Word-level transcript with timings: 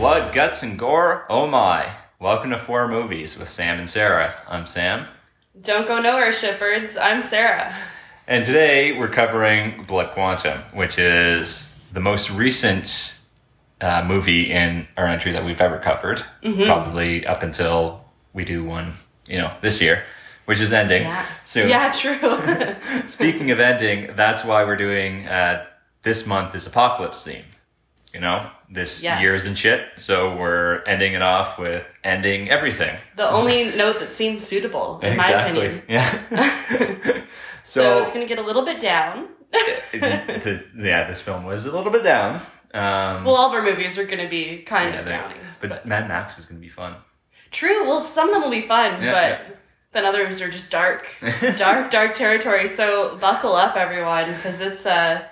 blood, 0.00 0.32
guts, 0.32 0.62
and 0.62 0.78
gore. 0.78 1.26
Oh 1.28 1.46
my. 1.46 1.92
Welcome 2.18 2.48
to 2.52 2.56
Four 2.58 2.88
Movies 2.88 3.36
with 3.38 3.50
Sam 3.50 3.78
and 3.78 3.86
Sarah. 3.86 4.34
I'm 4.48 4.66
Sam. 4.66 5.06
Don't 5.60 5.86
go 5.86 6.00
nowhere, 6.00 6.32
shepherds. 6.32 6.96
I'm 6.96 7.20
Sarah. 7.20 7.76
And 8.26 8.46
today 8.46 8.96
we're 8.96 9.10
covering 9.10 9.82
Blood 9.82 10.12
Quantum, 10.12 10.62
which 10.72 10.98
is 10.98 11.90
the 11.92 12.00
most 12.00 12.30
recent 12.30 13.18
uh, 13.82 14.02
movie 14.02 14.50
in 14.50 14.88
our 14.96 15.06
entry 15.06 15.32
that 15.32 15.44
we've 15.44 15.60
ever 15.60 15.78
covered. 15.78 16.24
Probably 16.42 17.26
up 17.26 17.42
until 17.42 18.02
we 18.32 18.46
do 18.46 18.64
one, 18.64 18.94
you 19.26 19.36
know, 19.36 19.52
this 19.60 19.82
year, 19.82 20.04
which 20.46 20.62
is 20.62 20.72
ending 20.72 21.02
Yeah. 21.02 21.26
soon. 21.44 21.68
Yeah, 21.68 21.92
true. 21.92 23.06
Speaking 23.06 23.50
of 23.50 23.60
ending, 23.60 24.14
that's 24.16 24.46
why 24.46 24.64
we're 24.64 24.76
doing 24.78 25.26
uh, 25.28 25.66
this 26.04 26.26
month 26.26 26.54
is 26.54 26.66
apocalypse 26.66 27.22
theme. 27.22 27.44
You 28.12 28.20
know, 28.20 28.50
this 28.68 29.02
Yes. 29.02 29.20
year's 29.22 29.44
and 29.46 29.56
shit. 29.56 29.86
So 29.96 30.34
we're 30.36 30.82
ending 30.84 31.12
it 31.14 31.22
off 31.22 31.58
with 31.58 31.86
ending 32.02 32.50
everything. 32.50 32.96
the 33.16 33.28
only 33.28 33.74
note 33.76 34.00
that 34.00 34.12
seems 34.12 34.44
suitable, 34.44 34.98
in 35.02 35.16
my 35.16 35.28
opinion. 35.30 35.82
Yeah. 35.88 36.10
So, 36.72 37.22
so, 37.82 38.02
it's 38.02 38.10
going 38.10 38.26
to 38.26 38.28
get 38.34 38.38
a 38.42 38.46
little 38.46 38.64
bit 38.64 38.80
down. 38.80 39.28
yeah, 39.92 41.06
this 41.08 41.20
film 41.20 41.44
was 41.44 41.66
a 41.66 41.74
little 41.76 41.92
bit 41.92 42.02
down. 42.04 42.36
Um, 42.72 43.24
well, 43.24 43.34
all 43.36 43.48
of 43.48 43.52
our 43.54 43.62
movies 43.62 43.98
are 43.98 44.04
going 44.04 44.18
to 44.22 44.28
be 44.28 44.58
kind 44.58 44.94
yeah, 44.94 45.00
of 45.00 45.06
downing. 45.06 45.38
but 45.60 45.84
Mad 45.86 46.08
Max 46.08 46.38
is 46.38 46.46
going 46.46 46.60
to 46.60 46.64
be 46.64 46.68
fun. 46.70 46.94
True. 47.50 47.84
Well, 47.88 48.02
some 48.04 48.28
of 48.28 48.34
them 48.34 48.42
will 48.42 48.50
be 48.50 48.62
fun, 48.66 49.02
Yeah, 49.02 49.12
but 49.12 49.48
yeah. 49.50 49.56
then 49.92 50.04
others 50.04 50.40
are 50.40 50.48
just 50.48 50.70
dark, 50.70 51.06
dark, 51.56 51.90
dark 51.90 52.14
territory. 52.14 52.68
So 52.68 53.16
buckle 53.18 53.54
up, 53.54 53.76
everyone, 53.76 54.32
because 54.34 54.60
it's 54.60 54.86
a 54.86 55.28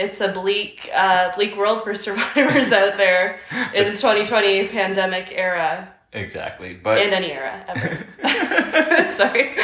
it's 0.00 0.20
a 0.20 0.28
bleak, 0.28 0.90
uh, 0.94 1.34
bleak 1.36 1.56
world 1.56 1.84
for 1.84 1.94
survivors 2.06 2.72
out 2.72 2.96
there 2.96 3.40
in 3.74 3.84
the 3.84 3.90
2020 3.90 4.68
pandemic 4.68 5.32
era 5.32 5.92
Exactly, 6.12 6.74
but 6.74 7.00
in 7.00 7.12
any 7.12 7.30
era 7.30 7.64
ever. 7.68 9.08
Sorry. 9.14 9.54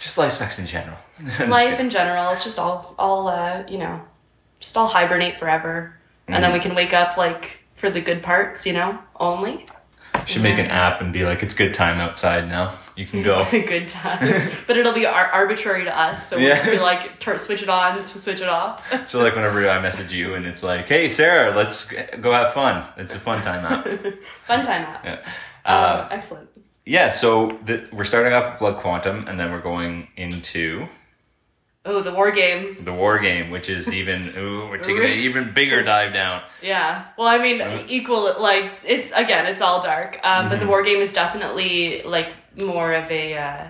just 0.00 0.16
life 0.16 0.32
sucks 0.32 0.58
in 0.58 0.66
general. 0.66 0.96
Life 1.46 1.78
in 1.78 1.90
general, 1.90 2.30
it's 2.30 2.44
just 2.44 2.58
all 2.58 2.94
all 2.98 3.28
uh, 3.28 3.64
you 3.68 3.76
know, 3.76 4.00
just 4.58 4.76
all 4.76 4.86
hibernate 4.86 5.38
forever, 5.38 5.98
and 6.28 6.42
then 6.42 6.52
we 6.52 6.58
can 6.58 6.74
wake 6.74 6.94
up 6.94 7.18
like 7.18 7.58
for 7.74 7.90
the 7.90 8.00
good 8.00 8.22
parts, 8.22 8.64
you 8.64 8.72
know, 8.72 8.98
only. 9.20 9.66
Should 10.26 10.42
make 10.42 10.58
an 10.58 10.66
app 10.66 11.00
and 11.00 11.12
be 11.12 11.24
like, 11.24 11.42
it's 11.42 11.54
good 11.54 11.72
time 11.72 12.00
outside 12.00 12.48
now. 12.48 12.74
You 12.96 13.06
can 13.06 13.22
go. 13.22 13.46
good 13.50 13.88
time. 13.88 14.50
but 14.66 14.76
it'll 14.76 14.92
be 14.94 15.06
ar- 15.06 15.30
arbitrary 15.30 15.84
to 15.84 15.96
us, 15.98 16.28
so 16.28 16.36
we'll 16.36 16.46
Yeah. 16.48 16.56
just 16.56 16.70
be 16.70 16.78
like, 16.78 17.18
tur 17.20 17.36
switch 17.38 17.62
it 17.62 17.68
on, 17.68 18.06
switch 18.06 18.40
it 18.40 18.48
off. 18.48 18.82
So 19.08 19.20
like 19.22 19.34
whenever 19.36 19.68
I 19.68 19.80
message 19.80 20.12
you 20.12 20.34
and 20.34 20.46
it's 20.46 20.62
like, 20.62 20.86
hey 20.88 21.08
Sarah, 21.08 21.54
let's 21.54 21.84
go 22.20 22.32
have 22.32 22.52
fun. 22.52 22.84
It's 22.96 23.14
a 23.14 23.18
fun 23.18 23.42
time 23.42 23.64
app. 23.64 23.86
Fun 24.44 24.64
time 24.64 24.82
app. 24.82 25.04
Yeah. 25.04 25.28
Uh, 25.64 26.08
excellent. 26.10 26.48
Yeah. 26.84 27.08
So 27.10 27.58
the, 27.64 27.88
we're 27.92 28.04
starting 28.04 28.32
off 28.32 28.50
with 28.52 28.58
Blood 28.58 28.76
Quantum, 28.78 29.26
and 29.28 29.38
then 29.38 29.50
we're 29.52 29.60
going 29.60 30.08
into 30.16 30.88
Oh, 31.86 32.02
the 32.02 32.12
war 32.12 32.30
game. 32.32 32.76
the 32.80 32.92
War 32.92 33.18
Game, 33.18 33.50
which 33.50 33.68
is 33.68 33.92
even 33.92 34.32
ooh, 34.36 34.68
we're 34.68 34.78
taking 34.78 35.04
an 35.04 35.10
even 35.28 35.52
bigger 35.52 35.82
dive 35.84 36.12
down. 36.12 36.42
Yeah. 36.62 37.04
Well, 37.16 37.28
I 37.28 37.38
mean, 37.38 37.60
Uh-huh. 37.62 37.84
equal. 37.88 38.34
Like 38.40 38.80
it's 38.84 39.12
again, 39.12 39.46
it's 39.46 39.60
all 39.62 39.80
dark. 39.80 40.18
Um, 40.24 40.48
but 40.48 40.58
the 40.60 40.66
war 40.66 40.82
game 40.82 40.98
is 41.00 41.12
definitely 41.12 42.02
like 42.02 42.28
more 42.60 42.92
of 42.92 43.10
a. 43.10 43.36
Uh, 43.38 43.64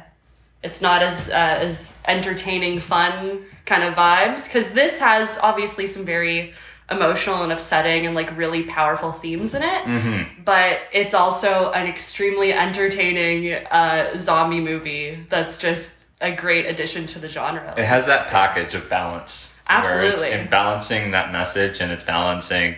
it's 0.63 0.81
not 0.81 1.03
as 1.03 1.29
uh, 1.29 1.33
as 1.35 1.95
entertaining, 2.07 2.81
fun 2.81 3.43
kind 3.67 3.85
of 3.85 3.95
vibes 3.95 4.47
because 4.47 4.71
this 4.71 4.99
has 4.99 5.39
obviously 5.43 5.87
some 5.87 6.05
very 6.05 6.55
emotional 6.91 7.43
and 7.43 7.53
upsetting 7.53 8.07
and 8.07 8.15
like 8.15 8.37
really 8.37 8.63
powerful 8.63 9.13
themes 9.13 9.55
in 9.55 9.63
it. 9.63 10.27
But 10.45 10.79
it's 10.93 11.15
also 11.15 11.71
an 11.73 11.87
extremely 11.87 12.53
entertaining 12.53 13.55
uh, 13.67 14.17
zombie 14.17 14.61
movie 14.61 15.19
that's 15.29 15.59
just 15.59 16.06
a 16.21 16.33
great 16.33 16.67
addition 16.67 17.07
to 17.07 17.19
the 17.19 17.29
genre. 17.29 17.75
It 17.77 17.85
has 17.85 18.07
that 18.07 18.29
package 18.29 18.75
of 18.75 18.89
balance. 18.89 19.61
Where 19.67 19.79
Absolutely. 19.79 20.29
it's 20.29 20.43
in 20.43 20.51
balancing 20.51 21.11
that 21.11 21.33
message 21.33 21.81
and 21.81 21.91
it's 21.91 22.05
balancing 22.05 22.77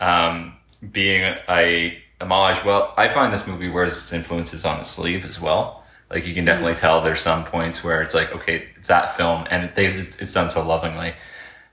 um, 0.00 0.56
being 0.92 1.22
a 1.48 1.98
homage. 2.20 2.64
Well, 2.64 2.94
I 2.96 3.08
find 3.08 3.32
this 3.32 3.46
movie 3.46 3.68
wears 3.68 3.92
its 3.92 4.12
influences 4.12 4.64
on 4.64 4.80
its 4.80 4.90
sleeve 4.90 5.24
as 5.24 5.40
well. 5.40 5.84
Like 6.10 6.26
you 6.26 6.34
can 6.34 6.44
definitely 6.44 6.76
tell 6.76 7.00
there's 7.00 7.20
some 7.20 7.44
points 7.44 7.82
where 7.82 8.02
it's 8.02 8.14
like, 8.14 8.32
okay, 8.32 8.68
it's 8.76 8.88
that 8.88 9.16
film, 9.16 9.46
and 9.50 9.74
they 9.74 9.86
it's, 9.86 10.20
it's 10.20 10.32
done 10.32 10.50
so 10.50 10.66
lovingly. 10.66 11.14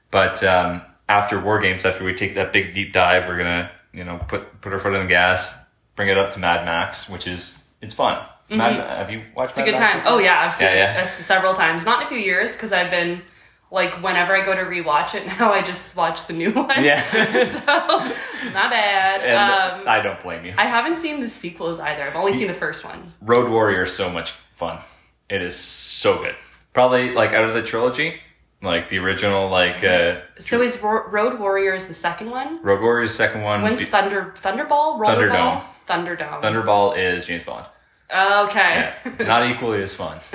But 0.10 0.44
um, 0.44 0.82
after 1.08 1.40
War 1.40 1.60
Games, 1.60 1.86
after 1.86 2.04
we 2.04 2.14
take 2.14 2.36
that 2.36 2.52
big 2.52 2.74
deep 2.74 2.94
dive, 2.94 3.28
we're 3.28 3.38
gonna 3.38 3.72
you 3.94 4.04
know 4.04 4.20
put 4.28 4.62
put 4.62 4.74
our 4.74 4.80
foot 4.80 4.94
on 4.94 5.04
the 5.04 5.08
gas, 5.10 5.54
bring 5.96 6.10
it 6.10 6.18
up 6.18 6.32
to 6.32 6.40
Mad 6.40 6.66
Max, 6.66 7.10
which 7.10 7.28
is 7.28 7.62
it's 7.82 7.94
fun. 7.94 8.26
Mad, 8.58 8.74
have 8.98 9.10
you 9.10 9.24
watched? 9.36 9.52
It's 9.52 9.60
a 9.60 9.64
good 9.64 9.76
time. 9.76 10.02
Oh 10.06 10.18
yeah, 10.20 10.42
I've 10.42 10.54
seen 10.54 10.68
Yeah, 10.68 10.76
yeah. 10.76 10.94
it 10.96 11.02
uh, 11.02 11.06
several 11.06 11.54
times. 11.54 11.86
Not 11.86 12.02
in 12.02 12.06
a 12.08 12.10
few 12.10 12.18
years 12.18 12.52
because 12.54 12.74
I've 12.74 12.92
been 12.92 13.22
like 13.72 14.04
whenever 14.04 14.36
I 14.36 14.44
go 14.44 14.54
to 14.54 14.62
rewatch 14.64 15.16
it 15.16 15.26
now, 15.40 15.52
I 15.54 15.62
just 15.62 15.96
watch 15.96 16.28
the 16.28 16.34
new 16.34 16.52
one. 16.54 16.84
Yeah. 16.84 17.02
so 17.46 17.60
not 18.52 18.72
bad. 18.72 19.80
um, 19.80 19.88
I 19.88 20.02
don't 20.02 20.20
blame 20.20 20.46
you. 20.46 20.54
I 20.58 20.66
haven't 20.66 20.98
seen 20.98 21.20
the 21.22 21.28
sequels 21.28 21.80
either. 21.80 22.04
I've 22.04 22.16
only 22.16 22.38
seen 22.38 22.48
the 22.48 22.54
first 22.54 22.84
one. 22.86 23.12
Road 23.22 23.50
Warrior 23.50 23.84
is 23.84 23.94
so 23.94 24.10
much 24.10 24.34
fun. 24.56 24.80
It 25.30 25.42
is 25.42 25.56
so 25.56 26.18
good. 26.18 26.36
Probably 26.74 27.14
like 27.14 27.32
out 27.32 27.48
of 27.48 27.54
the 27.54 27.62
trilogy, 27.64 28.20
like 28.62 28.90
the 28.90 28.98
original, 29.00 29.50
like 29.50 29.84
uh, 29.84 30.22
So 30.40 30.62
is 30.62 30.82
Ro- 30.82 31.08
Road 31.10 31.40
is 31.74 31.86
the 31.86 31.94
second 31.94 32.30
one? 32.32 32.62
Road 32.64 32.82
Warrior's 32.82 33.14
second 33.16 33.42
one. 33.42 33.62
When's 33.62 33.80
the- 33.80 33.86
Thunder 33.86 34.34
Thunderball? 34.42 35.00
Rollerball? 35.00 35.64
Thunderdome. 35.88 36.42
Thunderball 36.42 36.98
is 36.98 37.26
James 37.26 37.44
Bond. 37.44 37.66
Okay. 38.14 38.94
Yeah, 39.20 39.26
not 39.26 39.50
equally 39.50 39.82
as 39.84 39.94
fun. 39.94 40.20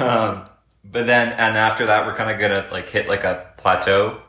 um, 0.00 0.48
but 0.84 1.06
then, 1.06 1.32
and 1.32 1.56
after 1.56 1.86
that, 1.86 2.06
we're 2.06 2.14
kind 2.14 2.30
of 2.30 2.38
gonna 2.38 2.68
like 2.70 2.88
hit 2.88 3.08
like 3.08 3.24
a 3.24 3.46
plateau 3.56 4.20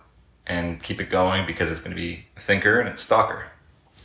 and 0.47 0.81
keep 0.81 1.01
it 1.01 1.09
going 1.09 1.45
because 1.45 1.71
it's 1.71 1.81
gonna 1.81 1.95
be 1.95 2.25
Thinker 2.37 2.79
and 2.79 2.87
it's 2.87 3.01
Stalker. 3.01 3.45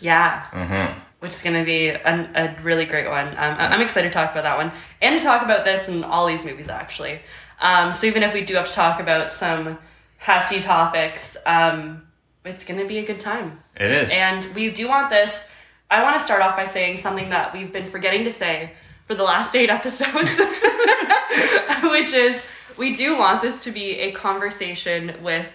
Yeah. 0.01 0.47
Mm-hmm. 0.53 0.99
which 1.21 1.33
is 1.33 1.43
going 1.43 1.59
to 1.59 1.65
be 1.65 1.91
an, 1.91 2.31
a 2.35 2.57
really 2.63 2.85
great 2.85 3.09
one. 3.09 3.29
Um, 3.29 3.37
I'm 3.59 3.81
excited 3.81 4.09
to 4.09 4.13
talk 4.15 4.33
about 4.33 4.45
that 4.45 4.57
one 4.57 4.73
and 5.03 5.19
to 5.19 5.25
talk 5.25 5.43
about 5.43 5.65
this 5.65 5.89
and 5.89 6.05
all 6.05 6.27
these 6.27 6.45
movies 6.45 6.69
actually. 6.69 7.21
Um, 7.61 7.93
so 7.93 8.07
even 8.07 8.23
if 8.23 8.33
we 8.33 8.41
do 8.41 8.55
have 8.55 8.67
to 8.67 8.73
talk 8.73 9.01
about 9.01 9.33
some 9.33 9.79
hefty 10.17 10.61
topics, 10.61 11.37
um, 11.45 12.07
it's 12.45 12.65
going 12.65 12.81
to 12.81 12.87
be 12.87 12.99
a 12.99 13.07
good 13.07 13.21
time. 13.21 13.61
It 13.77 13.91
is. 13.91 14.11
And 14.15 14.47
we 14.55 14.71
do 14.71 14.89
want 14.89 15.11
this. 15.11 15.45
I 15.91 16.03
want 16.03 16.15
to 16.19 16.21
start 16.25 16.41
off 16.43 16.57
by 16.57 16.67
saying 16.67 16.99
something 16.99 17.31
that 17.31 17.53
we've 17.53 17.73
been 17.73 17.87
forgetting 17.87 18.25
to 18.25 18.33
say 18.33 18.73
for 19.07 19.15
the 19.15 19.25
last 19.25 19.57
eight 19.57 19.71
episodes, 19.71 20.39
which 21.83 22.13
is 22.13 22.41
we 22.77 22.95
do 22.95 23.17
want 23.19 23.43
this 23.43 23.65
to 23.65 23.71
be 23.73 23.99
a 24.01 24.13
conversation 24.13 25.15
with. 25.23 25.51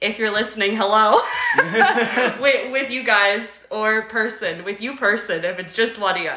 If 0.00 0.18
you're 0.18 0.32
listening, 0.32 0.76
hello, 0.76 1.18
with, 2.40 2.72
with 2.72 2.90
you 2.90 3.02
guys 3.04 3.66
or 3.70 4.02
person, 4.02 4.62
with 4.64 4.82
you 4.82 4.96
person, 4.96 5.44
if 5.46 5.58
it's 5.58 5.72
just 5.72 5.96
you. 5.96 6.28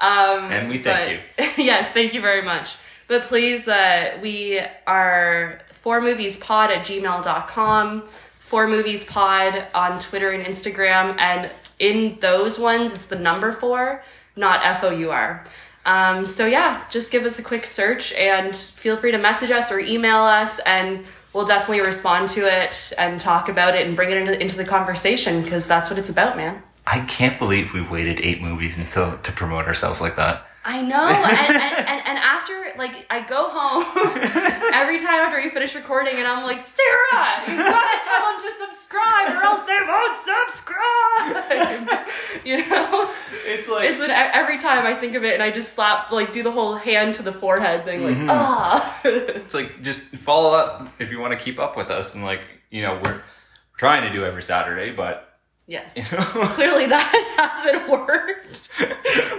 Um, 0.00 0.50
And 0.50 0.68
we 0.70 0.78
thank 0.78 1.20
but- 1.36 1.58
yes, 1.58 1.90
thank 1.90 2.14
you 2.14 2.22
very 2.22 2.40
much. 2.40 2.76
But 3.08 3.22
please, 3.24 3.68
uh, 3.68 4.16
we 4.22 4.60
are 4.86 5.60
four 5.72 6.00
movies 6.00 6.38
pod 6.38 6.70
at 6.70 6.86
gmail.com, 6.86 8.04
four 8.38 8.66
movies 8.68 9.04
pod 9.04 9.66
on 9.74 10.00
Twitter 10.00 10.30
and 10.30 10.46
Instagram. 10.46 11.18
And 11.18 11.50
in 11.80 12.18
those 12.20 12.58
ones, 12.58 12.92
it's 12.92 13.06
the 13.06 13.16
number 13.16 13.52
four, 13.52 14.04
not 14.36 14.64
F 14.64 14.84
O 14.84 14.90
U 14.90 15.10
R. 15.10 15.44
Um, 15.84 16.26
so 16.26 16.46
yeah, 16.46 16.84
just 16.90 17.10
give 17.10 17.24
us 17.24 17.38
a 17.38 17.42
quick 17.42 17.66
search 17.66 18.12
and 18.12 18.54
feel 18.54 18.96
free 18.96 19.10
to 19.12 19.18
message 19.18 19.50
us 19.50 19.72
or 19.72 19.80
email 19.80 20.18
us 20.18 20.60
and 20.60 21.04
we'll 21.32 21.46
definitely 21.46 21.80
respond 21.80 22.28
to 22.28 22.46
it 22.46 22.92
and 22.98 23.20
talk 23.20 23.48
about 23.48 23.74
it 23.74 23.86
and 23.86 23.96
bring 23.96 24.10
it 24.10 24.18
into, 24.18 24.40
into 24.40 24.56
the 24.56 24.64
conversation 24.64 25.42
because 25.42 25.66
that's 25.66 25.88
what 25.88 25.98
it's 25.98 26.10
about, 26.10 26.36
man. 26.36 26.62
I 26.86 27.00
can't 27.00 27.38
believe 27.38 27.72
we've 27.72 27.90
waited 27.90 28.20
eight 28.20 28.42
movies 28.42 28.76
until 28.76 29.16
to 29.16 29.32
promote 29.32 29.66
ourselves 29.66 30.00
like 30.00 30.16
that. 30.16 30.46
I 30.62 30.82
know, 30.82 31.08
and, 31.08 31.56
and, 31.56 31.62
and, 31.88 32.06
and 32.06 32.18
after, 32.18 32.52
like, 32.76 33.06
I 33.08 33.20
go 33.20 33.48
home 33.48 33.84
every 34.74 34.98
time 34.98 35.20
after 35.20 35.38
we 35.38 35.48
finish 35.48 35.74
recording, 35.74 36.16
and 36.16 36.26
I'm 36.26 36.44
like, 36.44 36.66
Sarah, 36.66 37.50
you 37.50 37.56
gotta 37.56 38.04
tell 38.04 38.22
them 38.30 38.40
to 38.40 38.50
subscribe, 38.66 39.28
or 39.36 39.42
else 39.42 39.62
they 39.62 39.78
won't 39.88 40.18
subscribe. 40.18 42.06
you 42.44 42.68
know, 42.68 43.10
It's 43.46 43.68
like 43.68 43.90
it's 43.90 44.00
when, 44.00 44.10
every 44.10 44.58
time 44.58 44.84
I 44.86 44.94
think 44.94 45.14
of 45.14 45.24
it, 45.24 45.34
and 45.34 45.42
I 45.42 45.50
just 45.50 45.74
slap, 45.74 46.12
like, 46.12 46.32
do 46.32 46.42
the 46.42 46.52
whole 46.52 46.74
hand 46.74 47.14
to 47.16 47.22
the 47.22 47.32
forehead 47.32 47.84
thing, 47.86 48.04
like, 48.04 48.16
ah. 48.30 49.00
It's 49.04 49.54
like 49.54 49.82
just 49.82 50.00
follow 50.02 50.56
up 50.56 50.88
if 50.98 51.10
you 51.10 51.18
want 51.20 51.32
to 51.32 51.42
keep 51.42 51.58
up 51.58 51.76
with 51.76 51.90
us 51.90 52.14
and 52.14 52.22
like 52.24 52.42
you 52.70 52.82
know 52.82 53.00
we're 53.04 53.22
trying 53.76 54.02
to 54.02 54.12
do 54.12 54.24
every 54.24 54.42
Saturday, 54.42 54.90
but 54.92 55.29
yes. 55.70 55.96
you 55.96 56.02
know 56.18 56.24
Clearly 56.58 56.86
that 56.86 57.08
hasn't 57.64 57.88
worked. 57.88 58.68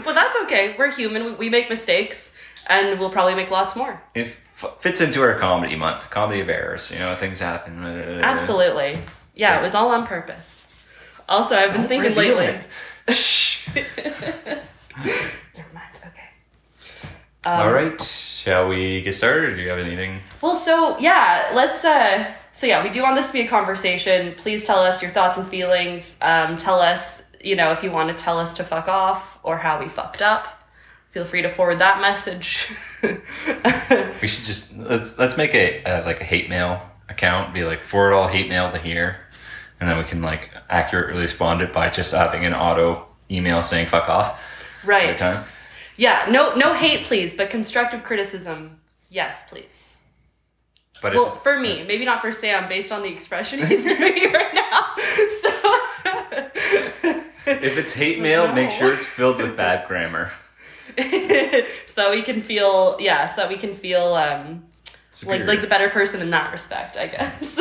but 0.05 0.13
that's 0.13 0.35
okay. 0.43 0.75
We're 0.77 0.91
human. 0.91 1.25
We, 1.25 1.31
we 1.33 1.49
make 1.49 1.69
mistakes, 1.69 2.31
and 2.67 2.97
we'll 2.99 3.09
probably 3.11 3.35
make 3.35 3.51
lots 3.51 3.75
more. 3.75 4.01
it 4.15 4.27
f- 4.55 4.77
fits 4.79 5.01
into 5.01 5.21
our 5.21 5.37
comedy 5.37 5.75
month, 5.75 6.09
comedy 6.09 6.39
of 6.41 6.49
errors. 6.49 6.89
You 6.91 6.99
know 6.99 7.15
things 7.15 7.39
happen. 7.39 7.83
Absolutely. 8.23 8.99
Yeah, 9.35 9.59
it 9.59 9.61
was 9.61 9.75
all 9.75 9.91
on 9.91 10.07
purpose. 10.07 10.65
Also, 11.29 11.55
I've 11.55 11.71
been 11.71 11.81
Don't 11.81 11.87
thinking 11.87 12.15
lately. 12.15 12.59
Shh. 13.13 13.67
Never 13.75 14.61
mind. 15.73 15.93
Okay. 16.07 16.29
Um, 17.45 17.61
All 17.61 17.71
right. 17.73 17.99
Shall 18.01 18.67
we 18.67 19.01
get 19.01 19.13
started? 19.15 19.55
Do 19.55 19.61
you 19.61 19.69
have 19.69 19.79
anything? 19.79 20.19
Well, 20.41 20.55
so 20.55 20.97
yeah, 20.99 21.51
let's. 21.53 21.83
uh 21.85 22.33
So 22.53 22.67
yeah, 22.67 22.83
we 22.83 22.89
do 22.89 23.01
want 23.01 23.15
this 23.15 23.27
to 23.27 23.33
be 23.33 23.41
a 23.41 23.47
conversation. 23.47 24.35
Please 24.35 24.63
tell 24.63 24.79
us 24.79 25.01
your 25.01 25.11
thoughts 25.11 25.37
and 25.37 25.47
feelings. 25.47 26.17
Um, 26.21 26.57
tell 26.57 26.79
us, 26.79 27.23
you 27.43 27.55
know, 27.55 27.71
if 27.71 27.83
you 27.83 27.91
want 27.91 28.15
to 28.15 28.23
tell 28.23 28.37
us 28.37 28.53
to 28.55 28.63
fuck 28.63 28.87
off 28.87 29.39
or 29.43 29.57
how 29.57 29.79
we 29.79 29.87
fucked 29.87 30.21
up. 30.21 30.61
Feel 31.11 31.25
free 31.25 31.41
to 31.41 31.49
forward 31.49 31.79
that 31.79 31.99
message. 32.01 32.69
We 34.21 34.27
should 34.27 34.45
just 34.45 34.77
let's 34.77 35.17
let's 35.17 35.35
make 35.35 35.55
a 35.55 35.83
uh, 35.83 36.05
like 36.05 36.21
a 36.21 36.23
hate 36.23 36.47
mail 36.47 36.87
account. 37.09 37.55
Be 37.55 37.63
like 37.63 37.83
forward 37.83 38.13
all 38.13 38.27
hate 38.27 38.49
mail 38.49 38.71
to 38.71 38.77
here, 38.77 39.17
and 39.79 39.89
then 39.89 39.97
we 39.97 40.03
can 40.03 40.21
like 40.21 40.51
accurately 40.69 41.21
respond 41.21 41.61
it 41.61 41.73
by 41.73 41.89
just 41.89 42.11
having 42.11 42.45
an 42.45 42.53
auto 42.53 43.07
email 43.31 43.63
saying 43.63 43.87
"fuck 43.87 44.07
off." 44.07 44.39
right. 44.85 45.19
Yeah. 45.97 46.27
No. 46.29 46.53
No 46.55 46.75
hate, 46.75 47.05
please, 47.07 47.33
but 47.33 47.49
constructive 47.49 48.03
criticism. 48.03 48.79
Yes, 49.09 49.43
please. 49.49 49.97
But 51.01 51.13
Well, 51.15 51.33
if, 51.33 51.39
for 51.39 51.59
me, 51.59 51.83
maybe 51.87 52.05
not 52.05 52.21
for 52.21 52.31
Sam, 52.31 52.69
based 52.69 52.91
on 52.91 53.01
the 53.01 53.09
expression 53.09 53.59
he's 53.65 53.83
giving 53.85 54.13
me 54.13 54.27
right 54.27 54.53
now. 54.53 54.93
So, 55.41 55.49
if 57.45 57.77
it's 57.77 57.93
hate 57.93 58.19
mail, 58.21 58.47
No. 58.47 58.53
make 58.53 58.69
sure 58.69 58.93
it's 58.93 59.05
filled 59.05 59.37
with 59.41 59.57
bad 59.57 59.87
grammar. 59.87 60.31
so 60.97 61.03
that 61.95 62.11
we 62.11 62.21
can 62.21 62.41
feel, 62.41 62.97
yeah, 62.99 63.25
so 63.25 63.41
that 63.41 63.49
we 63.49 63.55
can 63.57 63.73
feel 63.75 64.13
um, 64.13 64.63
Superior. 65.11 65.39
like 65.45 65.47
like 65.55 65.61
the 65.61 65.67
better 65.67 65.89
person 65.89 66.21
in 66.21 66.29
that 66.31 66.51
respect, 66.51 66.97
I 66.97 67.07
guess. 67.07 67.55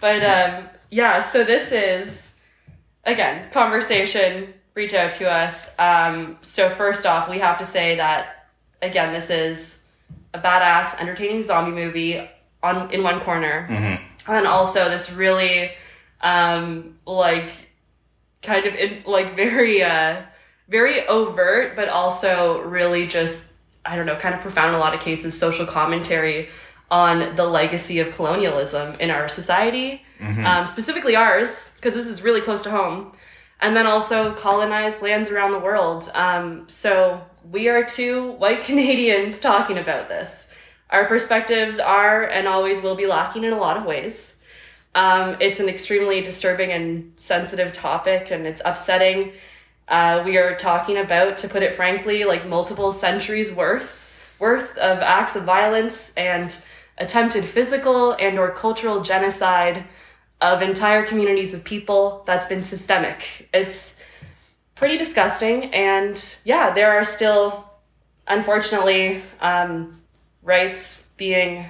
but 0.00 0.24
um, 0.24 0.68
yeah, 0.90 1.22
so 1.22 1.44
this 1.44 1.70
is 1.72 2.30
again 3.04 3.50
conversation. 3.52 4.54
Reach 4.74 4.92
out 4.92 5.10
to 5.12 5.30
us. 5.30 5.70
Um, 5.78 6.36
so 6.42 6.68
first 6.68 7.06
off, 7.06 7.30
we 7.30 7.38
have 7.38 7.58
to 7.58 7.64
say 7.64 7.96
that 7.96 8.48
again, 8.82 9.12
this 9.12 9.30
is 9.30 9.78
a 10.34 10.38
badass, 10.38 10.98
entertaining 11.00 11.42
zombie 11.42 11.72
movie 11.72 12.28
on 12.66 12.90
in 12.92 13.02
one 13.02 13.20
corner, 13.20 13.66
and 14.26 14.46
also 14.46 14.88
this 14.90 15.10
really 15.12 15.72
um, 16.20 16.98
like 17.06 17.50
kind 18.42 18.66
of 18.66 18.74
in, 18.74 19.02
like 19.06 19.36
very 19.36 19.82
uh, 19.82 20.22
very 20.68 21.06
overt, 21.08 21.76
but 21.76 21.88
also 21.88 22.60
really 22.62 23.06
just 23.06 23.52
I 23.84 23.94
don't 23.96 24.06
know, 24.06 24.16
kind 24.16 24.34
of 24.34 24.40
profound 24.40 24.70
in 24.70 24.74
a 24.74 24.78
lot 24.78 24.94
of 24.94 25.00
cases, 25.00 25.38
social 25.38 25.64
commentary 25.66 26.48
on 26.90 27.34
the 27.36 27.44
legacy 27.44 27.98
of 28.00 28.12
colonialism 28.12 28.94
in 29.00 29.10
our 29.10 29.28
society, 29.28 30.02
um, 30.46 30.66
specifically 30.66 31.16
ours, 31.16 31.72
because 31.76 31.94
this 31.94 32.06
is 32.06 32.22
really 32.22 32.40
close 32.40 32.62
to 32.62 32.70
home, 32.70 33.12
and 33.60 33.74
then 33.76 33.86
also 33.86 34.32
colonized 34.34 35.02
lands 35.02 35.30
around 35.30 35.50
the 35.52 35.58
world. 35.58 36.10
Um, 36.14 36.64
so 36.68 37.20
we 37.50 37.68
are 37.68 37.84
two 37.84 38.32
white 38.32 38.62
Canadians 38.68 39.40
talking 39.40 39.78
about 39.78 40.08
this. 40.08 40.45
Our 40.90 41.06
perspectives 41.06 41.78
are 41.78 42.24
and 42.24 42.46
always 42.46 42.82
will 42.82 42.94
be 42.94 43.06
lacking 43.06 43.44
in 43.44 43.52
a 43.52 43.58
lot 43.58 43.76
of 43.76 43.84
ways. 43.84 44.34
Um, 44.94 45.36
it's 45.40 45.60
an 45.60 45.68
extremely 45.68 46.22
disturbing 46.22 46.72
and 46.72 47.12
sensitive 47.16 47.72
topic, 47.72 48.30
and 48.30 48.46
it's 48.46 48.62
upsetting. 48.64 49.32
Uh, 49.88 50.22
we 50.24 50.38
are 50.38 50.56
talking 50.56 50.96
about, 50.96 51.36
to 51.38 51.48
put 51.48 51.62
it 51.62 51.74
frankly, 51.74 52.24
like 52.24 52.46
multiple 52.46 52.92
centuries 52.92 53.52
worth 53.52 54.02
worth 54.38 54.76
of 54.76 54.98
acts 54.98 55.34
of 55.34 55.44
violence 55.44 56.12
and 56.16 56.58
attempted 56.98 57.44
physical 57.44 58.12
and 58.20 58.38
or 58.38 58.50
cultural 58.50 59.00
genocide 59.00 59.84
of 60.40 60.60
entire 60.60 61.02
communities 61.02 61.54
of 61.54 61.64
people 61.64 62.22
that's 62.26 62.46
been 62.46 62.62
systemic. 62.62 63.48
It's 63.54 63.94
pretty 64.74 64.98
disgusting, 64.98 65.74
and 65.74 66.36
yeah, 66.44 66.70
there 66.70 66.92
are 66.92 67.04
still, 67.04 67.64
unfortunately, 68.26 69.22
um, 69.40 69.98
rights 70.46 71.02
being 71.16 71.66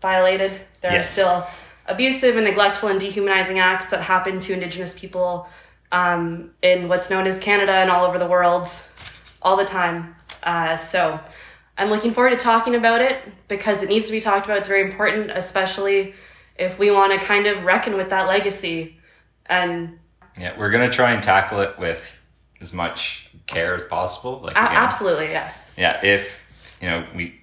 violated. 0.00 0.52
There 0.82 0.92
Yes. 0.92 1.06
are 1.08 1.12
still 1.12 1.46
abusive 1.86 2.36
and 2.36 2.44
neglectful 2.44 2.88
and 2.88 3.00
dehumanizing 3.00 3.58
acts 3.58 3.86
that 3.86 4.02
happen 4.02 4.40
to 4.40 4.52
Indigenous 4.52 4.98
people 4.98 5.48
um, 5.92 6.50
in 6.62 6.88
what's 6.88 7.08
known 7.08 7.26
as 7.26 7.38
Canada 7.38 7.72
and 7.72 7.90
all 7.90 8.04
over 8.04 8.18
the 8.18 8.26
world 8.26 8.68
all 9.40 9.56
the 9.56 9.64
time. 9.64 10.16
Uh, 10.42 10.76
so 10.76 11.18
I'm 11.78 11.88
looking 11.90 12.12
forward 12.12 12.30
to 12.30 12.36
talking 12.36 12.74
about 12.74 13.00
it 13.00 13.20
because 13.48 13.82
it 13.82 13.88
needs 13.88 14.06
to 14.06 14.12
be 14.12 14.20
talked 14.20 14.46
about. 14.46 14.58
It's 14.58 14.68
very 14.68 14.82
important, 14.82 15.30
especially 15.30 16.14
if 16.56 16.78
we 16.78 16.90
want 16.90 17.12
to 17.18 17.24
kind 17.24 17.46
of 17.46 17.64
reckon 17.64 17.96
with 17.96 18.10
that 18.10 18.26
legacy. 18.26 18.98
And 19.46 19.98
yeah, 20.38 20.58
we're 20.58 20.70
gonna 20.70 20.90
try 20.90 21.12
and 21.12 21.22
tackle 21.22 21.60
it 21.60 21.78
with 21.78 22.20
as 22.60 22.72
much 22.72 23.30
care 23.46 23.74
as 23.76 23.84
possible. 23.84 24.40
Like 24.42 24.56
a- 24.56 24.58
absolutely, 24.58 25.26
yes. 25.26 25.72
yeah. 25.76 26.04
If 26.04 26.76
you 26.82 26.90
know 26.90 27.06
we, 27.14 27.40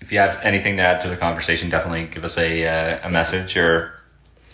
if 0.00 0.12
you 0.12 0.18
have 0.18 0.40
anything 0.42 0.76
to 0.76 0.82
add 0.82 1.00
to 1.02 1.08
the 1.08 1.16
conversation, 1.16 1.70
definitely 1.70 2.06
give 2.06 2.24
us 2.24 2.36
a 2.38 2.66
uh, 2.66 3.06
a 3.08 3.10
message 3.10 3.56
or 3.56 3.92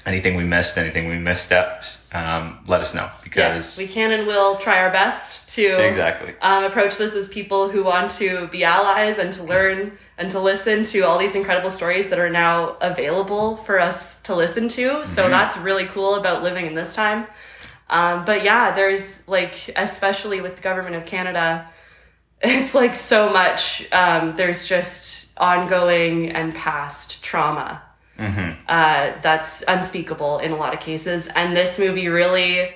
anything 0.05 0.35
we 0.37 0.45
missed, 0.45 0.77
anything 0.79 1.09
we 1.09 1.15
misstepped. 1.15 2.13
Um, 2.15 2.59
let 2.67 2.81
us 2.81 2.95
know 2.95 3.05
Yeah, 3.05 3.21
because 3.23 3.79
we 3.79 3.87
can 3.87 4.11
and 4.13 4.27
will 4.27 4.57
try 4.57 4.83
our 4.83 4.91
best 4.91 5.49
to 5.51 5.87
exactly. 5.87 6.35
um, 6.41 6.65
approach 6.65 6.97
this 6.97 7.15
as 7.15 7.29
people 7.29 7.69
who 7.69 7.85
want 7.85 8.11
to 8.13 8.49
be 8.49 8.65
allies 8.65 9.19
and 9.19 9.33
to 9.35 9.45
learn 9.45 9.97
and 10.19 10.31
to 10.33 10.41
listen 10.41 10.85
to 10.85 11.03
all 11.03 11.19
these 11.19 11.35
incredible 11.37 11.71
stories 11.71 12.09
that 12.09 12.19
are 12.19 12.31
now 12.31 12.77
available 12.81 13.57
for 13.59 13.79
us 13.79 14.21
to 14.23 14.35
listen 14.35 14.69
to. 14.71 15.07
So 15.07 15.29
that's 15.29 15.57
really 15.57 15.87
cool 15.87 16.17
about 16.17 16.43
living 16.43 16.67
in 16.67 16.75
this 16.75 16.95
time. 16.95 17.27
Um, 17.89 18.25
but 18.25 18.43
yeah, 18.43 18.73
there's 18.73 19.21
like, 19.29 19.71
especially 19.77 20.41
with 20.41 20.57
the 20.57 20.63
government 20.63 20.97
of 20.97 21.07
Canada, 21.07 21.69
it's 22.43 22.75
like 22.75 22.95
so 22.95 23.33
much. 23.33 23.87
Um, 23.93 24.35
there's 24.37 24.67
just 24.67 25.29
ongoing 25.37 26.31
and 26.33 26.55
past 26.55 27.23
trauma 27.23 27.83
uh, 28.69 29.13
that's 29.21 29.65
unspeakable 29.67 30.39
in 30.39 30.53
a 30.53 30.57
lot 30.57 30.73
of 30.75 30.79
cases. 30.81 31.27
And 31.35 31.57
this 31.57 31.79
movie 31.79 32.07
really 32.09 32.73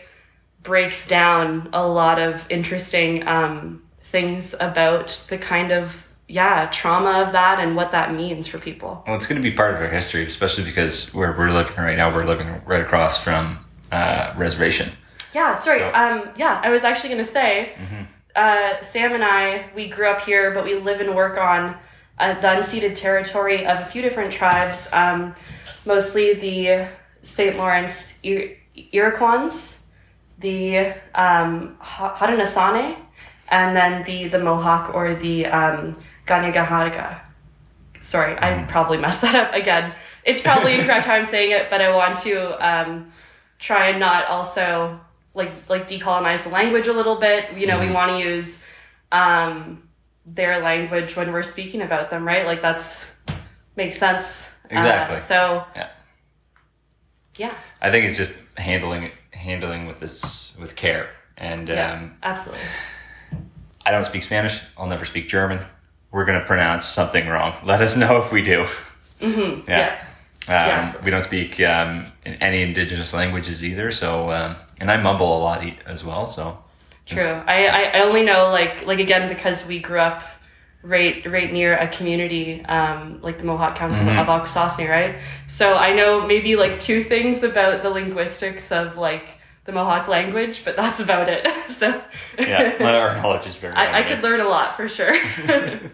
breaks 0.62 1.06
down 1.06 1.68
a 1.72 1.86
lot 1.86 2.18
of 2.18 2.44
interesting 2.50 3.26
um, 3.28 3.82
things 4.00 4.54
about 4.58 5.24
the 5.28 5.38
kind 5.38 5.70
of 5.72 6.04
yeah 6.28 6.66
trauma 6.72 7.22
of 7.22 7.30
that 7.32 7.60
and 7.60 7.76
what 7.76 7.92
that 7.92 8.12
means 8.12 8.48
for 8.48 8.58
people. 8.58 9.04
Well, 9.06 9.14
it's 9.14 9.26
going 9.26 9.40
to 9.40 9.48
be 9.48 9.54
part 9.54 9.74
of 9.76 9.80
our 9.80 9.88
history, 9.88 10.26
especially 10.26 10.64
because 10.64 11.14
where 11.14 11.30
we're 11.32 11.52
living 11.52 11.76
right 11.76 11.96
now, 11.96 12.12
we're 12.12 12.24
living 12.24 12.60
right 12.66 12.80
across 12.80 13.22
from 13.22 13.64
uh, 13.92 14.32
reservation. 14.36 14.90
Yeah, 15.32 15.54
sorry. 15.56 15.78
So- 15.80 15.92
um, 15.94 16.30
yeah, 16.36 16.60
I 16.64 16.70
was 16.70 16.82
actually 16.82 17.10
going 17.10 17.24
to 17.24 17.30
say, 17.30 17.76
uh, 18.36 18.82
Sam 18.82 19.14
and 19.14 19.24
I, 19.24 19.70
we 19.74 19.88
grew 19.88 20.06
up 20.06 20.20
here, 20.20 20.52
but 20.52 20.64
we 20.64 20.74
live 20.74 21.00
and 21.00 21.14
work 21.14 21.38
on 21.38 21.76
uh, 22.18 22.34
the 22.40 22.46
unceded 22.48 22.94
territory 22.94 23.66
of 23.66 23.80
a 23.80 23.84
few 23.84 24.02
different 24.02 24.32
tribes, 24.32 24.88
um, 24.92 25.34
mostly 25.84 26.34
the 26.34 26.88
St. 27.22 27.56
Lawrence 27.56 28.18
Ir- 28.22 28.56
Iroquois, 28.92 29.76
the 30.38 30.94
um, 31.14 31.76
Haudenosaunee, 31.80 32.96
and 33.48 33.76
then 33.76 34.04
the, 34.04 34.28
the 34.28 34.38
Mohawk 34.38 34.94
or 34.94 35.14
the 35.14 35.46
um. 35.46 35.96
Sorry, 38.00 38.36
I 38.38 38.64
probably 38.68 38.98
messed 38.98 39.22
that 39.22 39.34
up 39.34 39.54
again. 39.54 39.92
It's 40.24 40.40
probably 40.40 40.74
incorrect 40.74 41.06
how 41.06 41.14
I'm 41.18 41.24
saying 41.24 41.52
it, 41.52 41.70
but 41.70 41.80
I 41.80 41.94
want 41.94 42.18
to 42.18 42.66
um, 42.66 43.12
try 43.58 43.88
and 43.90 44.00
not 44.00 44.26
also 44.26 45.00
like 45.36 45.52
like 45.68 45.86
decolonize 45.86 46.42
the 46.42 46.48
language 46.48 46.88
a 46.88 46.92
little 46.92 47.16
bit. 47.16 47.56
You 47.56 47.66
know, 47.68 47.78
we 47.78 47.90
want 47.90 48.10
to 48.12 48.18
use 48.18 48.60
um, 49.12 49.88
their 50.24 50.60
language 50.62 51.14
when 51.14 51.32
we're 51.32 51.42
speaking 51.44 51.82
about 51.82 52.10
them, 52.10 52.26
right? 52.26 52.44
Like 52.46 52.62
that's 52.62 53.06
makes 53.76 53.98
sense. 53.98 54.48
Uh, 54.64 54.74
Exactly. 54.74 55.16
so 55.20 55.64
Yeah. 55.76 55.88
yeah, 57.36 57.54
I 57.80 57.90
think 57.92 58.06
it's 58.06 58.16
just 58.16 58.36
handling 58.56 59.04
it, 59.04 59.12
handling 59.30 59.86
with 59.86 60.00
this 60.00 60.56
with 60.58 60.74
care. 60.74 61.08
And 61.36 61.68
yeah, 61.68 61.92
um, 61.92 62.16
absolutely. 62.22 62.64
I 63.84 63.92
don't 63.92 64.04
speak 64.04 64.22
Spanish. 64.24 64.60
I'll 64.76 64.88
never 64.88 65.04
speak 65.04 65.28
German. 65.28 65.60
We're 66.10 66.24
going 66.24 66.40
to 66.40 66.46
pronounce 66.46 66.86
something 66.86 67.28
wrong. 67.28 67.54
Let 67.64 67.82
us 67.82 67.96
know 67.96 68.22
if 68.22 68.32
we 68.32 68.42
do. 68.42 68.66
Mm-hmm. 69.20 69.70
Yeah. 69.70 69.98
Um, 70.00 70.06
Yeah. 70.48 70.94
We 71.04 71.10
don't 71.10 71.22
speak 71.22 71.60
um, 71.60 72.06
in 72.24 72.34
any 72.34 72.62
indigenous 72.62 73.12
languages 73.12 73.64
either. 73.64 73.90
So, 73.90 74.30
um, 74.30 74.56
and 74.80 74.90
I 74.90 74.96
mumble 74.96 75.36
a 75.38 75.40
lot 75.40 75.64
as 75.86 76.04
well. 76.04 76.26
So, 76.26 76.58
True. 77.06 77.22
I, 77.22 77.66
I 77.66 77.82
I 77.98 78.00
only 78.02 78.24
know 78.24 78.50
like 78.50 78.84
like 78.86 78.98
again 78.98 79.28
because 79.28 79.66
we 79.66 79.78
grew 79.80 80.00
up 80.00 80.22
right 80.82 81.24
right 81.26 81.52
near 81.52 81.76
a 81.76 81.88
community 81.88 82.64
um, 82.64 83.20
like 83.22 83.38
the 83.38 83.44
Mohawk 83.44 83.76
Council 83.76 84.02
Mm-hmm. 84.04 84.18
of 84.18 84.26
Akwesasne, 84.26 84.88
right? 84.88 85.16
So 85.46 85.74
I 85.74 85.92
know 85.94 86.26
maybe 86.26 86.56
like 86.56 86.78
two 86.80 87.02
things 87.04 87.42
about 87.42 87.82
the 87.82 87.90
linguistics 87.90 88.70
of 88.72 88.96
like 88.96 89.26
the 89.64 89.72
Mohawk 89.72 90.06
language, 90.08 90.64
but 90.64 90.76
that's 90.76 91.00
about 91.00 91.28
it. 91.28 91.46
so 91.70 92.00
yeah, 92.38 92.76
our 92.80 93.16
knowledge 93.20 93.46
is 93.46 93.56
very. 93.56 93.74
I, 93.82 94.00
I 94.00 94.02
could 94.04 94.22
learn 94.22 94.40
a 94.40 94.48
lot 94.48 94.76
for 94.76 94.88
sure. 94.88 95.12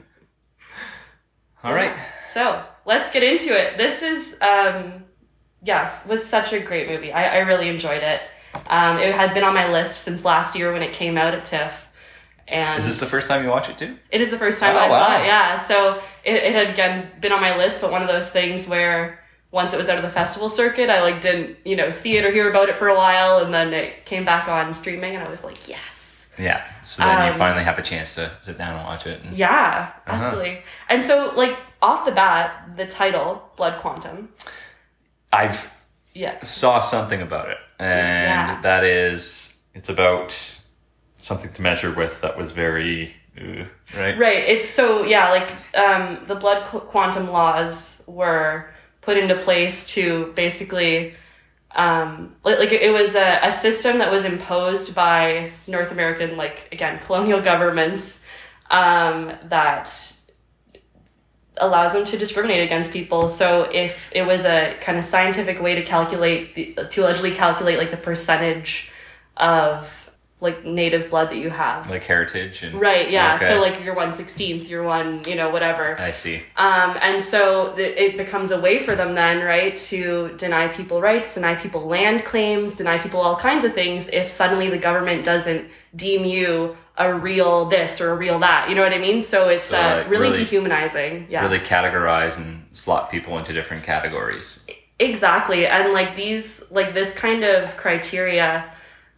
All 1.65 1.73
right. 1.75 1.97
So 2.35 2.63
let's 2.85 3.11
get 3.13 3.23
into 3.23 3.49
it. 3.53 3.79
This 3.79 4.03
is, 4.03 4.37
um, 4.41 5.05
yes, 5.65 6.07
was 6.07 6.25
such 6.25 6.53
a 6.53 6.61
great 6.61 6.89
movie. 6.89 7.13
I, 7.13 7.37
I 7.37 7.39
really 7.39 7.69
enjoyed 7.69 8.03
it. 8.03 8.21
Um, 8.67 8.99
it 8.99 9.15
had 9.15 9.33
been 9.35 9.45
on 9.45 9.55
my 9.55 9.71
list 9.71 10.05
since 10.05 10.25
last 10.25 10.55
year 10.55 10.73
when 10.73 10.83
it 10.83 10.93
came 10.93 11.17
out 11.17 11.35
at 11.35 11.45
TIFF. 11.45 11.89
And 12.49 12.79
Is 12.79 12.87
this 12.87 13.01
the 13.01 13.07
first 13.07 13.29
time 13.29 13.45
you 13.45 13.51
watch 13.51 13.71
it 13.71 13.79
too? 13.79 13.97
it 14.11 14.21
is 14.21 14.31
the 14.31 14.37
first 14.37 14.59
time 14.59 14.77
Oh, 14.77 14.81
I 14.81 14.89
saw 14.89 15.17
it. 15.23 15.27
Yeah, 15.27 15.57
so 15.57 16.03
it, 16.25 16.35
it 16.35 16.53
had 16.53 16.69
again 16.71 17.09
been 17.21 17.33
on 17.33 17.41
my 17.41 17.57
list, 17.57 17.81
but 17.81 17.91
one 17.91 18.03
of 18.03 18.09
those 18.09 18.31
things 18.31 18.67
where 18.69 19.21
once 19.53 19.73
it 19.73 19.77
was 19.77 19.89
out 19.89 19.97
of 19.97 20.03
the 20.03 20.11
festival 20.11 20.49
circuit, 20.49 20.91
I 20.91 21.01
like 21.03 21.21
didn't 21.21 21.59
you 21.65 21.77
know 21.77 21.89
see 21.91 22.17
it 22.19 22.25
or 22.25 22.31
hear 22.31 22.51
about 22.51 22.69
it 22.69 22.77
for 22.77 22.89
a 22.89 22.97
while, 22.97 23.39
and 23.39 23.55
then 23.55 23.73
it 23.73 24.05
came 24.05 24.25
back 24.25 24.49
on 24.49 24.75
streaming, 24.75 25.15
and 25.15 25.25
I 25.25 25.31
was 25.31 25.45
like, 25.45 25.67
yes, 25.69 25.92
Yeah. 26.39 26.63
So 26.83 27.03
then 27.03 27.27
you 27.27 27.33
Um, 27.33 27.39
finally 27.39 27.65
have 27.65 27.79
a 27.79 27.83
chance 27.83 28.15
to 28.15 28.31
sit 28.41 28.57
down 28.59 28.73
and 28.75 28.85
watch 28.87 29.07
it. 29.07 29.23
And, 29.25 29.37
yeah, 29.37 29.91
Uh-huh. 30.07 30.15
absolutely. 30.15 30.63
And 30.89 31.03
so 31.03 31.33
like 31.35 31.57
off 31.83 32.05
the 32.05 32.13
bat, 32.13 32.77
the 32.77 32.87
title 32.87 33.51
Blood 33.57 33.79
Quantum, 33.81 34.29
I've 35.33 35.73
yeah, 36.15 36.41
saw 36.43 36.81
something 36.81 37.23
about 37.23 37.49
it, 37.49 37.57
and 37.79 38.49
Yeah. 38.51 38.61
that 38.63 38.85
is 38.85 39.55
it's 39.75 39.89
about 39.89 40.59
something 41.17 41.51
to 41.53 41.63
measure 41.63 41.91
with 41.91 42.21
that 42.21 42.37
was 42.37 42.51
very 42.53 43.17
uh, 43.41 43.65
right. 43.97 44.19
Right. 44.19 44.45
It's 44.47 44.69
so 44.69 45.05
yeah, 45.05 45.31
like 45.31 45.51
um, 45.75 46.19
the 46.25 46.35
blood 46.35 46.67
qu- 46.67 46.81
quantum 46.81 47.31
laws 47.31 48.03
were 48.07 48.69
put 49.01 49.17
into 49.17 49.35
place 49.37 49.87
to 49.95 50.33
basically 50.37 51.15
um, 51.75 52.35
like, 52.45 52.59
like 52.59 52.73
it 52.73 52.93
was 52.93 53.15
a, 53.15 53.41
a 53.43 53.53
system 53.53 53.99
that 53.99 54.11
was 54.11 54.25
imposed 54.25 54.95
by 54.95 55.51
North 55.67 55.91
American 55.91 56.37
like 56.37 56.69
again 56.73 56.99
colonial 57.01 57.41
governments 57.41 58.21
um, 58.71 59.33
that 59.45 60.17
allows 61.59 61.93
them 61.93 62.05
to 62.05 62.19
discriminate 62.19 62.63
against 62.63 62.93
people. 62.93 63.29
So 63.29 63.69
if 63.73 64.11
it 64.15 64.27
was 64.27 64.45
a 64.45 64.77
kind 64.81 64.99
of 64.99 65.05
scientific 65.05 65.61
way 65.61 65.75
to 65.75 65.83
calculate 65.83 66.55
the, 66.55 66.75
to 66.91 67.03
allegedly 67.03 67.33
calculate 67.33 67.79
like 67.79 67.91
the 67.91 67.97
percentage 67.97 68.91
of 69.37 70.02
like 70.43 70.65
native 70.65 71.09
blood 71.09 71.31
that 71.31 71.37
you 71.37 71.51
have. 71.51 71.89
Like 71.89 72.03
heritage 72.03 72.65
and 72.65 72.75
Right, 72.75 73.09
yeah. 73.09 73.37
Okay. 73.37 73.47
So 73.47 73.61
like 73.61 73.83
you're 73.85 73.95
one 73.95 74.11
sixteenth, 74.13 74.69
you're 74.69 74.83
one, 74.83 75.23
you 75.27 75.37
know, 75.37 75.49
whatever. 75.51 75.99
I 76.01 76.11
see. 76.11 76.43
Um, 76.57 76.99
and 77.01 77.23
so 77.23 77.73
th- 77.75 77.97
it 77.97 78.17
becomes 78.17 78.51
a 78.51 78.61
way 78.61 78.81
for 78.81 78.97
them 78.97 79.15
then, 79.15 79.45
right, 79.45 79.79
to 79.79 80.35
deny 80.37 80.67
people 80.67 81.01
rights, 81.01 81.35
deny 81.35 81.55
people 81.55 81.83
land 81.87 82.25
claims, 82.25 82.75
deny 82.75 82.99
people 82.99 83.21
all 83.21 83.37
kinds 83.37 83.63
of 83.63 83.73
things 83.73 84.09
if 84.13 84.31
suddenly 84.31 84.69
the 84.69 84.79
government 84.79 85.25
doesn't 85.25 85.69
deem 85.95 86.25
you 86.25 86.77
a 86.99 87.15
real 87.15 87.65
this 87.67 88.01
or 88.01 88.11
a 88.11 88.17
real 88.17 88.41
that. 88.41 88.69
You 88.69 88.75
know 88.75 88.83
what 88.83 88.93
I 88.93 88.99
mean? 88.99 89.23
So 89.23 89.49
it's 89.49 89.67
So, 89.67 89.79
uh, 89.81 89.97
like, 89.99 90.11
really, 90.11 90.31
really- 90.31 90.39
dehumanizing. 90.45 91.29
Yeah. 91.31 91.43
Really 91.43 91.61
categorize 91.61 92.37
and 92.37 92.67
slot 92.73 93.13
people 93.13 93.39
into 93.39 93.53
different 93.53 93.85
categories. 93.85 94.67
Exactly. 94.99 95.67
And 95.67 95.93
like 95.93 96.17
these, 96.17 96.63
like 96.71 96.95
this 96.95 97.13
kind 97.13 97.45
of 97.45 97.77
criteria 97.77 98.72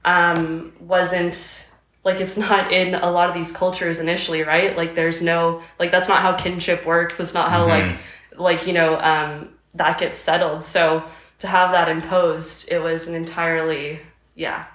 um, 0.04 0.72
wasn't 0.80 1.66
like 2.04 2.20
it's 2.20 2.36
not 2.36 2.70
in 2.72 2.94
a 2.94 3.10
lot 3.10 3.28
of 3.28 3.34
these 3.34 3.50
cultures 3.50 3.98
initially, 3.98 4.42
right? 4.42 4.76
Like 4.76 4.94
there's 4.94 5.22
no, 5.22 5.62
like 5.78 5.90
that's 5.90 6.08
not 6.08 6.20
how 6.20 6.34
kinship 6.34 6.84
works. 6.84 7.16
That's 7.16 7.32
not 7.34 7.50
how 7.50 7.66
like, 7.66 7.96
like, 8.36 8.66
you 8.66 8.74
know, 8.74 8.98
um, 9.00 9.48
that 9.74 9.98
gets 9.98 10.18
settled. 10.18 10.64
So 10.64 11.04
to 11.38 11.46
have 11.46 11.70
that 11.72 11.88
imposed, 11.88 12.68
it 12.70 12.78
was 12.78 13.06
an 13.06 13.14
entirely, 13.14 14.00
yeah, 14.34 14.66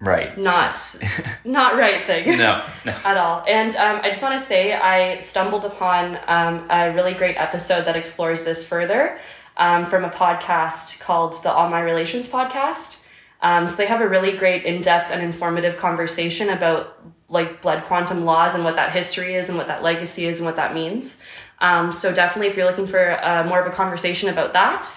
Right. 0.00 0.38
not, 0.38 0.78
not 1.44 1.74
right 1.74 2.04
thing 2.04 2.38
no. 2.38 2.64
No. 2.84 2.92
at 3.04 3.16
all. 3.16 3.44
And 3.48 3.74
um, 3.74 4.00
I 4.04 4.10
just 4.10 4.22
want 4.22 4.38
to 4.40 4.46
say 4.46 4.72
I 4.72 5.18
stumbled 5.18 5.64
upon 5.64 6.16
um, 6.28 6.70
a 6.70 6.92
really 6.92 7.14
great 7.14 7.36
episode 7.36 7.86
that 7.86 7.96
explores 7.96 8.44
this 8.44 8.64
further 8.64 9.18
um, 9.56 9.86
from 9.86 10.04
a 10.04 10.10
podcast 10.10 11.00
called 11.00 11.34
the 11.42 11.50
All 11.50 11.68
My 11.68 11.80
Relations 11.80 12.28
podcast. 12.28 12.97
Um, 13.40 13.68
so 13.68 13.76
they 13.76 13.86
have 13.86 14.00
a 14.00 14.08
really 14.08 14.32
great 14.32 14.64
in-depth 14.64 15.10
and 15.10 15.22
informative 15.22 15.76
conversation 15.76 16.48
about 16.50 16.98
like 17.28 17.60
blood 17.62 17.84
quantum 17.84 18.24
laws 18.24 18.54
and 18.54 18.64
what 18.64 18.76
that 18.76 18.90
history 18.92 19.34
is 19.34 19.48
and 19.48 19.56
what 19.58 19.66
that 19.68 19.82
legacy 19.82 20.24
is 20.24 20.38
and 20.38 20.46
what 20.46 20.56
that 20.56 20.74
means. 20.74 21.18
Um, 21.60 21.92
so 21.92 22.12
definitely, 22.14 22.48
if 22.48 22.56
you're 22.56 22.66
looking 22.66 22.86
for 22.86 23.22
uh, 23.24 23.44
more 23.44 23.60
of 23.60 23.66
a 23.66 23.70
conversation 23.74 24.28
about 24.28 24.52
that, 24.54 24.88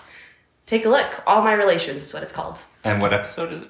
take 0.65 0.85
a 0.85 0.89
look. 0.89 1.21
All 1.27 1.43
My 1.43 1.53
Relations 1.53 2.01
is 2.01 2.13
what 2.13 2.23
it's 2.23 2.31
called. 2.31 2.63
And 2.83 3.01
what 3.01 3.13
episode 3.13 3.51
is 3.53 3.61
it? 3.61 3.67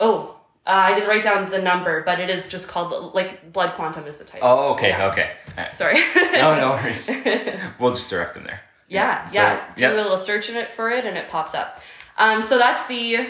Oh, 0.00 0.36
uh, 0.66 0.70
I 0.70 0.94
didn't 0.94 1.08
write 1.08 1.22
down 1.22 1.50
the 1.50 1.58
number, 1.60 2.02
but 2.02 2.20
it 2.20 2.28
is 2.30 2.46
just 2.48 2.68
called 2.68 3.14
like 3.14 3.52
Blood 3.52 3.74
Quantum 3.74 4.06
is 4.06 4.16
the 4.16 4.24
title. 4.24 4.48
Oh, 4.48 4.72
okay, 4.74 4.88
Yeah. 4.90 5.08
okay. 5.12 5.30
Right. 5.56 5.72
Sorry. 5.72 5.98
No, 6.16 6.54
no 6.56 6.70
worries. 6.72 7.08
we'll 7.78 7.90
just 7.94 8.08
direct 8.10 8.34
them 8.34 8.44
there. 8.44 8.60
yeah, 8.88 9.24
So, 9.26 9.34
yeah. 9.40 9.64
Do 9.76 9.84
yeah. 9.84 9.92
a 9.92 9.96
little 9.96 10.16
search 10.18 10.48
in 10.50 10.56
it 10.56 10.72
for 10.72 10.90
it, 10.90 11.04
and 11.06 11.16
it 11.16 11.28
pops 11.28 11.54
up. 11.54 11.80
Um, 12.18 12.42
so 12.42 12.58
that's 12.58 12.86
the 12.88 13.28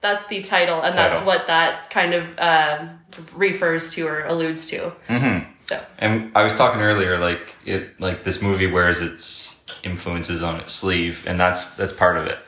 that's 0.00 0.26
the 0.26 0.40
title, 0.42 0.80
and 0.80 0.94
that's 0.94 1.20
what 1.20 1.46
that 1.48 1.90
kind 1.90 2.14
of 2.14 2.38
um, 2.38 3.00
refers 3.34 3.90
to 3.90 4.06
or 4.06 4.24
alludes 4.24 4.66
to. 4.66 4.92
Mm-hmm. 5.08 5.50
So 5.58 5.82
And 5.98 6.30
I 6.36 6.42
was 6.42 6.54
talking 6.56 6.80
earlier, 6.80 7.18
like 7.18 7.56
it, 7.64 8.00
like 8.00 8.22
this 8.24 8.40
movie 8.40 8.66
wears 8.70 9.00
its 9.00 9.64
influences 9.82 10.42
on 10.42 10.60
its 10.60 10.72
sleeve, 10.72 11.24
and 11.26 11.38
that's 11.38 11.64
that's 11.76 11.92
part 11.92 12.16
of 12.16 12.26
it. 12.26 12.38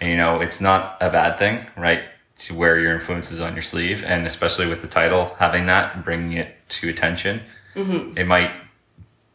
And 0.00 0.10
you 0.10 0.16
know, 0.16 0.40
it's 0.40 0.60
not 0.60 0.96
a 1.00 1.08
bad 1.10 1.38
thing, 1.38 1.66
right? 1.76 2.02
To 2.38 2.54
wear 2.54 2.78
your 2.78 2.92
influences 2.94 3.40
on 3.40 3.54
your 3.54 3.62
sleeve, 3.62 4.04
and 4.04 4.26
especially 4.26 4.66
with 4.66 4.80
the 4.82 4.88
title, 4.88 5.34
having 5.38 5.66
that 5.66 5.94
and 5.94 6.04
bringing 6.04 6.32
it 6.32 6.56
to 6.70 6.88
attention, 6.88 7.42
Mm-hmm. 7.74 8.16
it 8.16 8.26
might, 8.26 8.50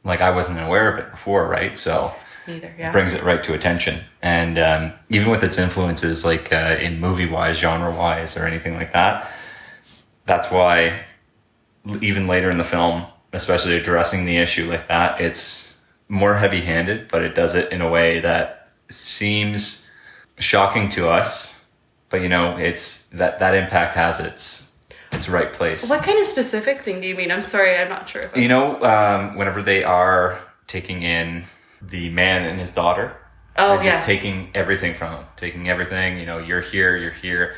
like 0.04 0.20
I 0.20 0.32
wasn't 0.32 0.60
aware 0.60 0.92
of 0.92 0.98
it 0.98 1.12
before, 1.12 1.48
right? 1.48 1.78
So 1.78 2.12
neither, 2.48 2.74
yeah. 2.78 2.92
brings 2.92 3.14
it 3.14 3.24
right 3.24 3.42
to 3.44 3.54
attention. 3.54 4.02
And 4.22 4.58
um, 4.58 4.94
even 5.10 5.30
with 5.30 5.44
its 5.44 5.58
influences, 5.58 6.26
like 6.26 6.52
uh, 6.52 6.78
in 6.80 7.00
movie 7.00 7.30
wise, 7.30 7.58
genre 7.58 7.92
wise, 7.92 8.38
or 8.38 8.46
anything 8.46 8.76
like 8.76 8.94
that, 8.94 9.32
that's 10.26 10.50
why 10.52 11.04
even 12.02 12.28
later 12.28 12.50
in 12.50 12.58
the 12.58 12.64
film, 12.64 13.06
especially 13.34 13.76
addressing 13.76 14.26
the 14.26 14.38
issue 14.38 14.70
like 14.70 14.88
that, 14.88 15.20
it's 15.22 15.78
more 16.08 16.36
heavy 16.36 16.62
handed, 16.62 17.08
but 17.08 17.24
it 17.24 17.34
does 17.34 17.56
it 17.56 17.72
in 17.72 17.82
a 17.82 17.90
way 17.90 18.20
that 18.20 18.70
seems 18.90 19.90
shocking 20.38 20.90
to 20.90 21.10
us. 21.10 21.64
But 22.10 22.22
you 22.22 22.30
know, 22.30 22.58
it's 22.58 23.08
that 23.08 23.40
that 23.40 23.56
impact 23.56 23.96
has 23.96 24.20
its 24.20 24.74
its 25.12 25.30
right 25.30 25.52
place. 25.52 25.90
what 25.90 26.04
kind 26.04 26.20
of 26.20 26.28
specific 26.28 26.82
thing 26.82 27.02
do 27.02 27.08
you 27.08 27.16
mean? 27.16 27.32
I'm 27.32 27.42
sorry, 27.42 27.78
I'm 27.78 27.90
not 27.90 28.08
sure. 28.08 28.22
If 28.22 28.38
You 28.38 28.48
know, 28.48 28.82
um, 28.84 29.36
whenever 29.36 29.62
they 29.62 29.84
are 29.84 30.40
taking 30.68 31.04
in 31.04 31.46
the 31.82 32.10
man 32.10 32.44
and 32.44 32.60
his 32.60 32.70
daughter, 32.72 33.16
Oh, 33.58 33.76
they're 33.76 33.92
just 33.92 34.06
taking 34.06 34.50
everything 34.56 34.94
from 34.94 35.12
him, 35.18 35.26
taking 35.36 35.68
everything. 35.70 36.18
You 36.18 36.26
know, 36.26 36.38
you're 36.38 36.62
here, 36.62 36.96
you're 36.96 37.12
here, 37.12 37.56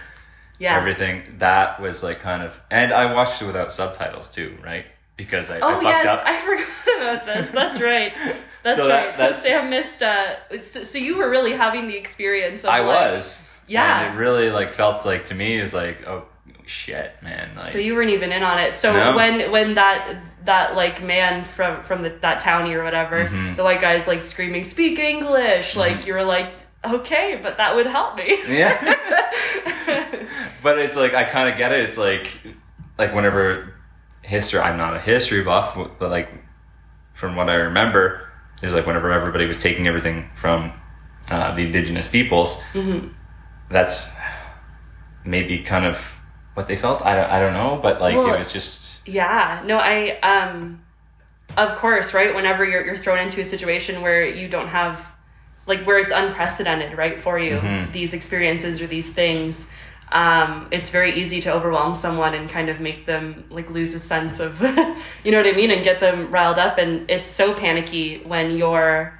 yeah. 0.59 0.75
everything. 0.75 1.21
That 1.39 1.79
was 1.79 2.01
like 2.03 2.19
kind 2.19 2.41
of, 2.41 2.59
and 2.71 2.91
I 2.91 3.13
watched 3.13 3.41
it 3.41 3.45
without 3.45 3.71
subtitles 3.71 4.29
too, 4.29 4.57
right? 4.63 4.85
Because 5.17 5.51
I, 5.51 5.57
I 5.57 5.59
Oh 5.61 5.71
fucked 5.73 5.83
yes, 5.83 6.07
up. 6.07 6.23
I 6.25 6.37
forgot 6.87 6.97
about 6.97 7.25
this. 7.27 7.49
That's 7.49 7.79
right. 7.81 8.13
That's 8.63 8.79
So 8.81 8.87
that- 8.87 9.07
right. 9.09 9.17
that's- 9.17 9.43
so 9.43 9.47
Sam 9.49 9.69
missed. 9.69 10.01
Uh, 10.01 10.59
so, 10.61 10.81
so 10.83 10.97
you 10.97 11.17
were 11.19 11.29
really 11.29 11.51
having 11.51 11.87
the 11.87 11.95
experience. 11.97 12.63
Of 12.63 12.69
I 12.71 12.79
like, 12.79 12.87
was, 13.13 13.43
Yeah. 13.67 14.05
and 14.07 14.15
it 14.15 14.19
really 14.19 14.49
like 14.49 14.71
felt 14.73 15.05
like 15.05 15.25
to 15.25 15.35
me 15.35 15.57
it 15.57 15.61
was 15.61 15.73
like, 15.73 16.07
oh 16.07 16.25
shit, 16.65 17.11
man. 17.21 17.55
Like, 17.55 17.71
So 17.71 17.77
you 17.77 17.93
weren't 17.93 18.09
even 18.11 18.31
in 18.31 18.41
on 18.41 18.57
it. 18.59 18.75
So 18.75 18.93
No. 18.93 19.15
when 19.15 19.51
when 19.51 19.75
that 19.75 20.15
that 20.45 20.75
like 20.75 21.01
man 21.03 21.43
from 21.43 21.83
from 21.83 22.01
the, 22.03 22.09
that 22.21 22.41
townie 22.41 22.73
or 22.73 22.83
whatever, 22.83 23.25
Mm-hmm. 23.25 23.55
the 23.55 23.63
white 23.63 23.79
guy's 23.81 24.07
like 24.07 24.21
screaming, 24.21 24.63
"Speak 24.63 24.99
English!" 24.99 25.75
Like 25.75 26.05
you're 26.05 26.23
like, 26.23 26.53
"Okay, 26.85 27.39
but 27.41 27.57
that 27.57 27.75
would 27.75 27.87
help 27.87 28.17
me." 28.17 28.39
yeah. 28.47 28.77
but 30.63 30.77
it's 30.79 30.95
like 30.95 31.13
I 31.13 31.23
kind 31.23 31.49
of 31.49 31.57
get 31.57 31.71
it. 31.71 31.81
It's 31.85 31.97
like 31.97 32.27
like 32.97 33.13
whenever 33.13 33.73
history. 34.21 34.59
I'm 34.59 34.77
not 34.77 34.95
a 34.95 34.99
history 34.99 35.43
buff, 35.43 35.75
but 35.99 36.09
like 36.09 36.29
from 37.13 37.35
what 37.35 37.49
I 37.49 37.55
remember 37.55 38.29
is 38.61 38.73
like 38.73 38.85
whenever 38.85 39.11
everybody 39.11 39.45
was 39.45 39.57
taking 39.61 39.87
everything 39.87 40.29
from 40.33 40.71
uh, 41.29 41.53
the 41.53 41.63
indigenous 41.63 42.07
peoples, 42.07 42.57
Mm-hmm. 42.73 43.09
that's 43.69 44.11
maybe 45.25 45.59
kind 45.59 45.85
of 45.85 45.97
what 46.53 46.67
they 46.67 46.75
felt. 46.75 47.03
I 47.05 47.15
don't, 47.15 47.29
I 47.31 47.39
don't 47.39 47.53
know, 47.53 47.79
but 47.81 47.99
like 48.01 48.15
Well, 48.15 48.33
it 48.33 48.39
was 48.39 48.53
just 48.53 49.07
Yeah, 49.07 49.61
no, 49.65 49.77
I 49.77 50.19
um 50.21 50.81
of 51.57 51.75
course, 51.75 52.13
right? 52.13 52.33
Whenever 52.33 52.65
you're 52.65 52.85
you're 52.85 52.97
thrown 52.97 53.19
into 53.19 53.41
a 53.41 53.45
situation 53.45 54.01
where 54.01 54.25
you 54.27 54.47
don't 54.47 54.67
have 54.67 55.05
like 55.67 55.83
where 55.85 55.97
it's 55.99 56.11
unprecedented, 56.11 56.97
right, 56.97 57.19
for 57.19 57.39
you, 57.39 57.57
Mm-hmm. 57.57 57.91
these 57.91 58.13
experiences 58.13 58.81
or 58.81 58.87
these 58.87 59.13
things, 59.13 59.65
um, 60.11 60.67
it's 60.71 60.89
very 60.89 61.15
easy 61.19 61.41
to 61.41 61.51
overwhelm 61.53 61.95
someone 61.95 62.33
and 62.35 62.49
kind 62.49 62.69
of 62.69 62.79
make 62.79 63.05
them 63.05 63.45
like 63.49 63.69
lose 63.71 63.93
a 63.93 63.99
sense 63.99 64.39
of 64.39 64.61
you 65.23 65.31
know 65.31 65.37
what 65.37 65.47
I 65.47 65.53
mean 65.53 65.71
and 65.71 65.83
get 65.83 65.99
them 65.99 66.29
riled 66.31 66.59
up 66.59 66.77
and 66.77 67.09
it's 67.09 67.29
so 67.31 67.53
panicky 67.53 68.19
when 68.19 68.51
you're 68.57 69.19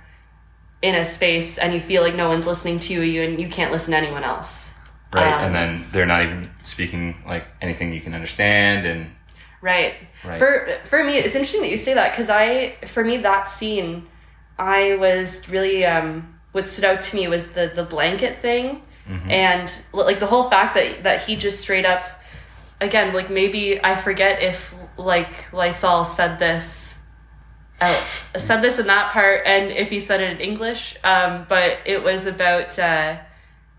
in 0.82 0.96
a 0.96 1.06
space 1.06 1.58
and 1.58 1.74
you 1.74 1.80
feel 1.80 2.02
like 2.04 2.14
no 2.14 2.28
one's 2.28 2.46
listening 2.46 2.80
to 2.82 3.02
you 3.02 3.24
and 3.24 3.40
you 3.40 3.48
can't 3.48 3.72
listen 3.72 3.92
to 3.92 3.98
anyone 3.98 4.24
else. 4.24 4.73
Right, 5.14 5.34
Um, 5.34 5.44
and 5.46 5.56
then 5.56 5.86
they're 5.92 6.06
not 6.06 6.24
even 6.24 6.50
speaking 6.64 7.16
like 7.26 7.46
anything 7.62 7.94
you 7.94 8.02
can 8.02 8.14
understand, 8.14 8.86
and 8.86 9.12
Right. 9.62 9.96
Right. 10.26 10.40
For 10.40 10.78
for 10.84 11.04
me, 11.04 11.18
it's 11.18 11.36
interesting 11.36 11.62
that 11.62 11.70
you 11.70 11.78
say 11.78 11.94
that 11.94 12.12
because 12.12 12.30
I, 12.30 12.76
for 12.86 13.04
me, 13.04 13.18
that 13.18 13.50
scene, 13.50 14.08
I 14.60 14.96
was 14.96 15.48
really 15.48 15.86
um, 15.86 16.38
what 16.52 16.68
stood 16.68 16.86
out 16.86 17.02
to 17.04 17.16
me 17.16 17.28
was 17.28 17.48
the 17.54 17.72
the 17.74 17.84
blanket 17.84 18.38
thing 18.38 18.82
and 19.30 19.84
like 19.92 20.20
the 20.20 20.28
whole 20.28 20.50
fact 20.50 20.76
that 20.76 21.04
that 21.04 21.22
he 21.24 21.36
just 21.36 21.60
straight 21.60 21.86
up 21.86 22.04
again 22.80 23.14
like 23.14 23.30
maybe 23.30 23.84
i 23.84 23.96
forget 23.96 24.42
if 24.42 24.74
like 24.98 25.52
lysol 25.52 26.06
said 26.06 26.40
this 26.40 26.94
uh, 27.82 28.02
said 28.38 28.62
this 28.62 28.80
in 28.80 28.88
that 28.88 29.12
part 29.12 29.42
and 29.46 29.72
if 29.72 29.90
he 29.90 30.00
said 30.00 30.22
it 30.22 30.32
in 30.32 30.40
english 30.40 30.96
um, 31.04 31.46
but 31.50 31.80
it 31.86 32.02
was 32.02 32.26
about 32.26 32.80
uh, 32.80 33.18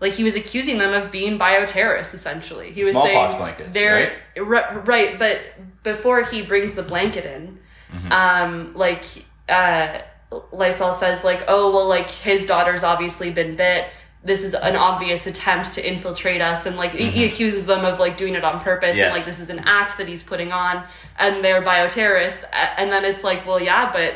like 0.01 0.13
he 0.13 0.23
was 0.23 0.35
accusing 0.35 0.77
them 0.77 0.93
of 0.93 1.11
being 1.11 1.39
bioterrorists 1.39 2.13
essentially. 2.13 2.71
He 2.71 2.83
was 2.83 2.91
Smallpox 2.93 3.31
saying 3.33 3.37
blankets, 3.41 3.73
they're 3.73 4.13
right? 4.35 4.85
right 4.87 5.19
but 5.19 5.39
before 5.83 6.23
he 6.23 6.41
brings 6.41 6.73
the 6.73 6.83
blanket 6.83 7.25
in 7.25 7.59
um 8.11 8.73
like 8.75 9.05
uh 9.47 9.99
lysol 10.51 10.91
says 10.91 11.23
like 11.23 11.45
oh 11.47 11.71
well 11.71 11.87
like 11.87 12.09
his 12.09 12.45
daughter's 12.45 12.83
obviously 12.83 13.31
been 13.31 13.55
bit. 13.55 13.87
This 14.23 14.43
is 14.43 14.55
an 14.55 14.75
obvious 14.75 15.27
attempt 15.27 15.73
to 15.73 15.87
infiltrate 15.87 16.41
us. 16.41 16.65
And 16.65 16.77
like 16.77 16.93
he- 16.93 17.11
he 17.11 17.25
accuses 17.25 17.67
them 17.67 17.85
of 17.85 17.99
like 17.99 18.17
doing 18.17 18.33
it 18.33 18.43
on 18.43 18.59
purpose 18.59 18.97
Yes. 18.97 19.05
and 19.05 19.13
like 19.15 19.23
this 19.23 19.39
is 19.39 19.49
an 19.51 19.59
act 19.65 19.97
that 19.99 20.07
he's 20.07 20.23
putting 20.23 20.51
on 20.51 20.83
and 21.19 21.43
they're 21.45 21.61
bioterrorists. 21.61 22.43
And 22.51 22.91
then 22.91 23.05
it's 23.05 23.23
like 23.23 23.45
well 23.45 23.61
yeah 23.61 23.91
but 23.93 24.15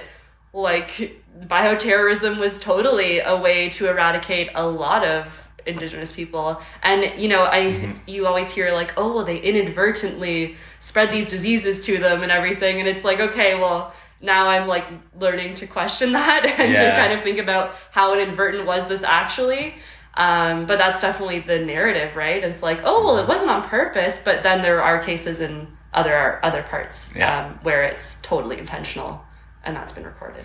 like 0.52 1.22
bioterrorism 1.40 2.40
was 2.40 2.58
totally 2.58 3.20
a 3.20 3.38
way 3.38 3.70
to 3.70 3.88
eradicate 3.88 4.50
a 4.56 4.66
lot 4.66 5.06
of 5.06 5.49
indigenous 5.66 6.12
people. 6.12 6.62
And 6.84 7.20
you 7.22 7.28
know 7.30 7.44
i 7.44 7.94
you 8.08 8.28
always 8.28 8.52
hear 8.52 8.72
like 8.74 8.94
oh 8.98 9.14
well 9.16 9.26
they 9.26 9.38
inadvertently 9.40 10.56
spread 10.80 11.12
these 11.12 11.26
diseases 11.26 11.82
to 11.82 11.98
them 11.98 12.22
and 12.24 12.32
everything. 12.32 12.80
And 12.80 12.88
it's 12.88 13.04
like 13.04 13.20
okay 13.20 13.56
well 13.56 13.94
now 14.22 14.50
i'm 14.50 14.68
like 14.68 14.86
learning 15.18 15.54
to 15.56 15.66
question 15.68 16.12
that 16.20 16.46
and 16.46 16.76
to 16.76 16.92
kind 17.00 17.14
of 17.14 17.22
think 17.22 17.40
about 17.40 17.74
how 17.92 18.14
inadvertent 18.20 18.66
was 18.66 18.88
this 18.88 19.04
actually. 19.04 19.76
Um, 20.16 20.66
but 20.66 20.78
that's 20.80 21.00
definitely 21.02 21.40
the 21.40 21.60
narrative 21.60 22.16
right? 22.16 22.44
Is 22.44 22.62
like 22.62 22.82
oh 22.84 23.04
well 23.04 23.18
it 23.20 23.28
wasn't 23.28 23.52
on 23.52 23.64
purpose 23.64 24.20
but 24.24 24.44
then 24.44 24.62
there 24.62 24.82
are 24.84 25.00
cases 25.00 25.40
in 25.42 25.68
other 25.94 26.40
other 26.44 26.62
parts 26.64 27.14
Yeah. 27.16 27.48
um, 27.48 27.60
where 27.64 27.84
it's 27.84 28.16
totally 28.22 28.58
intentional 28.60 29.24
and 29.64 29.76
that's 29.76 29.92
been 29.92 30.06
recorded. 30.06 30.44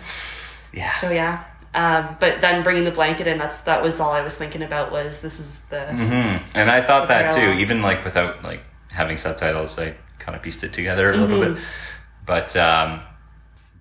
Yeah. 0.73 0.89
so 0.99 1.09
yeah 1.09 1.43
um, 1.75 2.15
but 2.19 2.39
then 2.41 2.63
bringing 2.63 2.83
the 2.85 2.91
blanket 2.91 3.27
in 3.27 3.37
that's 3.37 3.59
that 3.59 3.83
was 3.83 3.99
all 3.99 4.13
i 4.13 4.21
was 4.21 4.35
thinking 4.35 4.63
about 4.63 4.91
was 4.91 5.19
this 5.21 5.39
is 5.39 5.59
the 5.71 5.75
Mm-hmm. 5.77 6.57
And 6.57 6.71
I 6.71 6.81
thought 6.81 7.07
that 7.09 7.33
too, 7.33 7.59
even 7.61 7.81
like 7.81 8.03
without 8.05 8.43
like 8.43 8.61
having 8.89 9.17
subtitles, 9.17 9.77
I 9.77 9.95
kind 10.19 10.35
of 10.35 10.41
pieced 10.41 10.63
it 10.63 10.71
together 10.73 11.11
a 11.11 11.17
little 11.17 11.39
Mm-hmm. 11.39 11.55
bit. 11.55 11.63
But 12.25 12.55
um, 12.55 13.01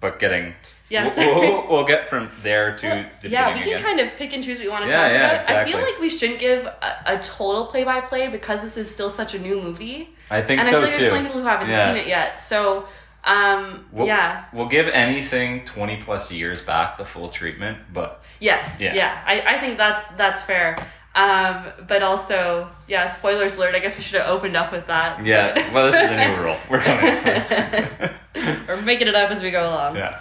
but 0.00 0.18
getting 0.18 0.54
Yeah, 0.90 1.10
we'll, 1.16 1.40
we'll, 1.40 1.68
we'll 1.68 1.84
get 1.86 2.10
from 2.10 2.30
there 2.42 2.76
to 2.76 3.06
the 3.22 3.28
yeah, 3.28 3.54
we 3.54 3.60
can 3.60 3.68
again. 3.68 3.82
kind 3.82 4.00
of 4.00 4.12
pick 4.18 4.32
and 4.34 4.42
choose 4.44 4.58
what 4.58 4.64
we 4.66 4.70
want 4.70 4.84
to 4.84 4.90
Yeah, 4.90 5.02
talk 5.02 5.12
yeah, 5.12 5.42
about. 5.42 5.56
I 5.56 5.64
feel 5.70 5.80
like 5.80 5.98
we 6.00 6.10
shouldn't 6.10 6.38
give 6.40 6.66
a, 6.66 6.92
a 7.06 7.18
total 7.22 7.66
play 7.66 7.84
by 7.84 8.00
play 8.00 8.28
because 8.28 8.60
this 8.60 8.76
is 8.76 8.90
still 8.90 9.10
such 9.10 9.32
a 9.34 9.38
new 9.38 9.60
movie. 9.62 10.10
I 10.30 10.42
think 10.42 10.60
and 10.60 10.68
so 10.68 10.78
I 10.78 10.80
feel 10.80 10.90
like 10.90 10.98
there's 10.98 11.10
some 11.12 11.24
people 11.26 11.40
who 11.40 11.46
haven't 11.46 11.70
Yeah. 11.70 11.86
seen 11.86 11.96
it 12.02 12.06
yet. 12.06 12.40
So, 12.40 12.86
um, 13.26 13.84
We'll, 13.92 14.06
yeah, 14.06 14.44
we'll 14.52 14.68
give 14.68 14.88
anything 14.88 15.64
twenty 15.64 15.96
plus 15.96 16.30
years 16.32 16.60
back 16.62 16.98
the 16.98 17.04
full 17.04 17.28
treatment, 17.28 17.78
but 17.92 18.22
yes, 18.40 18.80
Yeah. 18.80 18.94
yeah, 18.94 19.22
I, 19.26 19.54
I 19.56 19.58
think 19.58 19.78
that's 19.78 20.04
that's 20.16 20.42
fair. 20.42 20.76
Um, 21.16 21.66
but 21.86 22.02
also, 22.02 22.68
yeah, 22.88 23.06
spoilers 23.06 23.54
alert. 23.54 23.74
I 23.74 23.78
guess 23.78 23.96
we 23.96 24.02
should 24.02 24.20
have 24.20 24.28
opened 24.28 24.56
up 24.56 24.72
with 24.72 24.86
that. 24.86 25.24
yeah. 25.24 25.54
but- 25.54 25.72
well, 25.72 25.86
this 25.86 25.94
is 26.00 26.10
a 26.10 26.16
new 26.16 26.42
rule. 26.42 26.56
We're 26.68 26.80
coming. 26.82 28.10
We're 28.66 28.82
making 28.82 29.06
it 29.08 29.14
up 29.14 29.30
as 29.30 29.40
we 29.42 29.50
go 29.52 29.68
along. 29.68 29.96
Yeah. 29.96 30.20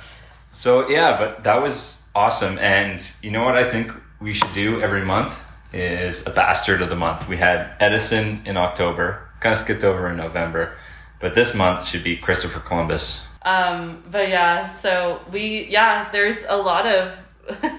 So 0.51 0.87
yeah, 0.87 1.17
but 1.17 1.43
that 1.45 1.61
was 1.61 2.03
awesome. 2.13 2.59
And 2.59 3.03
you 3.23 3.31
know 3.31 3.43
what 3.43 3.55
I 3.57 3.69
think 3.69 3.91
we 4.21 4.33
should 4.33 4.53
do 4.53 4.81
every 4.81 5.03
month 5.03 5.41
is 5.73 6.25
a 6.27 6.29
bastard 6.29 6.81
of 6.83 6.89
the 6.89 6.95
month. 6.95 7.27
We 7.27 7.37
had 7.37 7.71
Edison 7.79 8.43
in 8.45 8.55
October, 8.57 9.27
kind 9.39 9.51
of 9.53 9.57
skipped 9.57 9.83
over 9.83 10.07
in 10.09 10.17
November, 10.17 10.75
but 11.23 11.33
this 11.35 11.55
month 11.55 11.85
should 11.85 12.03
be 12.03 12.17
Christopher 12.17 12.59
Columbus. 12.59 13.25
Um, 13.43 14.03
but 14.11 14.27
yeah, 14.27 14.67
so 14.67 15.21
we 15.31 15.67
yeah, 15.67 16.11
there's 16.11 16.43
a 16.49 16.57
lot 16.57 16.85
of 16.85 17.17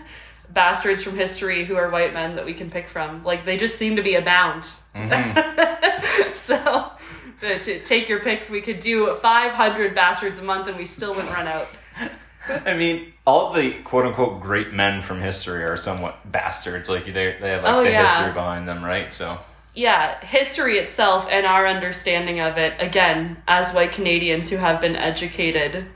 bastards 0.51 1.03
from 1.03 1.15
history 1.15 1.67
who 1.67 1.77
are 1.77 1.91
white 1.91 2.15
men 2.15 2.37
that 2.37 2.47
we 2.47 2.55
can 2.55 2.71
pick 2.71 2.89
from. 2.89 3.23
Like 3.23 3.45
they 3.45 3.59
just 3.59 3.77
seem 3.77 3.97
to 3.97 4.03
be 4.03 4.15
abound. 4.15 4.65
so 6.33 6.91
but 7.39 7.63
to 7.65 7.81
take 7.81 8.09
your 8.09 8.21
pick, 8.21 8.49
we 8.49 8.63
could 8.63 8.81
do 8.81 9.15
500 9.15 9.95
bastards 9.95 10.39
a 10.39 10.43
month 10.43 10.67
and 10.67 10.79
we 10.79 10.87
still 10.87 11.15
wouldn't 11.15 11.35
run 11.35 11.47
out. 11.47 11.69
I 12.49 12.75
mean, 12.75 13.13
all 13.27 13.53
the 13.53 13.73
quote 13.83 14.07
unquote 14.07 14.41
great 14.41 14.73
men 14.73 15.03
from 15.03 15.21
history 15.21 15.65
are 15.65 15.77
somewhat 15.77 16.33
bastards. 16.33 16.89
Like 16.89 17.05
they 17.05 17.13
they 17.13 17.51
have 17.51 17.63
like 17.63 17.75
Oh, 17.75 17.85
the 17.85 17.91
yeah. 17.91 18.07
history 18.07 18.33
behind 18.33 18.67
them, 18.67 18.83
right? 18.83 19.13
So 19.13 19.39
Yeah, 19.75 20.25
history 20.25 20.79
itself 20.79 21.27
and 21.31 21.45
our 21.47 21.67
understanding 21.67 22.41
of 22.41 22.59
it, 22.59 22.75
again, 22.79 23.43
as 23.49 23.73
white 23.73 23.93
Canadians 23.93 24.49
who 24.49 24.57
have 24.57 24.81
been 24.81 24.95
educated 24.95 25.87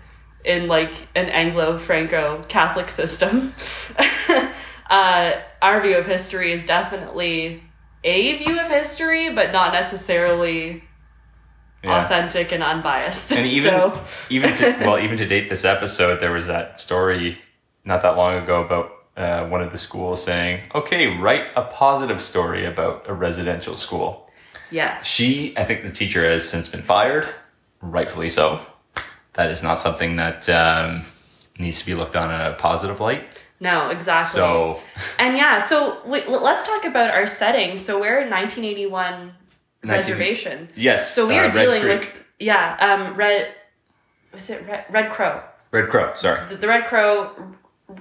in 0.45 0.67
like 0.67 1.09
an 1.14 1.27
Anglo 1.27 1.79
Franco 1.79 2.45
Catholic 2.49 2.88
system, 2.88 3.55
uh, 4.91 5.33
our 5.62 5.81
view 5.81 5.97
of 5.97 6.07
history 6.07 6.51
is 6.51 6.64
definitely 6.64 7.62
a 8.03 8.38
view 8.38 8.59
of 8.59 8.69
history, 8.69 9.31
but 9.33 9.53
not 9.53 9.73
necessarily 9.73 10.83
yeah. 11.85 12.05
authentic 12.05 12.53
and 12.53 12.62
unbiased. 12.62 13.33
And 13.33 13.47
even 13.53 13.71
so, 13.71 14.05
even 14.31 14.57
to 14.57 14.77
well, 14.81 14.99
even 14.99 15.19
to 15.19 15.27
date 15.27 15.49
this 15.49 15.64
episode, 15.64 16.21
there 16.21 16.33
was 16.33 16.47
that 16.47 16.81
story 16.81 17.38
not 17.85 18.03
that 18.03 18.17
long 18.17 18.43
ago 18.43 18.62
about 18.62 18.91
uh, 19.18 19.46
one 19.48 19.61
of 19.62 19.70
the 19.72 19.78
schools 19.78 20.22
saying, 20.22 20.61
"Okay, 20.74 21.07
write 21.18 21.46
a 21.57 21.62
positive 21.64 22.20
story 22.20 22.64
about 22.66 23.04
a 23.09 23.12
residential 23.14 23.76
school." 23.76 24.31
yes. 24.70 25.04
She, 25.07 25.54
I 25.57 25.64
think, 25.64 25.83
the 25.85 25.90
teacher 25.92 26.28
has 26.31 26.48
since 26.48 26.68
been 26.68 26.83
fired, 26.83 27.26
rightfully 27.81 28.28
so. 28.28 28.61
That 29.35 29.50
is 29.50 29.62
not 29.62 29.78
something 29.81 30.16
that 30.16 30.48
um, 30.48 31.02
needs 31.59 31.81
to 31.81 31.87
be 31.87 31.94
looked 31.94 32.16
on 32.16 32.31
in 32.35 32.40
a 32.52 32.54
positive 32.54 33.00
light. 33.00 33.28
No, 33.61 33.88
exactly. 33.90 34.38
So, 34.38 34.81
And 35.18 35.37
yeah, 35.37 35.59
so 35.59 36.00
let's 36.07 36.62
talk 36.62 36.85
about 36.85 37.11
our 37.11 37.26
setting. 37.26 37.76
So 37.78 37.98
we're 38.00 38.20
in 38.20 38.31
1981 38.31 39.33
reservation. 39.85 40.68
yes, 40.76 41.12
So 41.14 41.26
we 41.26 41.37
uh, 41.38 41.46
are 41.46 41.50
dealing 41.50 41.83
Creek. 41.83 42.00
with 42.00 42.24
yeah, 42.38 42.76
um, 42.81 43.16
red. 43.16 43.52
Was 44.33 44.50
it 44.50 44.64
red, 44.66 44.85
red 44.90 45.11
Crow? 45.11 45.42
Red 45.72 45.88
Crow. 45.88 46.14
Sorry. 46.14 46.46
The, 46.46 46.57
the 46.57 46.68
Red 46.68 46.87
Crow 46.87 47.33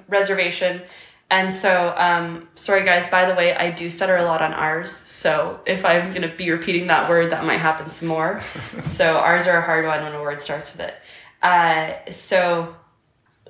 reservation, 0.08 0.82
and 1.30 1.54
so 1.54 1.94
um, 1.98 2.48
sorry 2.56 2.84
guys. 2.86 3.08
By 3.08 3.26
the 3.26 3.36
way, 3.36 3.54
I 3.56 3.70
do 3.72 3.90
stutter 3.90 4.16
a 4.16 4.24
lot 4.24 4.42
on 4.42 4.54
ours. 4.54 4.92
So 4.92 5.60
if 5.66 5.84
I'm 5.84 6.14
gonna 6.14 6.34
be 6.34 6.52
repeating 6.52 6.88
that 6.88 7.10
word, 7.10 7.32
that 7.32 7.46
might 7.46 7.58
happen 7.58 7.90
some 7.90 8.08
more. 8.08 8.42
so 8.84 9.18
ours 9.18 9.48
are 9.48 9.58
a 9.58 9.62
hard 9.62 9.86
one 9.86 10.04
when 10.04 10.14
a 10.14 10.22
word 10.22 10.42
starts 10.42 10.72
with 10.72 10.88
it. 10.88 10.96
Uh, 11.42 12.12
so 12.12 12.76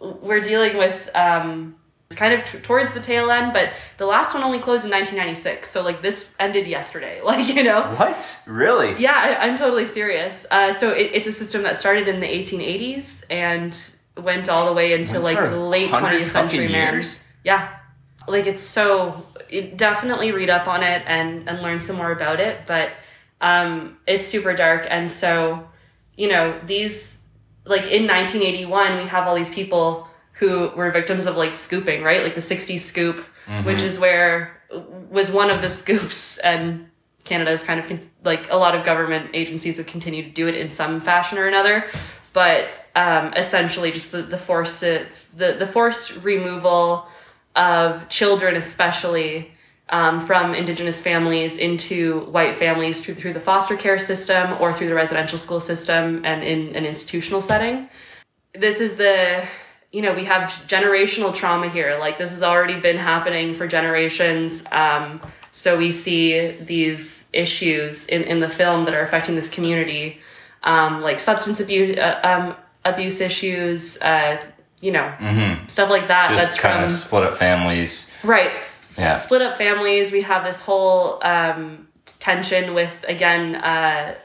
we're 0.02 0.42
dealing 0.42 0.78
with 0.78 1.10
um, 1.16 1.76
it's 2.08 2.16
kind 2.16 2.34
of 2.34 2.46
t- 2.46 2.60
towards 2.60 2.94
the 2.94 3.00
tail 3.00 3.30
end, 3.30 3.52
but 3.54 3.74
the 3.98 4.06
last 4.06 4.34
one 4.34 4.42
only 4.42 4.60
closed 4.60 4.86
in 4.86 4.92
1996. 4.92 5.70
So 5.70 5.84
like 5.84 6.02
this 6.02 6.34
ended 6.40 6.68
yesterday. 6.68 7.22
Like 7.28 7.54
you 7.54 7.64
know. 7.64 7.94
What? 7.96 8.42
Really? 8.48 8.96
Yeah, 8.98 9.38
I, 9.40 9.48
I'm 9.48 9.58
totally 9.58 9.86
serious. 9.86 10.46
Uh, 10.50 10.72
so 10.72 10.92
it, 10.92 11.12
it's 11.14 11.28
a 11.28 11.32
system 11.32 11.64
that 11.64 11.78
started 11.78 12.08
in 12.08 12.22
the 12.22 12.28
1880s 12.28 13.24
and 13.30 13.78
went 14.16 14.48
all 14.48 14.66
the 14.66 14.74
way 14.74 14.94
into 14.94 15.20
Went 15.20 15.24
like 15.26 15.38
for 15.38 15.56
late 15.56 15.92
100 15.92 16.22
20th 16.22 16.28
century, 16.30 16.70
man. 16.70 16.94
years? 16.94 17.20
Yeah, 17.48 17.70
like 18.28 18.46
it's 18.46 18.62
so. 18.62 19.24
It, 19.50 19.78
definitely 19.78 20.34
read 20.34 20.50
up 20.50 20.68
on 20.68 20.84
it 20.84 21.02
and 21.08 21.48
and 21.48 21.62
learn 21.62 21.80
some 21.80 21.96
more 21.96 22.12
about 22.12 22.42
it. 22.42 22.68
But 22.68 22.90
um, 23.40 23.98
it's 24.06 24.28
super 24.28 24.54
dark, 24.54 24.86
and 24.90 25.10
so 25.10 25.66
you 26.18 26.28
know 26.28 26.60
these 26.66 27.18
like 27.64 27.84
in 27.84 28.06
1981 28.06 28.98
we 28.98 29.04
have 29.04 29.28
all 29.28 29.36
these 29.36 29.50
people 29.50 30.10
who 30.34 30.68
were 30.76 30.92
victims 30.92 31.26
of 31.26 31.38
like 31.38 31.54
scooping, 31.54 32.04
right? 32.04 32.22
Like 32.22 32.36
the 32.36 32.42
60s 32.42 32.80
scoop, 32.80 33.26
which 33.64 33.82
is 33.82 33.98
where 33.98 34.62
was 35.10 35.32
one 35.32 35.50
of 35.50 35.62
the 35.62 35.70
scoops 35.70 36.38
and 36.40 36.90
Canada 37.24 37.52
is 37.52 37.64
kind 37.64 37.80
of 37.80 37.88
con- 37.88 38.10
like 38.26 38.52
a 38.52 38.58
lot 38.58 38.76
of 38.76 38.84
government 38.84 39.30
agencies 39.34 39.78
have 39.78 39.88
continued 39.88 40.26
to 40.26 40.32
do 40.32 40.48
it 40.50 40.56
in 40.56 40.70
some 40.70 41.00
fashion 41.00 41.38
or 41.38 41.48
another, 41.48 41.88
but 42.34 42.68
um, 42.96 43.32
essentially 43.36 43.92
just 43.92 44.12
the 44.12 44.22
the 44.22 44.38
forced 44.38 44.82
the 44.82 45.08
the 45.36 45.68
forced 45.68 46.18
removal 46.24 47.08
of 47.58 48.08
children, 48.08 48.56
especially 48.56 49.52
um, 49.90 50.20
from 50.20 50.54
Indigenous 50.54 51.02
families 51.02 51.58
into 51.58 52.22
white 52.32 52.56
families 52.56 53.02
through 53.02 53.16
through 53.16 53.34
the 53.34 53.40
foster 53.40 53.76
care 53.76 54.00
system 54.00 54.56
or 54.60 54.72
through 54.72 54.88
the 54.88 54.94
residential 54.94 55.38
school 55.38 55.60
system 55.60 56.22
and 56.24 56.44
in 56.44 56.76
an 56.76 56.86
institutional 56.86 57.42
setting. 57.42 57.90
This 58.54 58.80
is 58.80 58.96
the 58.96 59.46
you 59.92 60.02
know 60.02 60.14
we 60.14 60.26
have 60.26 60.44
generational 60.68 61.34
trauma 61.34 61.70
here. 61.70 61.98
Like 62.00 62.18
this 62.18 62.32
has 62.32 62.44
already 62.44 62.80
been 62.80 62.98
happening 62.98 63.54
for 63.54 63.68
generations. 63.68 64.64
Um, 64.72 65.22
so 65.52 65.76
we 65.78 65.92
see 65.92 66.50
these 66.52 67.24
issues 67.34 68.06
in, 68.08 68.24
in 68.24 68.40
the 68.40 68.50
film 68.50 68.86
that 68.86 68.94
are 68.94 69.02
affecting 69.02 69.34
this 69.34 69.50
community, 69.50 70.20
um, 70.62 71.02
like 71.02 71.20
substance 71.20 71.60
abuse, 71.60 71.98
uh, 71.98 72.20
um, 72.24 72.56
abuse 72.86 73.22
issues, 73.22 73.98
uh, 73.98 74.38
you 74.82 74.92
know, 74.92 75.58
stuff 75.68 75.90
like 75.90 76.08
that. 76.08 76.30
Just 76.30 76.44
that's 76.44 76.60
kind 76.60 76.76
from 76.76 76.84
of 76.86 76.92
split 76.92 77.24
up 77.24 77.38
families. 77.38 78.14
right. 78.24 78.52
Yeah. 78.98 79.16
split 79.16 79.44
up 79.44 79.58
families. 79.60 80.12
We 80.12 80.22
have 80.22 80.44
this 80.44 80.62
whole 80.62 81.24
um, 81.24 81.88
tension 82.20 82.74
with 82.74 83.06
again, 83.08 83.56
uh, 83.56 84.16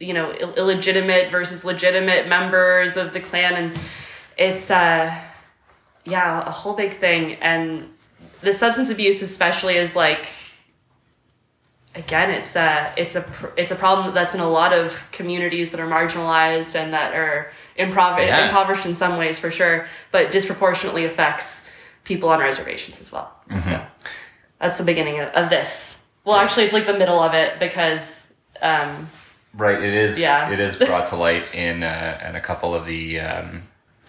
you 0.00 0.14
know, 0.14 0.32
Ill- 0.38 0.54
illegitimate 0.54 1.30
versus 1.30 1.62
legitimate 1.64 2.26
members 2.26 2.96
of 2.96 3.12
the 3.12 3.20
clan, 3.20 3.54
and 3.54 3.78
it's 4.38 4.70
uh, 4.70 5.14
yeah, 6.04 6.46
a 6.46 6.50
whole 6.50 6.74
big 6.74 6.94
thing. 6.94 7.34
And 7.34 7.90
the 8.40 8.52
substance 8.52 8.88
abuse, 8.90 9.20
especially, 9.22 9.76
is 9.76 9.94
like 9.94 10.26
again, 11.94 12.30
it's 12.30 12.56
a 12.56 12.92
it's 12.96 13.16
a 13.16 13.24
it's 13.56 13.72
a 13.72 13.76
problem 13.76 14.14
that's 14.14 14.34
in 14.34 14.40
a 14.40 14.48
lot 14.48 14.72
of 14.72 15.04
communities 15.12 15.70
that 15.70 15.80
are 15.80 15.86
marginalized 15.86 16.74
and 16.74 16.92
that 16.92 17.14
are 17.14 17.52
improv- 17.78 18.18
Yeah. 18.18 18.46
impoverished 18.46 18.86
in 18.86 18.94
some 18.94 19.16
ways 19.16 19.38
for 19.38 19.50
sure, 19.50 19.86
but 20.10 20.30
disproportionately 20.30 21.04
affects 21.04 21.62
people 22.04 22.28
on 22.28 22.40
reservations 22.40 23.00
as 23.00 23.10
well. 23.10 23.32
So 23.56 23.84
that's 24.60 24.76
the 24.78 24.84
beginning 24.84 25.20
of, 25.20 25.28
of 25.30 25.50
this. 25.50 26.02
Well, 26.24 26.36
actually, 26.36 26.64
it's 26.64 26.72
like 26.72 26.86
the 26.86 26.98
middle 26.98 27.18
of 27.20 27.34
it 27.34 27.58
because 27.58 28.26
um, 28.62 29.08
Right. 29.56 29.82
It 29.82 29.94
is. 29.94 30.18
Yeah. 30.18 30.50
It 30.50 30.58
is 30.60 30.74
brought 30.86 31.08
to 31.08 31.16
light 31.16 31.42
in 31.54 31.82
uh, 31.82 32.20
in 32.28 32.34
a 32.34 32.40
couple 32.40 32.74
of 32.74 32.86
the 32.86 33.20
um, 33.20 33.62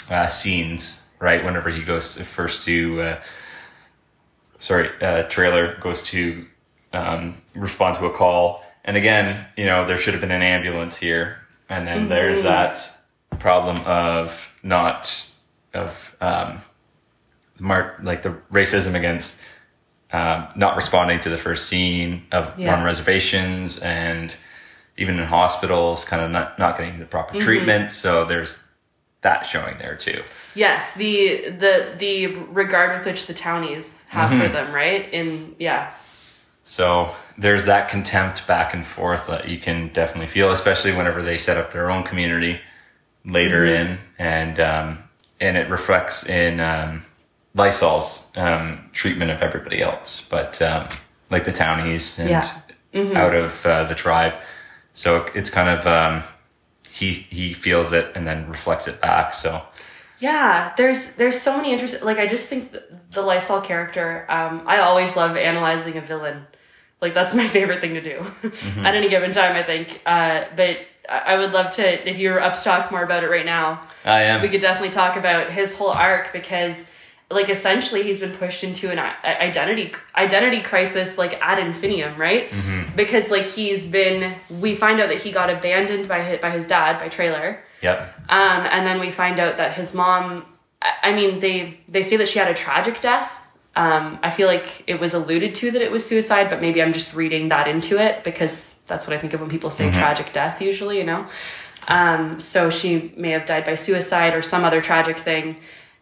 uh, 0.09 0.27
scenes. 0.27 1.01
Right. 1.19 1.43
Whenever 1.43 1.69
he 1.69 1.81
goes 1.83 2.15
to, 2.15 2.23
first 2.23 2.65
to, 2.65 3.01
uh, 3.01 3.21
sorry, 4.57 4.89
uh, 5.01 5.23
Traylor 5.23 5.77
goes 5.79 6.03
to 6.03 6.45
um, 6.93 7.41
respond 7.55 7.97
to 7.97 8.05
a 8.05 8.09
call, 8.11 8.63
and 8.83 8.97
again, 8.97 9.45
you 9.57 9.65
know, 9.65 9.85
there 9.85 9.97
should 9.97 10.13
have 10.13 10.21
been 10.21 10.31
an 10.31 10.41
ambulance 10.41 10.97
here, 10.97 11.37
and 11.69 11.87
then 11.87 12.09
there's 12.09 12.43
that 12.43 12.91
problem 13.37 13.77
of 13.85 14.51
not 14.63 15.31
of 15.73 16.15
um, 16.21 16.61
mar- 17.59 17.97
like 18.01 18.21
the 18.23 18.31
racism 18.51 18.95
against 18.95 19.41
um, 20.11 20.47
not 20.55 20.75
responding 20.75 21.19
to 21.21 21.29
the 21.29 21.37
first 21.37 21.67
scene 21.67 22.23
of 22.31 22.57
Yeah. 22.57 22.75
on 22.77 22.83
reservations 22.85 23.79
and 23.79 24.35
even 24.97 25.19
in 25.19 25.25
hospitals, 25.25 26.05
kind 26.05 26.23
of 26.23 26.31
not, 26.31 26.57
not 26.57 26.77
getting 26.77 26.99
the 26.99 27.05
proper 27.05 27.33
Mm-hmm. 27.35 27.43
treatment. 27.45 27.91
So 27.91 28.23
there's 28.23 28.63
that 29.21 29.45
showing 29.45 29.77
there 29.79 29.95
too. 29.95 30.23
yes, 30.53 30.91
the 30.93 31.49
the 31.49 31.93
the 31.97 32.27
regard 32.27 32.93
with 32.97 33.05
which 33.05 33.25
the 33.25 33.33
townies 33.33 34.01
have 34.07 34.29
for 34.29 34.47
them, 34.47 34.71
right? 34.73 35.11
In 35.11 35.55
yeah, 35.59 35.91
So 36.63 37.09
there's 37.37 37.65
that 37.65 37.89
contempt 37.89 38.45
back 38.47 38.73
and 38.75 38.85
forth 38.85 39.25
that 39.27 39.49
you 39.49 39.57
can 39.59 39.89
definitely 39.89 40.27
feel, 40.27 40.51
especially 40.51 40.93
whenever 40.95 41.21
they 41.23 41.37
set 41.37 41.57
up 41.57 41.73
their 41.73 41.89
own 41.91 42.03
community 42.03 42.61
later 43.25 43.65
Mm-hmm. 43.65 43.91
in, 43.91 43.97
and 44.19 44.59
um, 44.59 44.97
and 45.39 45.57
it 45.57 45.69
reflects 45.69 46.25
in 46.27 46.59
um, 46.59 47.03
Lysol's 47.55 48.31
um, 48.35 48.89
treatment 48.93 49.31
of 49.31 49.41
everybody 49.41 49.81
else, 49.81 50.27
but 50.29 50.61
um, 50.61 50.87
like 51.29 51.43
the 51.45 51.51
townies 51.51 52.19
and 52.19 52.29
Yeah. 52.29 52.61
Mm-hmm. 52.93 53.17
out 53.17 53.35
of 53.35 53.65
uh, 53.65 53.83
the 53.85 53.95
tribe. 53.95 54.33
So 54.93 55.25
it's 55.35 55.49
kind 55.49 55.69
of 55.69 55.85
um, 55.85 56.23
he 56.89 57.11
he 57.11 57.53
feels 57.53 57.91
it 57.93 58.11
and 58.15 58.25
then 58.25 58.47
reflects 58.47 58.87
it 58.87 59.01
back. 59.01 59.33
So 59.33 59.61
Yeah, 60.19 60.73
there's 60.77 61.15
there's 61.15 61.41
so 61.41 61.57
many 61.57 61.73
interesting. 61.73 62.05
Like 62.05 62.19
I 62.19 62.27
just 62.27 62.47
think 62.47 62.73
the 63.11 63.21
Lysol 63.21 63.59
character. 63.61 64.25
Um, 64.29 64.63
I 64.65 64.79
always 64.79 65.15
love 65.15 65.35
analyzing 65.35 65.97
a 65.97 66.01
villain. 66.01 66.47
Like 67.01 67.13
that's 67.13 67.33
my 67.41 67.47
favorite 67.47 67.81
thing 67.81 67.95
to 67.95 68.01
do 68.01 68.25
at 68.79 68.95
any 68.95 69.09
given 69.09 69.31
time. 69.33 69.55
I 69.57 69.63
think. 69.63 70.01
Uh, 70.05 70.45
but 70.55 70.77
I 71.09 71.37
would 71.37 71.51
love 71.51 71.71
to 71.71 72.09
if 72.09 72.17
you're 72.17 72.39
up 72.39 72.53
to 72.53 72.61
talk 72.61 72.91
more 72.91 73.03
about 73.03 73.23
it 73.23 73.29
right 73.29 73.45
now. 73.45 73.81
I 74.03 74.23
am. 74.23 74.41
We 74.41 74.49
could 74.49 74.61
definitely 74.61 74.89
talk 74.89 75.15
about 75.17 75.51
his 75.51 75.73
whole 75.73 75.89
arc 75.89 76.33
because, 76.33 76.85
like, 77.31 77.49
essentially 77.49 78.03
he's 78.03 78.19
been 78.19 78.33
pushed 78.33 78.63
into 78.63 78.91
an 78.91 78.99
identity 79.23 79.93
identity 80.15 80.61
crisis, 80.61 81.17
like 81.17 81.39
ad 81.41 81.59
infinitum, 81.59 82.17
right? 82.17 82.51
Because 82.95 83.29
like 83.29 83.45
he's 83.45 83.87
been. 83.87 84.35
We 84.49 84.75
find 84.75 84.99
out 84.99 85.09
that 85.09 85.21
he 85.21 85.31
got 85.31 85.49
abandoned 85.49 86.07
by 86.07 86.21
his, 86.21 86.39
by 86.39 86.51
his 86.51 86.65
dad 86.67 86.99
by 86.99 87.09
Traylor. 87.09 87.63
Yep. 87.81 87.99
Um, 88.29 88.67
and 88.71 88.87
then 88.87 88.99
we 88.99 89.11
find 89.11 89.39
out 89.39 89.57
that 89.57 89.73
his 89.73 89.93
mom, 89.93 90.45
I 90.81 90.93
I 91.03 91.13
mean, 91.13 91.39
they, 91.39 91.79
they 91.87 92.03
say 92.03 92.17
that 92.17 92.27
she 92.27 92.39
had 92.39 92.49
a 92.49 92.53
tragic 92.53 93.01
death. 93.01 93.41
Um, 93.75 94.19
I 94.23 94.29
feel 94.29 94.47
like 94.47 94.83
it 94.87 94.99
was 94.99 95.13
alluded 95.13 95.53
to 95.55 95.71
that 95.71 95.81
it 95.81 95.91
was 95.91 96.05
suicide, 96.05 96.49
but 96.49 96.61
maybe 96.61 96.81
I'm 96.81 96.93
just 96.93 97.13
reading 97.13 97.49
that 97.49 97.67
into 97.67 97.97
it 97.97 98.23
because 98.23 98.74
that's 98.85 99.07
what 99.07 99.15
I 99.15 99.19
think 99.19 99.33
of 99.33 99.41
when 99.41 99.49
people 99.49 99.69
say 99.69 99.91
tragic 99.91 100.31
death 100.33 100.61
usually, 100.61 100.97
you 100.97 101.03
know? 101.03 101.27
Um, 101.87 102.39
so 102.39 102.69
she 102.69 103.13
may 103.15 103.31
have 103.31 103.45
died 103.45 103.65
by 103.65 103.75
suicide 103.75 104.33
or 104.33 104.41
some 104.41 104.63
other 104.63 104.81
tragic 104.81 105.17
thing. 105.17 105.57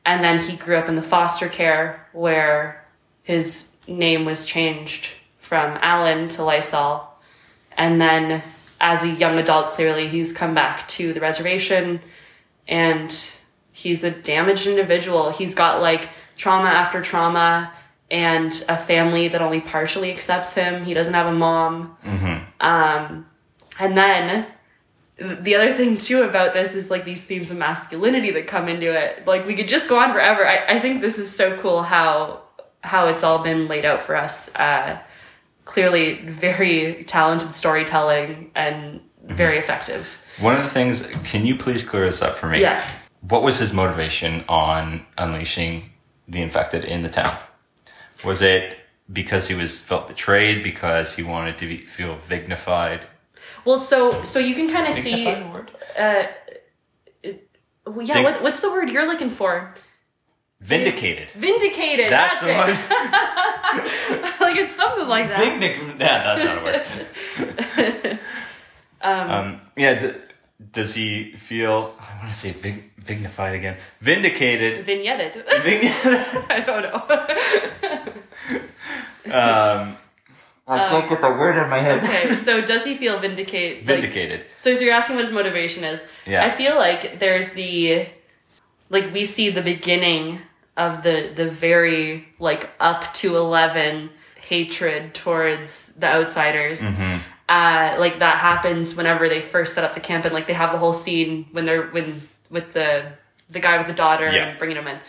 And 0.06 0.24
then 0.24 0.40
he 0.40 0.56
grew 0.56 0.76
up 0.76 0.90
in 0.90 0.96
the 0.96 1.02
foster 1.02 1.48
care 1.48 2.08
where 2.12 2.86
his 3.24 3.70
name 3.88 4.26
was 4.26 4.46
changed 4.46 5.12
from 5.40 5.78
Alan 5.82 6.28
to 6.30 6.44
Lysol. 6.44 7.10
And 7.78 8.00
then 8.00 8.44
as 8.80 9.04
a 9.04 9.08
young 9.08 9.38
adult, 9.38 9.68
clearly 9.72 10.08
he's 10.08 10.34
come 10.34 10.54
back 10.54 10.88
to 10.90 11.14
the 11.14 11.22
reservation 11.22 12.02
and 12.68 13.38
he's 13.72 14.04
a 14.04 14.12
damaged 14.12 14.68
individual. 14.68 15.32
He's 15.32 15.56
got 15.56 15.82
like 15.82 16.10
trauma 16.36 16.70
after 16.70 17.02
trauma 17.02 17.72
and 18.14 18.64
a 18.70 18.78
family 18.78 19.28
that 19.28 19.42
only 19.42 19.60
partially 19.60 20.12
accepts 20.12 20.54
him. 20.54 20.86
He 20.86 20.94
doesn't 20.94 21.16
have 21.16 21.26
a 21.26 21.34
mom. 21.34 21.98
Um, 22.62 23.26
and 23.80 23.98
then 23.98 24.46
the 25.18 25.56
other 25.56 25.74
thing 25.74 25.98
too 25.98 26.22
about 26.22 26.54
this 26.54 26.76
is 26.76 26.92
like 26.92 27.06
these 27.06 27.24
themes 27.24 27.50
of 27.50 27.58
masculinity 27.58 28.30
that 28.32 28.46
come 28.46 28.70
into 28.70 28.94
it. 28.94 29.26
Like 29.26 29.48
we 29.48 29.56
could 29.56 29.68
just 29.68 29.90
go 29.90 29.98
on 29.98 30.14
forever. 30.14 30.48
I, 30.48 30.76
I 30.76 30.80
think 30.80 31.02
this 31.02 31.18
is 31.18 31.36
so 31.36 31.58
cool 31.58 31.82
how 31.82 32.44
how 32.82 33.08
it's 33.08 33.24
all 33.24 33.40
been 33.40 33.68
laid 33.68 33.84
out 33.84 34.02
for 34.04 34.16
us. 34.16 34.54
Uh, 34.56 35.00
clearly, 35.66 36.22
very 36.22 37.04
talented 37.06 37.56
storytelling 37.56 38.52
and 38.54 39.02
very 39.24 39.58
effective. 39.58 40.20
One 40.40 40.56
of 40.56 40.64
the 40.64 40.70
things, 40.70 41.08
can 41.24 41.46
you 41.48 41.56
please 41.56 41.82
clear 41.82 42.06
this 42.06 42.22
up 42.22 42.36
for 42.36 42.48
me? 42.48 42.62
Yeah. 42.62 42.86
What 43.22 43.42
was 43.42 43.58
his 43.58 43.74
motivation 43.74 44.44
on 44.50 45.06
unleashing 45.18 45.92
the 46.28 46.42
infected 46.42 46.84
in 46.84 47.02
the 47.02 47.10
town? 47.10 47.38
Was 48.24 48.42
it 48.42 48.78
because 49.12 49.48
he 49.48 49.56
was 49.56 49.80
felt 49.80 50.08
betrayed? 50.08 50.64
Because 50.64 51.16
he 51.16 51.24
wanted 51.24 51.58
to 51.60 51.68
be, 51.68 51.78
feel 51.86 52.18
dignified? 52.30 53.06
Well, 53.66 53.80
so 53.80 54.24
so 54.24 54.40
you 54.40 54.56
can 54.56 54.70
kind 54.70 54.88
of 54.88 54.96
see. 54.96 55.26
Dignified 55.26 55.44
a 55.44 55.52
word? 55.54 55.72
Well, 57.86 58.06
yeah, 58.06 58.16
Dig- 58.16 58.24
what, 58.24 58.42
what's 58.42 58.60
the 58.62 58.72
word 58.72 58.90
you're 58.90 59.08
looking 59.08 59.30
for? 59.30 59.74
Vindicated. 60.62 61.32
Vindicated. 61.32 62.10
That's 62.10 62.40
That's, 62.40 62.42
the 62.42 62.54
word. 62.54 62.78
it. 64.26 64.40
like 64.42 64.56
it's 64.56 64.74
something 64.74 65.08
like 65.10 65.28
that. 65.28 65.40
Vignic- 65.40 66.00
yeah, 66.00 66.36
that's 66.36 66.44
not 66.46 66.58
a 66.58 68.10
word. 68.10 68.20
um, 69.02 69.62
yeah. 69.76 70.00
D- 70.00 70.14
does 70.72 70.94
he 70.94 71.34
feel? 71.34 71.94
I 72.00 72.20
want 72.20 72.32
to 72.32 72.40
say 72.40 72.52
vig- 72.52 72.93
vignified 73.04 73.56
again. 73.56 73.78
Vindicated. 74.00 74.86
Vignetted. 74.86 75.34
Vig- 75.64 75.92
I 76.50 76.60
don't 76.66 76.84
know. 76.84 77.00
um, 79.34 79.98
I 80.68 80.78
can't 80.90 81.10
get 81.10 81.22
the 81.22 81.30
word 81.30 81.62
in 81.62 81.70
my 81.70 81.80
head. 81.80 82.04
okay, 82.04 82.34
so 82.44 82.62
does 82.62 82.84
he 82.86 82.96
feel 82.96 83.20
vindicated? 83.20 83.80
like- 83.80 83.88
Vindicated. 83.88 84.46
so, 84.58 84.74
so 84.76 84.84
you're 84.84 84.94
asking 84.94 85.16
what 85.18 85.26
his 85.26 85.34
motivation 85.34 85.84
is. 85.84 86.06
Yeah. 86.26 86.44
I 86.46 86.50
feel 86.52 86.76
like 86.76 87.20
there's 87.20 87.50
the, 87.50 88.08
like 88.90 89.14
we 89.14 89.26
see 89.26 89.50
the 89.50 89.62
beginning 89.62 90.40
of 90.76 91.04
the 91.04 91.32
the 91.36 91.48
very 91.50 92.28
like 92.40 92.70
up 92.80 93.14
to 93.14 93.38
eleven 93.38 94.10
hatred 94.48 95.14
towards 95.14 95.90
the 95.98 96.08
outsiders. 96.08 96.82
Mm-hmm. 96.82 97.18
Uh, 97.50 97.96
like 98.00 98.20
that 98.20 98.38
happens 98.40 98.96
whenever 98.96 99.28
they 99.30 99.42
first 99.42 99.76
set 99.76 99.84
up 99.84 99.94
the 99.94 100.00
camp, 100.00 100.26
and 100.26 100.34
like 100.34 100.48
they 100.48 100.54
have 100.54 100.72
the 100.72 100.78
whole 100.80 100.94
scene 100.94 101.46
when 101.52 101.66
they're 101.66 101.88
when 101.88 102.22
with 102.54 102.72
the 102.72 103.12
the 103.50 103.60
guy 103.60 103.78
with 103.78 103.88
the 103.88 103.94
daughter 103.94 104.32
Yeah. 104.32 104.46
and 104.50 104.58
bringing 104.58 104.78
him 104.78 104.88
in. 104.88 105.00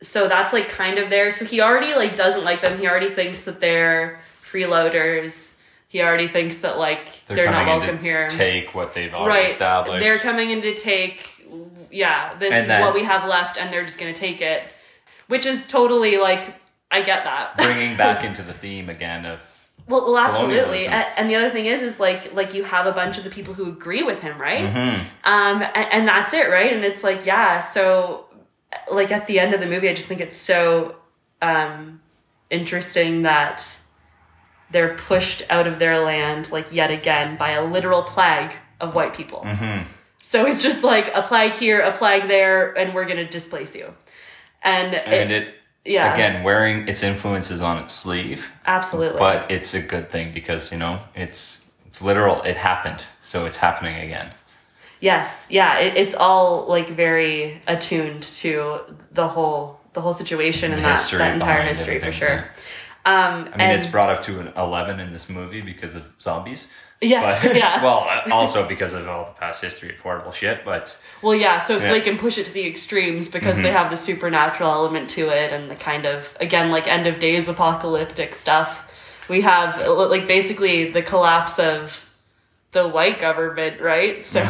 So 0.00 0.28
that's 0.28 0.52
like 0.52 0.68
kind 0.68 0.98
of 0.98 1.10
there. 1.10 1.30
So 1.30 1.44
he 1.44 1.60
already 1.60 1.94
like 1.94 2.14
doesn't 2.14 2.44
like 2.44 2.60
them. 2.60 2.78
He 2.78 2.86
already 2.86 3.08
thinks 3.10 3.40
that 3.46 3.60
they're 3.60 4.20
freeloaders. 4.44 5.54
He 5.88 6.02
already 6.02 6.28
thinks 6.28 6.58
that 6.58 6.78
like 6.78 7.26
they're, 7.26 7.50
not 7.50 7.62
in 7.62 7.66
to 7.66 7.78
welcome 7.78 7.98
here. 7.98 8.28
Take 8.28 8.74
what 8.74 8.94
they've 8.94 9.12
already 9.14 9.42
right. 9.44 9.50
established. 9.50 10.02
They're 10.04 10.18
coming 10.18 10.50
in 10.50 10.62
to 10.62 10.74
take. 10.74 11.30
Yeah, 11.90 12.34
this 12.34 12.52
And 12.52 12.62
is 12.62 12.68
then- 12.68 12.80
what 12.80 12.94
we 12.94 13.04
have 13.04 13.28
left, 13.28 13.56
and 13.58 13.72
they're 13.72 13.84
just 13.84 13.98
gonna 13.98 14.12
take 14.12 14.40
it, 14.40 14.62
which 15.28 15.46
is 15.46 15.66
totally 15.66 16.18
like 16.18 16.54
I 16.90 17.02
get 17.02 17.24
that. 17.24 17.56
bringing 17.56 17.96
back 17.96 18.24
into 18.28 18.42
the 18.42 18.52
theme 18.52 18.88
again 18.88 19.24
of 19.26 19.40
Well, 19.86 20.04
well, 20.06 20.18
absolutely. 20.18 20.86
And, 20.86 21.28
the 21.28 21.36
other 21.36 21.50
thing 21.50 21.66
is, 21.66 21.82
is 21.82 22.00
like, 22.00 22.32
like 22.32 22.54
you 22.54 22.64
have 22.64 22.86
a 22.86 22.92
bunch 22.92 23.18
of 23.18 23.24
the 23.24 23.30
people 23.30 23.52
who 23.52 23.68
agree 23.68 24.02
with 24.02 24.20
him, 24.20 24.40
right? 24.40 24.64
Mm-hmm. 24.64 25.00
Um, 25.24 25.62
and, 25.62 25.92
and 25.92 26.08
that's 26.08 26.32
it, 26.32 26.48
right? 26.48 26.72
And 26.72 26.84
it's 26.84 27.04
like, 27.04 27.26
yeah. 27.26 27.60
So, 27.60 28.26
like 28.90 29.12
at 29.12 29.26
the 29.26 29.38
end 29.38 29.52
of 29.52 29.60
the 29.60 29.66
movie, 29.66 29.88
I 29.88 29.94
just 29.94 30.08
think 30.08 30.20
it's 30.20 30.36
so 30.36 30.96
um, 31.42 32.00
interesting 32.50 33.22
that 33.22 33.78
they're 34.70 34.94
pushed 34.94 35.42
out 35.50 35.66
of 35.66 35.78
their 35.78 36.02
land, 36.02 36.50
like 36.50 36.72
yet 36.72 36.90
again, 36.90 37.36
by 37.36 37.50
a 37.50 37.64
literal 37.64 38.02
plague 38.02 38.52
of 38.80 38.94
white 38.94 39.14
people. 39.14 39.40
Mm-hmm. 39.40 39.86
So 40.18 40.46
it's 40.46 40.62
just 40.62 40.82
like 40.82 41.14
a 41.14 41.22
plague 41.22 41.52
here, 41.52 41.80
a 41.80 41.92
plague 41.92 42.26
there, 42.26 42.76
and 42.76 42.94
we're 42.94 43.04
gonna 43.04 43.28
displace 43.28 43.74
you. 43.74 43.92
And, 44.62 44.94
and 44.94 45.30
it, 45.30 45.42
it 45.48 45.54
Yeah. 45.84 46.14
again 46.14 46.42
wearing 46.42 46.88
its 46.88 47.02
influences 47.02 47.60
on 47.60 47.78
its 47.82 47.92
sleeve, 47.94 48.50
Absolutely. 48.66 49.18
but 49.18 49.50
it's 49.50 49.74
a 49.74 49.80
good 49.80 50.08
thing 50.10 50.32
because 50.32 50.72
you 50.72 50.78
know 50.78 51.00
it's 51.14 51.70
it's 51.86 52.00
literal. 52.02 52.42
It 52.42 52.56
happened, 52.56 53.02
so 53.20 53.44
it's 53.46 53.58
happening 53.58 53.96
again. 54.00 54.30
Yes, 55.00 55.46
yeah, 55.50 55.78
it, 55.80 55.96
it's 55.96 56.14
all 56.14 56.66
like 56.66 56.88
very 56.88 57.60
attuned 57.66 58.22
to 58.22 58.80
the 59.12 59.28
whole 59.28 59.78
the 59.92 60.00
whole 60.00 60.14
situation 60.14 60.72
and 60.72 60.80
The 60.80 60.86
that, 60.88 61.10
that 61.18 61.34
entire 61.34 61.62
history 61.62 61.98
for 61.98 62.10
sure. 62.12 62.28
yeah. 62.28 62.48
Um, 63.06 63.42
I 63.42 63.44
mean, 63.44 63.60
and 63.60 63.72
it's 63.78 63.86
brought 63.86 64.08
up 64.08 64.22
to 64.22 64.40
an 64.40 64.52
eleven 64.56 64.98
in 65.00 65.12
this 65.12 65.28
movie 65.28 65.60
because 65.60 65.94
of 65.94 66.04
zombies. 66.18 66.70
Yes, 67.04 67.42
but, 67.46 67.56
yeah. 67.62 67.82
Well, 67.82 68.08
also 68.32 68.66
because 68.66 68.94
of 68.94 69.06
all 69.08 69.26
the 69.26 69.32
past 69.32 69.60
history 69.62 69.90
of 69.94 70.00
horrible 70.00 70.32
shit, 70.32 70.64
but 70.64 71.00
well, 71.22 71.34
yeah, 71.34 71.58
so, 71.58 71.78
so 71.78 71.86
Yeah. 71.86 71.92
they 71.92 72.00
can 72.00 72.18
push 72.18 72.38
it 72.38 72.46
to 72.46 72.52
the 72.52 72.66
extremes 72.66 73.28
because 73.28 73.56
they 73.58 73.70
have 73.72 73.90
the 73.90 73.96
supernatural 73.96 74.70
element 74.70 75.10
to 75.10 75.28
it 75.28 75.52
and 75.52 75.70
the 75.70 75.76
kind 75.76 76.06
of 76.06 76.36
again 76.40 76.70
like 76.70 76.88
end 76.88 77.06
of 77.06 77.18
days 77.20 77.48
apocalyptic 77.48 78.34
stuff. 78.34 78.90
We 79.28 79.40
have 79.42 79.80
uh, 79.80 80.08
like 80.08 80.26
basically 80.26 80.90
the 80.90 81.02
collapse 81.02 81.58
of 81.58 82.00
the 82.72 82.86
white 82.88 83.18
government, 83.18 83.80
right? 83.80 84.24
So 84.24 84.40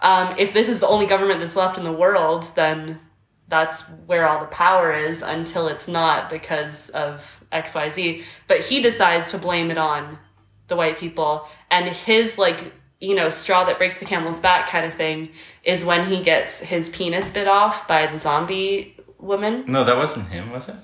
um, 0.00 0.34
if 0.38 0.52
this 0.54 0.68
is 0.68 0.78
the 0.80 0.88
only 0.88 1.06
government 1.06 1.40
that's 1.40 1.56
left 1.56 1.76
in 1.78 1.84
the 1.84 1.92
world, 1.92 2.50
then 2.54 3.00
that's 3.48 3.82
where 4.06 4.26
all 4.28 4.40
the 4.40 4.46
power 4.46 4.92
is 4.94 5.22
until 5.22 5.68
it's 5.68 5.86
not 5.88 6.30
because 6.30 6.88
of 6.90 7.44
XYZ. 7.52 8.22
But 8.46 8.60
he 8.60 8.80
decides 8.80 9.30
to 9.32 9.38
blame 9.38 9.70
it 9.70 9.78
on 9.78 10.18
the 10.70 10.76
white 10.76 10.96
people. 10.96 11.46
And 11.70 11.86
his, 11.88 12.38
like, 12.38 12.72
you 13.00 13.14
know, 13.14 13.28
straw 13.28 13.64
that 13.64 13.76
breaks 13.76 13.98
the 13.98 14.06
camel's 14.06 14.40
back 14.40 14.68
kind 14.68 14.86
of 14.86 14.94
thing 14.94 15.28
is 15.62 15.84
when 15.84 16.06
he 16.06 16.22
gets 16.22 16.60
his 16.60 16.88
penis 16.88 17.28
bit 17.28 17.46
off 17.46 17.86
by 17.86 18.06
the 18.06 18.18
zombie 18.18 18.96
woman. 19.18 19.64
no, 19.66 19.84
that 19.84 19.96
wasn't 19.98 20.28
him, 20.28 20.50
was 20.50 20.68
it? 20.70 20.76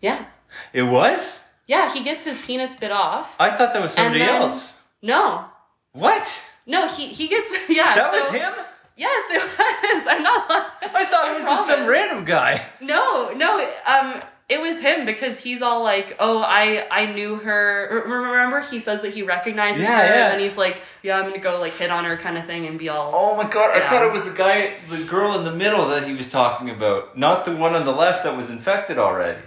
Yeah. 0.00 0.24
It 0.72 0.82
was. 0.84 1.46
Yeah, 1.66 1.92
he 1.92 2.02
gets 2.02 2.24
his 2.24 2.38
penis 2.38 2.74
bit 2.74 2.90
off. 2.92 3.34
I 3.38 3.50
thought 3.50 3.72
that 3.74 3.82
was 3.82 3.92
somebody 3.92 4.20
then- 4.20 4.40
else. 4.42 4.80
No. 5.02 5.44
What? 5.92 6.26
No, 6.66 6.88
he, 6.88 7.06
he 7.08 7.28
gets, 7.28 7.54
yeah. 7.68 7.94
That 7.94 8.12
so- 8.12 8.20
was 8.20 8.30
him. 8.30 8.52
Yes, 8.98 9.24
it 9.30 9.42
was. 9.42 10.06
I'm 10.08 10.22
not. 10.22 10.46
I 10.82 11.04
thought 11.04 11.30
it 11.30 11.34
was 11.34 11.44
just 11.44 11.66
some 11.66 11.86
random 11.86 12.24
guy. 12.24 12.64
No, 12.80 13.30
no, 13.32 13.58
um, 13.86 14.22
it 14.48 14.60
was 14.60 14.78
him 14.80 15.04
because 15.06 15.40
he's 15.40 15.60
all 15.62 15.82
like, 15.82 16.16
"Oh, 16.20 16.40
I, 16.40 16.86
I 16.90 17.06
knew 17.06 17.36
her." 17.36 18.02
Remember, 18.06 18.60
he 18.60 18.78
says 18.78 19.02
that 19.02 19.12
he 19.12 19.22
recognizes 19.22 19.82
Yeah, 19.82 19.98
her, 20.00 20.04
yeah. 20.04 20.22
and 20.24 20.32
then 20.34 20.40
he's 20.40 20.56
like, 20.56 20.82
"Yeah, 21.02 21.18
I'm 21.18 21.24
gonna 21.24 21.38
go 21.38 21.58
like 21.60 21.74
hit 21.74 21.90
on 21.90 22.04
her," 22.04 22.16
kind 22.16 22.38
of 22.38 22.46
thing, 22.46 22.66
and 22.66 22.78
be 22.78 22.88
all. 22.88 23.10
Oh 23.14 23.36
my 23.36 23.48
god! 23.50 23.76
I 23.76 23.88
thought 23.88 24.04
it 24.04 24.12
was 24.12 24.28
the 24.30 24.36
guy, 24.36 24.74
the 24.88 25.02
girl 25.04 25.36
in 25.36 25.44
the 25.44 25.52
middle 25.54 25.88
that 25.88 26.04
he 26.06 26.14
was 26.14 26.30
talking 26.30 26.70
about, 26.70 27.18
not 27.18 27.44
the 27.44 27.56
one 27.56 27.74
on 27.74 27.84
the 27.84 27.92
left 27.92 28.22
that 28.24 28.36
was 28.36 28.48
infected 28.50 28.98
already. 28.98 29.40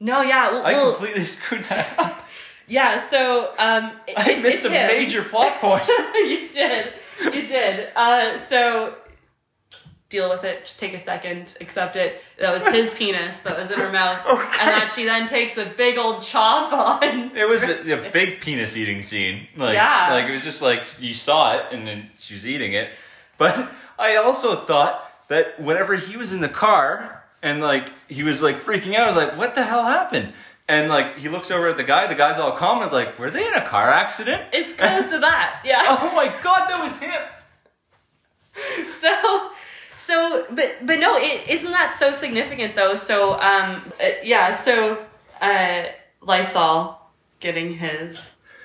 No, 0.00 0.22
yeah, 0.22 0.50
well, 0.50 0.64
I 0.66 0.72
well, 0.72 0.92
completely 0.92 1.24
screwed 1.24 1.64
that 1.64 1.98
up. 1.98 2.24
yeah. 2.66 3.08
So, 3.10 3.52
um, 3.58 3.92
it, 4.06 4.14
I 4.16 4.36
missed 4.40 4.56
it's 4.58 4.64
a 4.66 4.70
him. 4.70 4.86
major 4.88 5.22
plot 5.22 5.54
point. 5.60 5.86
you 6.14 6.48
did, 6.48 6.92
you 7.24 7.46
did. 7.46 7.90
Uh, 7.94 8.36
so 8.38 8.94
deal 10.08 10.30
with 10.30 10.44
it. 10.44 10.64
Just 10.66 10.78
take 10.78 10.94
a 10.94 10.98
second, 11.00 11.56
accept 11.60 11.96
it. 11.96 12.22
That 12.38 12.52
was 12.52 12.64
his 12.66 12.94
penis 12.98 13.38
that 13.40 13.58
was 13.58 13.70
in 13.70 13.78
her 13.80 13.90
mouth, 13.90 14.24
Okay. 14.26 14.42
and 14.60 14.70
that 14.70 14.92
she 14.94 15.04
then 15.04 15.26
takes 15.26 15.56
a 15.56 15.66
big 15.66 15.98
old 15.98 16.18
chomp 16.18 16.72
on. 16.72 17.36
It 17.36 17.48
was 17.48 17.62
a, 17.64 18.06
a 18.08 18.10
big 18.12 18.40
penis 18.40 18.76
eating 18.76 19.02
scene. 19.02 19.48
Like, 19.56 19.74
Yeah. 19.74 20.08
like 20.12 20.26
it 20.26 20.32
was 20.32 20.44
just 20.44 20.62
like 20.62 20.82
you 21.00 21.12
saw 21.14 21.56
it 21.58 21.64
and 21.72 21.86
then 21.86 22.10
she 22.18 22.34
was 22.34 22.46
eating 22.46 22.72
it. 22.74 22.90
But 23.38 23.70
I 23.98 24.16
also 24.16 24.54
thought 24.64 25.02
that 25.28 25.58
whenever 25.60 25.96
he 25.96 26.16
was 26.16 26.32
in 26.32 26.40
the 26.40 26.48
car 26.48 27.24
and 27.42 27.60
like 27.60 27.90
he 28.08 28.22
was 28.22 28.40
like 28.42 28.56
freaking 28.60 28.94
out, 28.94 29.04
I 29.04 29.06
was 29.08 29.16
like, 29.16 29.36
"What 29.36 29.54
the 29.56 29.64
hell 29.64 29.84
happened?" 29.84 30.32
And 30.68 30.88
like 30.88 31.16
he 31.18 31.28
looks 31.28 31.50
over 31.50 31.68
at 31.68 31.76
the 31.76 31.84
guy. 31.84 32.06
The 32.06 32.14
guy's 32.14 32.38
all 32.38 32.52
calm. 32.52 32.78
I 32.78 32.84
was 32.84 32.92
like, 32.92 33.18
"Were 33.18 33.30
they 33.30 33.46
in 33.46 33.54
a 33.54 33.66
car 33.66 33.90
accident?" 33.90 34.42
It's 34.52 34.72
close 34.72 35.10
to 35.10 35.18
that, 35.18 35.62
yeah. 35.64 35.82
oh 35.86 36.12
my 36.14 36.26
god, 36.42 36.68
that 36.68 36.80
was 36.80 36.94
him. 36.96 38.88
so 38.88 39.50
so 40.06 40.46
but 40.50 40.76
but 40.82 40.98
no 40.98 41.14
it, 41.16 41.48
isn't 41.50 41.72
that 41.72 41.92
so 41.94 42.12
significant 42.12 42.74
though? 42.76 42.94
So 42.94 43.32
um 43.40 43.82
uh, 44.00 44.10
yeah 44.22 44.52
so 44.52 45.04
uh 45.40 45.84
lysol 46.20 47.00
getting 47.40 47.74
his 47.74 48.20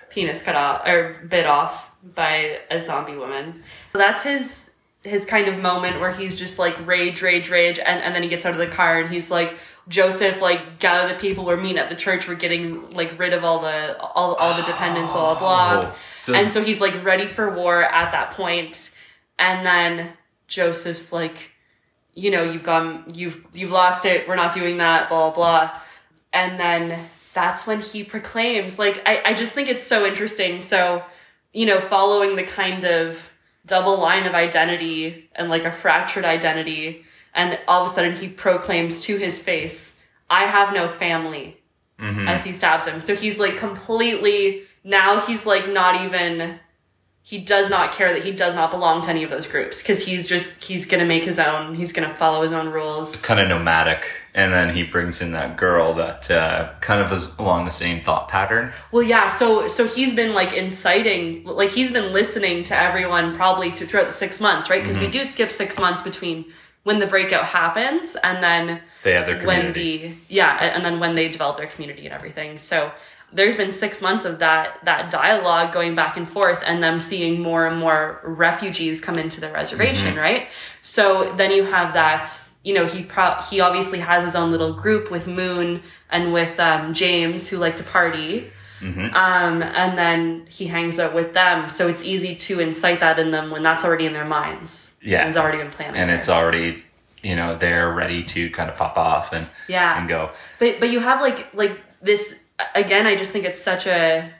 penis 0.09 0.41
cut 0.41 0.55
off 0.55 0.87
or 0.87 1.25
bit 1.27 1.45
off 1.45 1.89
by 2.03 2.59
a 2.69 2.79
zombie 2.81 3.15
woman. 3.17 3.63
So 3.93 3.97
that's 3.99 4.23
his 4.23 4.65
his 5.03 5.25
kind 5.25 5.47
of 5.47 5.57
moment 5.57 5.99
where 5.99 6.11
he's 6.11 6.35
just 6.35 6.59
like 6.59 6.75
rage 6.85 7.21
rage 7.23 7.49
rage 7.49 7.79
and, 7.79 8.01
and 8.01 8.13
then 8.13 8.21
he 8.21 8.29
gets 8.29 8.45
out 8.45 8.51
of 8.53 8.59
the 8.59 8.67
car 8.67 8.99
and 8.99 9.09
he's 9.11 9.31
like 9.31 9.55
joseph 9.87 10.41
like 10.43 10.77
gather 10.77 11.11
the 11.11 11.19
people 11.19 11.43
we're 11.43 11.57
meeting 11.57 11.79
at 11.79 11.89
the 11.89 11.95
church. 11.95 12.27
We're 12.27 12.35
getting 12.35 12.91
like 12.91 13.17
rid 13.17 13.33
of 13.33 13.43
all 13.43 13.59
the 13.59 13.99
all, 13.99 14.35
all 14.35 14.55
the 14.55 14.63
dependents 14.63 15.11
blah 15.11 15.37
blah 15.39 15.79
blah. 15.79 15.89
Oh, 15.89 15.95
so- 16.13 16.33
and 16.35 16.51
so 16.53 16.63
he's 16.63 16.79
like 16.79 17.03
ready 17.03 17.25
for 17.25 17.49
war 17.49 17.83
at 17.83 18.11
that 18.11 18.31
point. 18.31 18.91
And 19.39 19.65
then 19.65 20.13
joseph's 20.51 21.11
like 21.11 21.51
you 22.13 22.29
know 22.29 22.43
you've 22.43 22.63
gone 22.63 23.03
you've 23.13 23.43
you've 23.53 23.71
lost 23.71 24.05
it 24.05 24.27
we're 24.27 24.35
not 24.35 24.53
doing 24.53 24.77
that 24.77 25.09
blah 25.09 25.31
blah 25.31 25.61
blah. 25.69 25.81
And 26.33 26.57
then 26.57 27.09
that's 27.33 27.67
when 27.67 27.81
he 27.81 28.05
proclaims 28.05 28.79
like 28.79 29.01
I, 29.05 29.21
I 29.25 29.33
just 29.33 29.51
think 29.53 29.67
it's 29.67 29.85
so 29.85 30.05
interesting. 30.05 30.61
So 30.61 31.03
you 31.53 31.65
know 31.65 31.79
following 31.79 32.35
the 32.35 32.43
kind 32.43 32.83
of 32.85 33.31
double 33.65 33.99
line 33.99 34.25
of 34.25 34.33
identity 34.33 35.29
and 35.35 35.49
like 35.49 35.65
a 35.65 35.71
fractured 35.71 36.25
identity 36.25 37.05
and 37.33 37.59
all 37.67 37.83
of 37.83 37.91
a 37.91 37.93
sudden 37.93 38.15
he 38.15 38.27
proclaims 38.27 38.99
to 39.01 39.17
his 39.17 39.37
face 39.37 39.95
i 40.31 40.45
have 40.45 40.73
no 40.73 40.87
family 40.87 41.61
mm-hmm. 42.01 42.27
as 42.27 42.43
he 42.43 42.51
stabs 42.51 42.87
him. 42.87 42.99
So 42.99 43.15
he's 43.15 43.39
like 43.39 43.57
completely 43.57 44.63
now 44.83 45.21
he's 45.21 45.45
like 45.45 45.69
not 45.69 46.01
even 46.01 46.59
he 47.23 47.37
does 47.37 47.69
not 47.69 47.91
care 47.93 48.13
that 48.13 48.23
he 48.23 48.31
does 48.31 48.55
not 48.55 48.71
belong 48.71 49.01
to 49.01 49.09
any 49.09 49.23
of 49.23 49.29
those 49.29 49.47
groups 49.47 49.81
because 49.81 50.03
he's 50.03 50.25
just 50.27 50.63
he's 50.63 50.85
gonna 50.85 51.05
make 51.05 51.23
his 51.23 51.39
own 51.39 51.75
he's 51.75 51.93
gonna 51.93 52.13
follow 52.15 52.41
his 52.41 52.51
own 52.51 52.69
rules 52.69 53.15
Kind 53.17 53.39
of 53.39 53.47
nomadic, 53.47 54.05
and 54.33 54.51
then 54.51 54.75
he 54.75 54.83
brings 54.83 55.21
in 55.21 55.31
that 55.33 55.55
girl 55.57 55.93
that 55.95 56.29
uh, 56.31 56.71
kind 56.81 57.01
of 57.01 57.11
is 57.11 57.37
along 57.37 57.65
the 57.65 57.71
same 57.71 58.01
thought 58.01 58.27
pattern. 58.27 58.73
Well, 58.91 59.03
yeah. 59.03 59.27
So, 59.27 59.67
so 59.67 59.87
he's 59.87 60.13
been 60.13 60.33
like 60.33 60.53
inciting, 60.53 61.43
like 61.45 61.69
he's 61.69 61.91
been 61.91 62.11
listening 62.11 62.63
to 62.65 62.79
everyone 62.79 63.35
probably 63.35 63.71
through, 63.71 63.87
throughout 63.87 64.07
the 64.07 64.13
six 64.13 64.39
months, 64.41 64.69
right? 64.69 64.81
Because 64.81 64.97
we 64.97 65.07
do 65.07 65.23
skip 65.25 65.51
six 65.51 65.77
months 65.79 66.01
between 66.01 66.45
when 66.83 66.99
the 66.99 67.07
breakout 67.07 67.45
happens 67.45 68.15
and 68.23 68.41
then 68.41 68.81
They 69.03 69.13
have 69.13 69.27
their 69.27 69.45
when 69.45 69.73
the 69.73 70.13
yeah, 70.27 70.73
and 70.75 70.83
then 70.83 70.99
when 70.99 71.15
they 71.15 71.29
develop 71.29 71.57
their 71.57 71.67
community 71.67 72.05
and 72.05 72.13
everything. 72.13 72.57
So 72.57 72.91
there's 73.33 73.55
been 73.55 73.71
six 73.71 74.01
months 74.01 74.25
of 74.25 74.39
that 74.39 74.79
that 74.83 75.09
dialogue 75.11 75.71
going 75.71 75.95
back 75.95 76.17
and 76.17 76.29
forth, 76.29 76.61
and 76.65 76.81
them 76.83 76.99
seeing 76.99 77.41
more 77.41 77.65
and 77.67 77.79
more 77.79 78.19
refugees 78.23 78.99
come 79.01 79.17
into 79.17 79.39
the 79.41 79.51
reservation, 79.51 80.15
right? 80.15 80.47
So 80.81 81.31
then 81.33 81.51
you 81.51 81.63
have 81.65 81.93
that. 81.93 82.27
You 82.63 82.73
know, 82.75 82.85
he 82.85 83.03
pro- 83.03 83.41
he 83.49 83.59
obviously 83.59 83.99
has 83.99 84.23
his 84.23 84.35
own 84.35 84.51
little 84.51 84.73
group 84.73 85.09
with 85.09 85.27
Moon 85.27 85.81
and 86.11 86.31
with 86.31 86.59
um, 86.59 86.93
James 86.93 87.47
who 87.47 87.57
like 87.57 87.75
to 87.77 87.83
party. 87.83 88.51
Um, 88.83 89.61
and 89.61 89.95
then 89.95 90.45
he 90.49 90.65
hangs 90.65 90.99
out 90.99 91.13
with 91.13 91.33
them, 91.33 91.69
so 91.69 91.87
it's 91.87 92.03
easy 92.03 92.35
to 92.35 92.59
incite 92.59 92.99
that 93.01 93.19
in 93.19 93.29
them 93.29 93.51
when 93.51 93.61
that's 93.61 93.85
already 93.85 94.07
in 94.07 94.13
their 94.13 94.25
minds. 94.25 94.91
Yeah. 95.03 95.27
it's 95.27 95.37
already 95.37 95.59
been 95.59 95.69
planned. 95.71 95.95
and 95.95 96.09
it's 96.11 96.29
already 96.29 96.83
you 97.23 97.35
know 97.35 97.55
they're 97.55 97.91
ready 97.93 98.23
to 98.23 98.49
kind 98.51 98.69
of 98.71 98.75
pop 98.75 98.97
off 98.97 99.33
and 99.33 99.47
Yeah. 99.67 99.99
and 99.99 100.07
go 100.09 100.31
But 100.59 100.79
but 100.79 100.89
you 100.91 100.99
have 100.99 101.21
like 101.21 101.53
like 101.53 101.79
this 102.01 102.39
again. 102.75 103.07
I 103.07 103.15
just 103.15 103.31
think 103.31 103.45
it's 103.45 103.61
such 103.61 103.87
a 103.87 104.31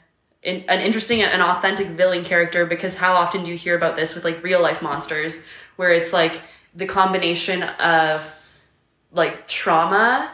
in, 0.42 0.64
an 0.68 0.80
interesting 0.80 1.22
and 1.22 1.42
authentic 1.42 1.88
villain 1.88 2.24
character 2.24 2.66
because 2.66 2.96
how 2.96 3.14
often 3.14 3.44
do 3.44 3.50
you 3.50 3.56
hear 3.56 3.76
about 3.76 3.96
this 3.96 4.14
with 4.14 4.24
like 4.24 4.42
real 4.42 4.60
life 4.60 4.82
monsters 4.82 5.46
where 5.76 5.92
it's 5.92 6.12
like 6.12 6.42
the 6.74 6.86
combination 6.86 7.62
of 7.62 8.26
like 9.12 9.46
trauma, 9.46 10.32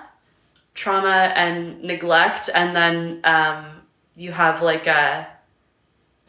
trauma 0.75 1.33
and 1.35 1.83
neglect, 1.83 2.49
and 2.55 2.75
then 2.75 3.21
um, 3.25 3.67
you 4.17 4.33
have 4.33 4.63
like 4.63 4.87
a 4.87 5.29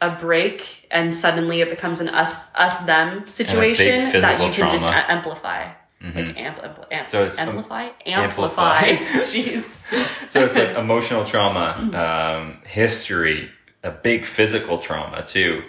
a 0.02 0.10
break 0.10 0.88
and 0.90 1.14
suddenly 1.14 1.60
it 1.60 1.68
becomes 1.68 2.00
an 2.00 2.08
us 2.08 2.48
us 2.54 2.78
them 2.80 3.28
situation 3.28 4.20
that 4.20 4.40
you 4.40 4.50
can 4.50 4.70
just 4.70 4.84
trauma. 4.84 5.04
a- 5.06 5.10
amplify. 5.10 5.72
Like 6.02 6.14
mm-hmm. 6.14 6.38
amp, 6.90 7.08
So 7.08 7.24
it's- 7.24 7.38
um, 7.38 7.48
amplify, 7.48 7.90
amplify. 8.06 8.78
amplify. 8.80 8.94
Jeez. 9.20 9.76
so 10.30 10.46
it's 10.46 10.56
like 10.56 10.76
emotional 10.76 11.24
trauma 11.24 11.76
um, 11.92 12.62
history 12.66 13.50
a 13.82 13.90
big 13.90 14.24
physical 14.24 14.78
trauma 14.78 15.22
too 15.26 15.62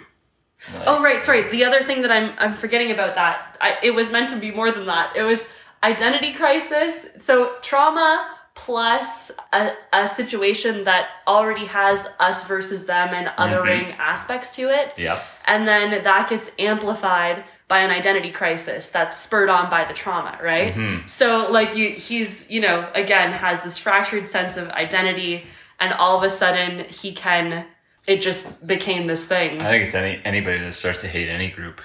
Like, 0.72 0.84
Oh 0.86 1.02
right, 1.02 1.22
sorry. 1.22 1.50
The 1.50 1.64
other 1.64 1.82
thing 1.82 2.02
that 2.02 2.12
I'm 2.12 2.32
I'm 2.38 2.54
forgetting 2.54 2.90
about 2.90 3.14
that. 3.16 3.58
I, 3.60 3.78
it 3.82 3.94
was 3.94 4.10
meant 4.10 4.28
to 4.30 4.36
be 4.36 4.50
more 4.50 4.70
than 4.70 4.86
that. 4.86 5.16
It 5.16 5.22
was 5.22 5.44
identity 5.82 6.32
crisis. 6.32 7.06
So 7.18 7.56
trauma 7.62 8.30
plus 8.54 9.30
a, 9.52 9.72
a 9.92 10.06
situation 10.06 10.84
that 10.84 11.08
already 11.26 11.66
has 11.66 12.08
us 12.20 12.44
versus 12.44 12.84
them 12.84 13.14
and 13.14 13.26
mm-hmm. 13.26 13.42
othering 13.42 13.96
aspects 13.98 14.54
to 14.56 14.68
it. 14.68 14.92
Yep. 14.96 15.24
And 15.46 15.66
then 15.66 16.04
that 16.04 16.28
gets 16.28 16.52
amplified 16.58 17.44
by 17.72 17.78
an 17.78 17.90
identity 17.90 18.30
crisis 18.30 18.90
that's 18.90 19.16
spurred 19.16 19.48
on 19.48 19.70
by 19.70 19.82
the 19.86 19.94
trauma, 19.94 20.38
right? 20.42 20.74
So 21.06 21.50
like 21.50 21.74
you 21.74 21.88
he's, 21.88 22.46
you 22.50 22.60
know, 22.60 22.86
again 22.94 23.32
has 23.32 23.62
this 23.62 23.78
fractured 23.78 24.28
sense 24.28 24.58
of 24.58 24.68
identity 24.68 25.44
and 25.80 25.94
all 25.94 26.14
of 26.18 26.22
a 26.22 26.28
sudden 26.28 26.84
he 26.90 27.12
can 27.12 27.64
it 28.06 28.20
just 28.20 28.66
became 28.66 29.06
this 29.06 29.24
thing. 29.24 29.62
I 29.62 29.70
think 29.70 29.86
it's 29.86 29.94
any 29.94 30.20
anybody 30.22 30.58
that 30.58 30.74
starts 30.74 31.00
to 31.00 31.08
hate 31.08 31.30
any 31.30 31.48
group. 31.48 31.80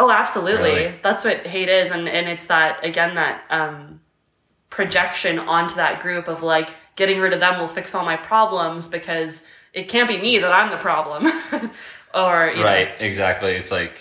Oh, 0.00 0.10
absolutely. 0.10 0.70
Really? 0.70 0.94
That's 1.04 1.24
what 1.24 1.46
hate 1.46 1.68
is, 1.68 1.92
and 1.92 2.08
and 2.08 2.28
it's 2.28 2.46
that 2.46 2.84
again 2.84 3.14
that 3.14 3.44
um, 3.48 4.00
projection 4.70 5.38
onto 5.38 5.76
that 5.76 6.00
group 6.00 6.26
of 6.26 6.42
like 6.42 6.74
getting 6.96 7.20
rid 7.20 7.32
of 7.32 7.38
them 7.38 7.60
will 7.60 7.68
fix 7.68 7.94
all 7.94 8.04
my 8.04 8.16
problems 8.16 8.88
because 8.88 9.44
it 9.72 9.86
can't 9.86 10.08
be 10.08 10.18
me 10.18 10.38
that 10.38 10.50
I'm 10.50 10.72
the 10.72 10.78
problem, 10.78 11.26
or 12.12 12.52
you 12.56 12.64
Right, 12.64 12.90
exactly. 12.98 13.52
It's 13.52 13.70
like 13.70 14.00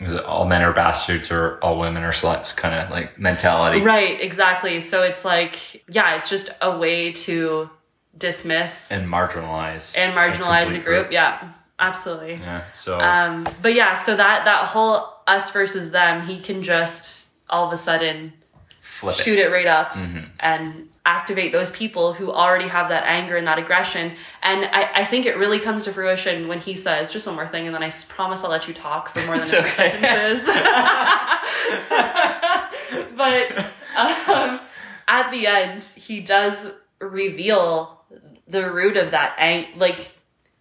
is 0.00 0.12
it 0.12 0.24
all 0.24 0.44
men 0.46 0.62
are 0.62 0.72
bastards 0.72 1.30
or 1.30 1.58
all 1.58 1.78
women 1.78 2.02
are 2.02 2.12
sluts 2.12 2.54
kind 2.56 2.74
of 2.74 2.90
like 2.90 3.18
mentality. 3.18 3.80
right, 3.80 4.20
exactly. 4.20 4.80
So 4.80 5.02
it's 5.02 5.24
like 5.24 5.84
yeah, 5.88 6.16
it's 6.16 6.28
just 6.28 6.50
a 6.60 6.76
way 6.76 7.12
to 7.12 7.70
dismiss 8.16 8.90
and, 8.92 9.08
marginalize 9.10 9.96
And 9.98 10.14
marginalize. 10.14 10.64
complete 10.64 10.80
a 10.80 10.84
group. 10.84 11.12
Yeah, 11.12 11.52
absolutely. 11.78 12.34
Yeah. 12.34 12.70
So 12.72 12.98
Um, 13.00 13.46
but 13.62 13.74
yeah, 13.74 13.94
so 13.94 14.16
that 14.16 14.44
that 14.44 14.64
whole 14.66 15.14
us 15.26 15.50
versus 15.50 15.90
them, 15.90 16.22
he 16.26 16.40
can 16.40 16.62
just 16.62 17.26
all 17.50 17.66
of 17.66 17.72
a 17.72 17.76
sudden 17.76 18.32
flip 18.98 19.16
shoot 19.16 19.38
it. 19.38 19.46
it 19.46 19.52
right 19.52 19.66
up 19.66 19.96
and 20.40 20.88
activate 21.06 21.52
those 21.52 21.70
people 21.70 22.12
who 22.12 22.32
already 22.32 22.66
have 22.66 22.88
that 22.88 23.04
anger 23.04 23.36
and 23.36 23.46
that 23.46 23.58
aggression. 23.58 24.12
And 24.42 24.64
I, 24.64 25.02
I 25.02 25.04
think 25.04 25.24
it 25.24 25.36
really 25.36 25.60
comes 25.60 25.84
to 25.84 25.92
fruition 25.92 26.48
when 26.48 26.58
he 26.58 26.74
says, 26.74 27.12
just 27.12 27.26
one 27.26 27.36
more 27.36 27.46
thing, 27.46 27.66
and 27.66 27.74
then 27.74 27.82
I 27.82 27.90
promise 28.08 28.42
I'll 28.42 28.50
let 28.50 28.66
you 28.66 28.74
talk 28.74 29.10
for 29.10 29.24
more 29.24 29.38
than 29.38 29.46
okay. 29.46 29.68
sentences. 29.68 30.46
but 33.16 33.56
um, 33.96 34.60
at 35.06 35.30
the 35.30 35.46
end, 35.46 35.84
he 35.94 36.20
does 36.20 36.72
reveal 37.00 38.00
the 38.48 38.70
root 38.70 38.96
of 38.96 39.12
that 39.12 39.34
ang- 39.38 39.66
like 39.76 40.12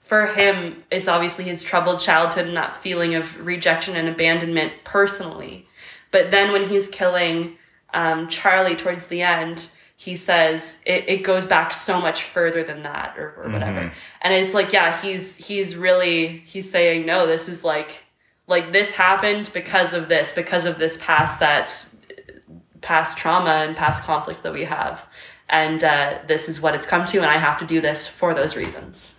for 0.01 0.27
him 0.27 0.83
it's 0.91 1.07
obviously 1.07 1.43
his 1.43 1.63
troubled 1.63 1.99
childhood 1.99 2.47
and 2.47 2.57
that 2.57 2.75
feeling 2.75 3.15
of 3.15 3.45
rejection 3.45 3.95
and 3.95 4.09
abandonment 4.09 4.73
personally 4.83 5.67
but 6.11 6.31
then 6.31 6.51
when 6.51 6.67
he's 6.67 6.89
killing 6.89 7.55
um, 7.95 8.27
charlie 8.27 8.75
towards 8.75 9.07
the 9.07 9.23
end 9.23 9.69
he 9.97 10.15
says 10.15 10.79
it, 10.85 11.05
it 11.07 11.23
goes 11.23 11.47
back 11.47 11.73
so 11.73 12.01
much 12.01 12.23
further 12.23 12.63
than 12.63 12.83
that 12.83 13.17
or, 13.17 13.33
or 13.37 13.49
whatever. 13.49 13.93
And 14.21 14.33
it's 14.33 14.53
like 14.53 14.73
yeah 14.73 14.99
he's 15.01 15.35
he's 15.35 15.75
really 15.75 16.39
he's 16.45 16.69
saying 16.69 17.05
no 17.05 17.25
this 17.25 17.47
is 17.47 17.63
like 17.63 18.03
like 18.47 18.73
this 18.73 18.93
happened 18.95 19.49
because 19.53 19.93
of 19.93 20.09
this 20.09 20.33
because 20.33 20.65
of 20.65 20.77
this 20.77 20.97
past 21.01 21.39
that 21.39 21.89
past 22.81 23.17
trauma 23.17 23.51
and 23.51 23.75
past 23.75 24.03
conflict 24.03 24.43
that 24.43 24.53
we 24.53 24.65
have. 24.65 25.07
And 25.47 25.83
uh, 25.83 26.19
this 26.27 26.49
is 26.49 26.59
what 26.59 26.73
it's 26.75 26.87
come 26.87 27.05
to 27.05 27.17
and 27.17 27.27
i 27.27 27.37
have 27.37 27.59
to 27.59 27.65
do 27.65 27.79
this 27.79 28.07
for 28.07 28.33
those 28.33 28.57
reasons 28.57 29.14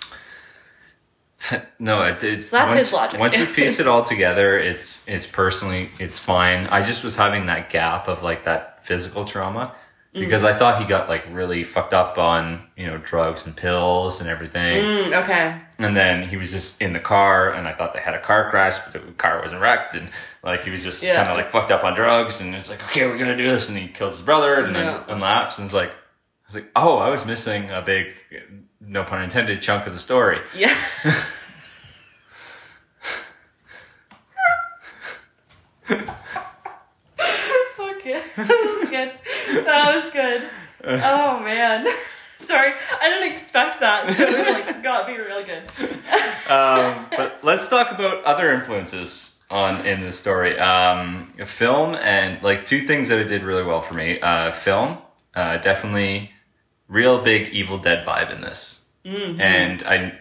No, 1.79 2.03
it, 2.03 2.23
it's 2.25 2.49
that's 2.49 2.69
once, 2.69 2.79
his 2.79 2.93
logic. 2.93 3.21
once 3.21 3.37
you 3.37 3.47
piece 3.47 3.79
it 3.81 3.87
all 3.87 4.03
together, 4.15 4.59
it's 4.59 5.07
it's 5.09 5.27
personally 5.27 5.91
it's 5.99 6.19
fine. 6.19 6.67
I 6.69 6.83
just 6.83 7.05
was 7.05 7.17
having 7.17 7.47
that 7.47 7.71
gap 7.71 8.09
of 8.09 8.23
like 8.23 8.45
that 8.45 8.85
physical 8.87 9.25
trauma 9.25 9.75
because 10.13 10.45
I 10.45 10.55
thought 10.55 10.81
he 10.81 10.89
got 10.89 11.11
like 11.11 11.27
really 11.31 11.63
fucked 11.63 11.93
up 11.93 12.17
on 12.17 12.63
you 12.75 12.87
know 12.87 12.97
drugs 12.97 13.45
and 13.45 13.55
pills 13.55 14.21
and 14.21 14.31
everything. 14.31 14.83
Mm, 14.83 15.23
okay 15.23 15.61
And 15.79 15.95
then 15.95 16.27
he 16.27 16.39
was 16.39 16.51
just 16.51 16.81
in 16.81 16.95
the 16.95 17.01
car, 17.01 17.51
and 17.53 17.69
I 17.69 17.75
thought 17.75 17.93
they 17.93 18.01
had 18.01 18.15
a 18.15 18.21
car 18.23 18.49
crash, 18.49 18.79
but 18.85 18.95
the 18.95 19.13
car 19.13 19.43
wasn't 19.43 19.61
wrecked, 19.61 19.95
and 19.95 20.09
like 20.43 20.65
he 20.65 20.71
was 20.71 20.83
just 20.83 21.03
Yeah. 21.03 21.17
kind 21.17 21.29
of 21.29 21.37
like 21.37 21.51
fucked 21.53 21.71
up 21.71 21.85
on 21.85 21.95
drugs, 21.95 22.41
and 22.41 22.55
it's 22.55 22.71
like, 22.71 22.83
okay, 22.85 23.07
we're 23.07 23.19
gonna 23.19 23.37
do 23.37 23.47
this, 23.47 23.69
and 23.69 23.77
he 23.77 23.89
kills 23.89 24.17
his 24.17 24.23
brother, 24.25 24.55
and 24.65 24.75
Yeah. 24.75 25.03
then 25.07 25.17
unlaps, 25.19 25.59
and 25.59 25.67
it's 25.67 25.75
like, 25.75 25.91
I 25.91 26.47
was 26.49 26.55
like, 26.55 26.71
oh, 26.75 26.97
I 26.97 27.11
was 27.11 27.27
missing 27.27 27.71
a 27.71 27.83
big, 27.83 28.15
no 28.81 29.05
pun 29.05 29.23
intended, 29.23 29.63
chunk 29.63 29.87
of 29.87 29.93
the 29.93 29.99
story. 29.99 30.41
yeah. 30.57 30.77
Okay 37.79 38.23
that 38.37 38.79
was 38.81 38.91
good. 38.91 39.65
That 39.65 39.95
was 39.95 40.13
good. 40.13 40.43
Oh 40.85 41.41
man. 41.41 41.87
Sorry. 42.39 42.73
I 43.01 43.09
didn't 43.09 43.33
expect 43.33 43.81
that. 43.81 44.15
So 44.17 44.25
it 44.25 44.67
like 44.67 44.83
got 44.83 45.09
me 45.09 45.17
real 45.17 45.45
good. 45.45 45.63
Um, 46.49 47.07
but 47.11 47.41
let's 47.43 47.67
talk 47.67 47.91
about 47.91 48.23
other 48.23 48.53
influences 48.53 49.37
on 49.51 49.85
in 49.85 50.01
the 50.03 50.13
story. 50.13 50.57
Um, 50.57 51.33
film 51.45 51.97
and 51.97 52.41
like 52.41 52.65
two 52.65 52.87
things 52.87 53.09
that 53.09 53.19
it 53.19 53.25
did 53.25 53.43
really 53.43 53.65
well 53.65 53.81
for 53.81 53.95
me. 53.95 54.21
Uh, 54.21 54.53
film, 54.53 54.99
uh, 55.35 55.57
definitely 55.57 56.31
real 56.89 57.23
big 57.23 57.49
Evil 57.53 57.79
Dead 57.79 58.05
vibe 58.07 58.33
in 58.35 58.41
this, 58.41 58.85
and 59.05 59.83
I, 59.85 60.19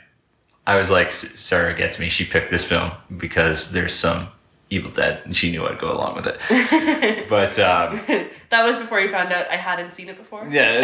I 0.67 0.77
was 0.77 0.89
like, 0.91 1.11
Sarah 1.11 1.75
gets 1.75 1.99
me. 1.99 2.09
She 2.09 2.25
picked 2.25 2.49
this 2.49 2.63
film 2.63 2.91
because 3.17 3.71
there's 3.71 3.93
some 3.95 4.27
Evil 4.69 4.91
Dead, 4.91 5.21
and 5.25 5.35
she 5.35 5.51
knew 5.51 5.65
I'd 5.67 5.77
go 5.79 5.91
along 5.91 6.15
with 6.15 6.27
it. 6.27 7.27
but 7.29 7.57
um, 7.59 7.99
that 8.49 8.63
was 8.63 8.77
before 8.77 8.99
you 8.99 9.09
found 9.11 9.31
out 9.33 9.47
i 9.51 9.57
hadn't 9.57 9.91
seen 9.91 10.07
it 10.09 10.17
before 10.17 10.47
yeah, 10.49 10.81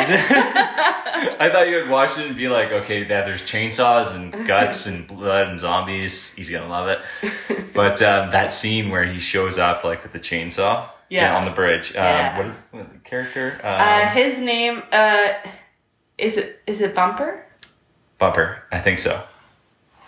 I 1.40 1.50
thought 1.50 1.68
you 1.68 1.76
would 1.78 1.90
watch 1.90 2.18
it 2.18 2.28
and 2.28 2.36
be 2.36 2.48
like, 2.48 2.72
okay, 2.72 3.02
yeah, 3.02 3.22
there's 3.24 3.42
chainsaws 3.42 4.16
and 4.16 4.32
guts 4.48 4.86
and 4.88 5.08
blood 5.08 5.48
and 5.48 5.60
zombies. 5.60 6.30
He's 6.34 6.50
gonna 6.50 6.68
love 6.70 6.88
it. 6.88 7.00
But 7.74 8.02
um, 8.02 8.30
that 8.32 8.52
scene 8.52 8.90
where 8.90 9.04
he 9.06 9.20
shows 9.20 9.58
up 9.58 9.84
like 9.84 10.04
with 10.04 10.14
the 10.14 10.20
chainsaw, 10.20 10.90
Yeah. 11.10 11.36
on 11.38 11.46
the 11.46 11.52
bridge. 11.52 11.92
Um, 11.96 12.04
Yeah. 12.04 12.38
What 12.38 12.46
is 12.48 12.64
what, 12.72 12.92
the 12.94 13.00
character? 13.00 13.60
Um, 13.64 13.82
uh, 13.82 14.06
his 14.10 14.38
name 14.38 14.84
uh 14.92 15.30
is 16.22 16.38
it 16.38 16.62
is 16.68 16.80
it 16.82 16.94
bumper 16.96 17.46
Bumper, 18.18 18.64
I 18.72 18.80
think 18.80 19.00
so. 19.00 19.22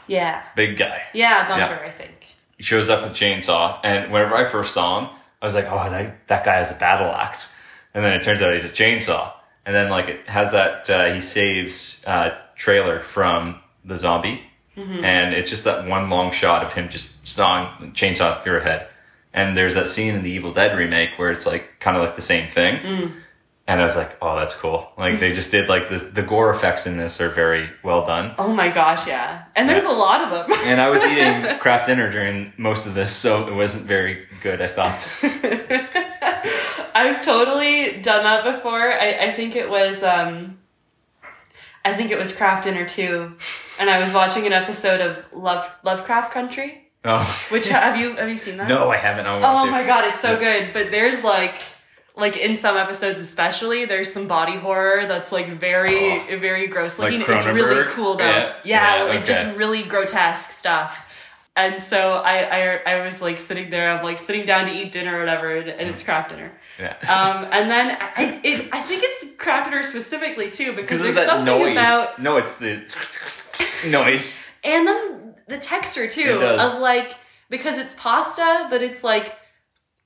yeah 0.07 0.43
Big 0.55 0.77
guy. 0.77 1.01
yeah 1.13 1.47
bumper 1.47 1.81
Yeah. 1.83 1.87
i 1.87 1.91
think 1.91 2.27
He 2.57 2.63
shows 2.63 2.89
up 2.89 3.01
with 3.03 3.13
chainsaw, 3.13 3.79
and 3.83 4.11
whenever 4.11 4.35
I 4.35 4.45
first 4.49 4.73
saw 4.73 4.99
him, 4.99 5.09
I 5.41 5.45
was 5.45 5.55
like, 5.55 5.65
oh, 5.69 5.89
that 5.89 6.27
that 6.27 6.43
guy 6.45 6.55
has 6.55 6.71
a 6.71 6.75
battle 6.75 7.07
axe. 7.11 7.51
And 7.93 8.03
then 8.03 8.13
it 8.13 8.23
turns 8.23 8.41
out 8.41 8.53
he's 8.53 8.63
a 8.63 8.69
chainsaw. 8.69 9.33
And 9.65 9.73
then 9.75 9.89
like 9.89 10.07
it 10.09 10.29
has 10.29 10.51
that 10.51 10.89
uh, 10.89 11.13
he 11.13 11.19
saves 11.19 12.03
uh, 12.05 12.29
Traylor 12.55 12.99
from 13.01 13.59
the 13.85 13.97
zombie, 13.97 14.41
and 14.77 15.33
it's 15.33 15.49
just 15.49 15.63
that 15.65 15.87
one 15.87 16.09
long 16.09 16.31
shot 16.31 16.63
of 16.63 16.73
him 16.73 16.89
just 16.89 17.09
sawing 17.27 17.91
chainsaw 17.93 18.41
through 18.43 18.53
her 18.53 18.59
head. 18.71 18.87
And 19.33 19.57
there's 19.57 19.73
that 19.75 19.87
scene 19.87 20.13
in 20.15 20.23
the 20.23 20.29
Evil 20.31 20.53
Dead 20.53 20.77
remake 20.77 21.17
where 21.17 21.31
it's 21.31 21.45
like 21.45 21.79
kind 21.79 21.97
of 21.97 22.03
like 22.03 22.15
the 22.15 22.21
same 22.21 22.49
thing. 22.51 23.13
And 23.65 23.79
I 23.79 23.85
was 23.85 23.95
like, 23.95 24.17
oh, 24.21 24.35
that's 24.35 24.55
cool. 24.55 24.91
Like 24.97 25.19
they 25.21 25.33
just 25.33 25.49
did 25.51 25.69
like 25.69 25.87
the 25.89 25.97
the 25.97 26.21
gore 26.21 26.49
effects 26.49 26.85
in 26.85 26.97
this 26.97 27.21
are 27.21 27.29
very 27.29 27.69
well 27.81 28.05
done. 28.05 28.35
oh 28.37 28.51
my 28.53 28.67
gosh 28.69 29.07
yeah 29.07 29.45
and 29.55 29.69
there's 29.69 29.83
a 29.83 29.89
lot 29.89 30.21
of 30.21 30.29
them 30.31 30.57
And 30.65 30.81
I 30.81 30.89
was 30.89 31.01
eating 31.05 31.59
Kraft 31.63 31.87
Dinner 31.87 32.11
during 32.11 32.51
most 32.57 32.85
of 32.87 32.93
this, 32.93 33.15
so 33.15 33.47
it 33.47 33.53
wasn't 33.53 33.85
very 33.85 34.27
good. 34.41 34.61
I 34.61 34.65
stopped. 34.65 35.07
I've 36.95 37.21
totally 37.23 38.01
done 38.01 38.23
that 38.23 38.43
before. 38.55 38.91
I, 38.93 39.17
I 39.29 39.31
think 39.31 39.55
it 39.55 39.69
was 39.69 40.03
um 40.03 40.59
I 41.85 41.93
think 41.93 42.11
it 42.11 42.17
was 42.19 42.33
Kraft 42.35 42.63
Dinner 42.65 42.87
too. 42.87 43.35
And 43.79 43.89
I 43.89 43.99
was 43.99 44.13
watching 44.13 44.45
an 44.45 44.53
episode 44.53 45.01
of 45.01 45.25
Love 45.33 45.69
Lovecraft 45.83 46.31
Country. 46.33 46.79
Oh 47.05 47.23
Which 47.49 47.67
have 47.69 47.97
you 47.97 48.15
have 48.15 48.29
you 48.29 48.37
seen 48.37 48.57
that? 48.57 48.67
no, 48.69 48.89
I 48.91 48.97
haven't. 48.97 49.25
I 49.25 49.35
Oh 49.37 49.65
to. 49.65 49.71
my 49.71 49.85
god, 49.85 50.05
it's 50.07 50.19
so 50.19 50.37
good. 50.37 50.71
But 50.73 50.91
there's 50.91 51.21
like 51.23 51.61
like 52.15 52.37
in 52.37 52.57
some 52.57 52.77
episodes 52.77 53.19
especially, 53.19 53.85
there's 53.85 54.11
some 54.13 54.27
body 54.27 54.55
horror 54.57 55.05
that's 55.07 55.31
like 55.31 55.47
very 55.47 56.37
very 56.37 56.67
gross 56.67 56.99
Like 56.99 57.11
looking. 57.13 57.35
it's 57.35 57.45
really 57.45 57.85
cool 57.87 58.15
though. 58.15 58.25
Yeah. 58.25 58.53
Yeah, 58.63 58.97
Yeah, 58.97 59.03
like 59.05 59.25
just 59.25 59.45
really 59.55 59.83
grotesque 59.83 60.51
stuff. 60.51 61.05
And 61.55 61.79
so 61.79 62.13
I, 62.17 62.37
I 62.87 62.93
I 62.95 63.01
was 63.05 63.21
like 63.21 63.39
sitting 63.39 63.69
there, 63.69 63.91
I'm 63.91 64.03
like 64.03 64.17
sitting 64.17 64.45
down 64.45 64.65
to 64.65 64.71
eat 64.71 64.91
dinner 64.91 65.15
or 65.15 65.19
whatever, 65.19 65.55
and, 65.55 65.69
and 65.69 65.87
it's 65.89 66.01
Kraft 66.01 66.29
Dinner. 66.31 66.51
Yeah. 66.79 66.95
Um, 67.07 67.47
and 67.51 67.69
then 67.69 67.95
I, 67.99 68.39
it, 68.43 68.69
I 68.71 68.81
think 68.81 69.03
it's 69.05 69.25
Kraft 69.37 69.69
Dinner 69.69 69.83
specifically 69.83 70.49
too 70.49 70.73
because 70.73 71.03
there's 71.03 71.15
something 71.15 71.45
noise. 71.45 71.73
about 71.73 72.17
No, 72.19 72.37
it's 72.37 72.57
the 72.57 72.81
noise. 73.87 74.45
and 74.63 74.87
then 74.87 75.35
the 75.47 75.57
texture 75.59 76.07
too 76.07 76.39
of 76.41 76.79
like 76.79 77.13
because 77.49 77.77
it's 77.77 77.93
pasta, 77.95 78.67
but 78.71 78.81
it's 78.81 79.03
like 79.03 79.35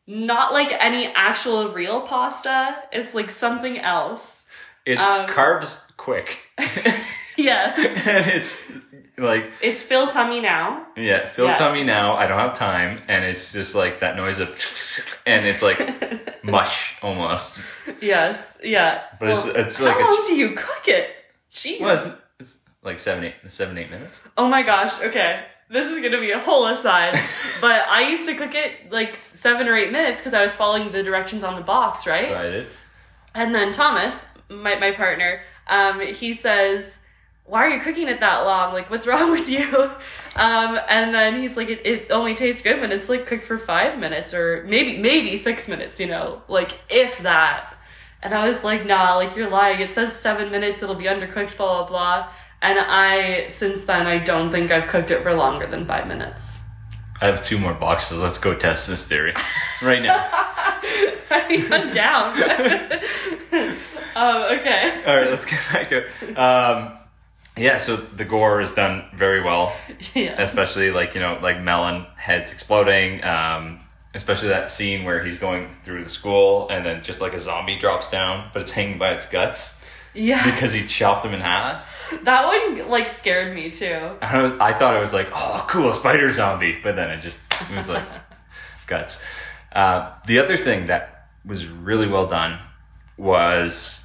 not 0.07 0.53
like 0.53 0.71
any 0.83 1.07
actual 1.07 1.69
real 1.73 2.01
pasta. 2.01 2.81
It's 2.91 3.13
like 3.13 3.29
something 3.29 3.77
else. 3.79 4.41
It's 4.85 5.01
Um, 5.01 5.27
carbs 5.27 5.81
quick, 5.97 6.39
Yes, 7.37 7.77
and 8.07 8.25
it's 8.31 8.59
like 9.17 9.51
it's 9.61 9.83
fill 9.83 10.07
tummy 10.07 10.39
now. 10.39 10.87
yeah, 10.95 11.27
fill 11.27 11.47
Yeah. 11.47 11.55
tummy 11.55 11.83
now. 11.83 12.15
I 12.15 12.25
don't 12.25 12.39
have 12.39 12.53
time, 12.53 13.01
and 13.07 13.25
it's 13.25 13.51
just 13.51 13.75
like 13.75 13.99
that 13.99 14.15
noise 14.15 14.39
of, 14.39 14.49
and 15.25 15.45
it's 15.45 15.61
like 15.61 15.79
mush 16.43 16.95
almost. 17.01 17.59
Yes, 18.01 18.57
yeah. 18.63 19.01
But 19.19 19.29
it's- 19.29 19.45
Well, 19.45 19.55
it's 19.57 19.77
how 19.77 19.85
like 19.85 19.97
a 19.97 19.99
long 19.99 20.23
ch- 20.23 20.27
do 20.27 20.35
you 20.35 20.49
cook 20.55 20.87
it? 20.87 21.09
Jeez. 21.53 21.81
Well, 21.81 21.93
it's, 21.93 22.09
it's 22.39 22.57
like 22.81 22.97
seven, 22.99 23.25
eight, 23.25 23.35
seven, 23.47 23.77
eight 23.77 23.89
minutes. 23.91 24.21
Oh 24.37 24.47
my 24.47 24.63
gosh, 24.63 24.99
okay. 25.01 25.43
This 25.69 25.91
is 25.91 26.01
gonna 26.01 26.21
be 26.21 26.31
a 26.31 26.39
whole 26.39 26.65
aside, 26.67 27.19
but 27.61 27.87
I 27.89 28.09
used 28.09 28.25
to 28.27 28.35
cook 28.35 28.55
it 28.55 28.91
like 28.91 29.15
seven 29.15 29.67
or 29.67 29.75
eight 29.75 29.91
minutes 29.91 30.21
because 30.21 30.33
I 30.33 30.41
was 30.41 30.53
following 30.53 30.91
the 30.91 31.03
directions 31.03 31.43
on 31.43 31.55
the 31.55 31.61
box, 31.61 32.07
right? 32.07 32.29
Tried 32.29 32.53
it. 32.53 32.67
And 33.33 33.53
then 33.53 33.73
Thomas, 33.73 34.25
my, 34.49 34.75
my 34.75 34.91
partner, 34.91 35.41
um, 35.67 35.99
he 35.99 36.33
says, 36.33 36.97
Why 37.43 37.65
are 37.65 37.69
you 37.69 37.81
cooking 37.81 38.07
it 38.07 38.21
that 38.21 38.45
long? 38.45 38.73
Like, 38.73 38.89
what's 38.89 39.05
wrong 39.07 39.31
with 39.31 39.49
you? 39.49 39.91
Um, 40.37 40.79
and 40.87 41.13
then 41.13 41.41
he's 41.41 41.57
like, 41.57 41.69
it, 41.69 41.85
it 41.85 42.11
only 42.11 42.33
tastes 42.33 42.61
good 42.61 42.79
when 42.79 42.91
it's 42.91 43.09
like 43.09 43.25
cooked 43.25 43.45
for 43.45 43.57
five 43.57 43.99
minutes 43.99 44.33
or 44.33 44.63
maybe, 44.67 44.97
maybe 44.97 45.35
six 45.35 45.67
minutes, 45.67 45.99
you 45.99 46.07
know, 46.07 46.43
like 46.47 46.79
if 46.89 47.21
that. 47.23 47.77
And 48.23 48.33
I 48.33 48.47
was 48.47 48.63
like, 48.63 48.85
nah, 48.85 49.15
like 49.15 49.35
you're 49.35 49.49
lying. 49.49 49.81
It 49.81 49.91
says 49.91 50.17
seven 50.17 50.49
minutes, 50.49 50.81
it'll 50.81 50.95
be 50.95 51.05
undercooked, 51.05 51.57
blah, 51.57 51.83
blah, 51.83 51.87
blah. 51.87 52.29
And 52.61 52.79
I, 52.79 53.47
since 53.49 53.83
then, 53.83 54.07
I 54.07 54.17
don't 54.17 54.49
think 54.49 54.71
I've 54.71 54.87
cooked 54.87 55.11
it 55.11 55.21
for 55.23 55.33
longer 55.33 55.67
than 55.67 55.85
five 55.85 56.07
minutes. 56.07 56.59
I 57.21 57.25
have 57.27 57.41
two 57.43 57.57
more 57.57 57.73
boxes. 57.73 58.21
Let's 58.21 58.37
go 58.37 58.53
test 58.55 58.87
this 58.87 59.07
theory 59.07 59.33
right 59.83 60.01
now. 60.01 60.27
I 61.29 61.45
mean, 61.49 61.71
I'm 61.73 61.91
down. 61.91 62.33
um, 64.15 64.59
okay. 64.59 65.03
All 65.05 65.15
right, 65.17 65.29
let's 65.29 65.45
get 65.45 65.59
back 65.71 65.87
to 65.89 66.05
it. 66.05 66.37
Um, 66.37 66.93
yeah, 67.55 67.77
so 67.77 67.95
the 67.95 68.25
gore 68.25 68.61
is 68.61 68.71
done 68.71 69.05
very 69.15 69.41
well, 69.41 69.75
Yeah. 70.13 70.39
especially 70.41 70.91
like 70.91 71.15
you 71.15 71.21
know, 71.21 71.39
like 71.41 71.59
Melon 71.61 72.05
heads 72.15 72.51
exploding. 72.51 73.23
Um, 73.23 73.81
especially 74.13 74.49
that 74.49 74.71
scene 74.71 75.03
where 75.03 75.23
he's 75.23 75.37
going 75.37 75.69
through 75.83 76.03
the 76.03 76.09
school 76.09 76.67
and 76.69 76.83
then 76.85 77.03
just 77.03 77.21
like 77.21 77.33
a 77.33 77.39
zombie 77.39 77.77
drops 77.77 78.09
down, 78.09 78.49
but 78.53 78.61
it's 78.63 78.71
hanging 78.71 78.97
by 78.97 79.13
its 79.13 79.27
guts 79.27 79.79
Yeah. 80.15 80.43
because 80.49 80.73
he 80.73 80.85
chopped 80.87 81.23
him 81.25 81.33
in 81.33 81.41
half. 81.41 81.96
That 82.23 82.45
one, 82.45 82.89
like, 82.89 83.09
scared 83.09 83.55
me 83.55 83.69
too. 83.69 84.17
I, 84.21 84.41
was, 84.41 84.53
I 84.53 84.73
thought 84.73 84.95
it 84.95 84.99
was 84.99 85.13
like, 85.13 85.29
oh, 85.33 85.65
cool, 85.69 85.93
spider 85.93 86.31
zombie, 86.31 86.77
but 86.81 86.95
then 86.95 87.09
it 87.09 87.21
just 87.21 87.39
it 87.69 87.75
was 87.75 87.89
like 87.89 88.03
guts. 88.87 89.23
Uh, 89.71 90.13
the 90.25 90.39
other 90.39 90.57
thing 90.57 90.87
that 90.87 91.29
was 91.45 91.67
really 91.67 92.07
well 92.07 92.27
done 92.27 92.59
was 93.17 94.03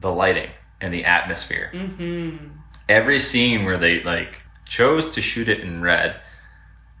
the 0.00 0.12
lighting 0.12 0.50
and 0.80 0.92
the 0.92 1.04
atmosphere. 1.04 1.70
Mm-hmm. 1.74 2.46
Every 2.88 3.18
scene 3.18 3.64
where 3.64 3.78
they 3.78 4.02
like 4.02 4.40
chose 4.64 5.10
to 5.12 5.22
shoot 5.22 5.48
it 5.48 5.60
in 5.60 5.82
red, 5.82 6.20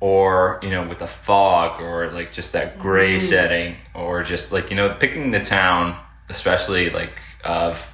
or 0.00 0.60
you 0.62 0.70
know, 0.70 0.86
with 0.86 0.98
the 0.98 1.06
fog, 1.06 1.80
or 1.80 2.10
like 2.10 2.32
just 2.32 2.52
that 2.52 2.78
gray 2.78 3.18
setting, 3.18 3.76
or 3.94 4.22
just 4.22 4.52
like 4.52 4.70
you 4.70 4.76
know, 4.76 4.92
picking 4.94 5.30
the 5.30 5.40
town, 5.40 5.98
especially 6.28 6.90
like 6.90 7.18
of 7.44 7.90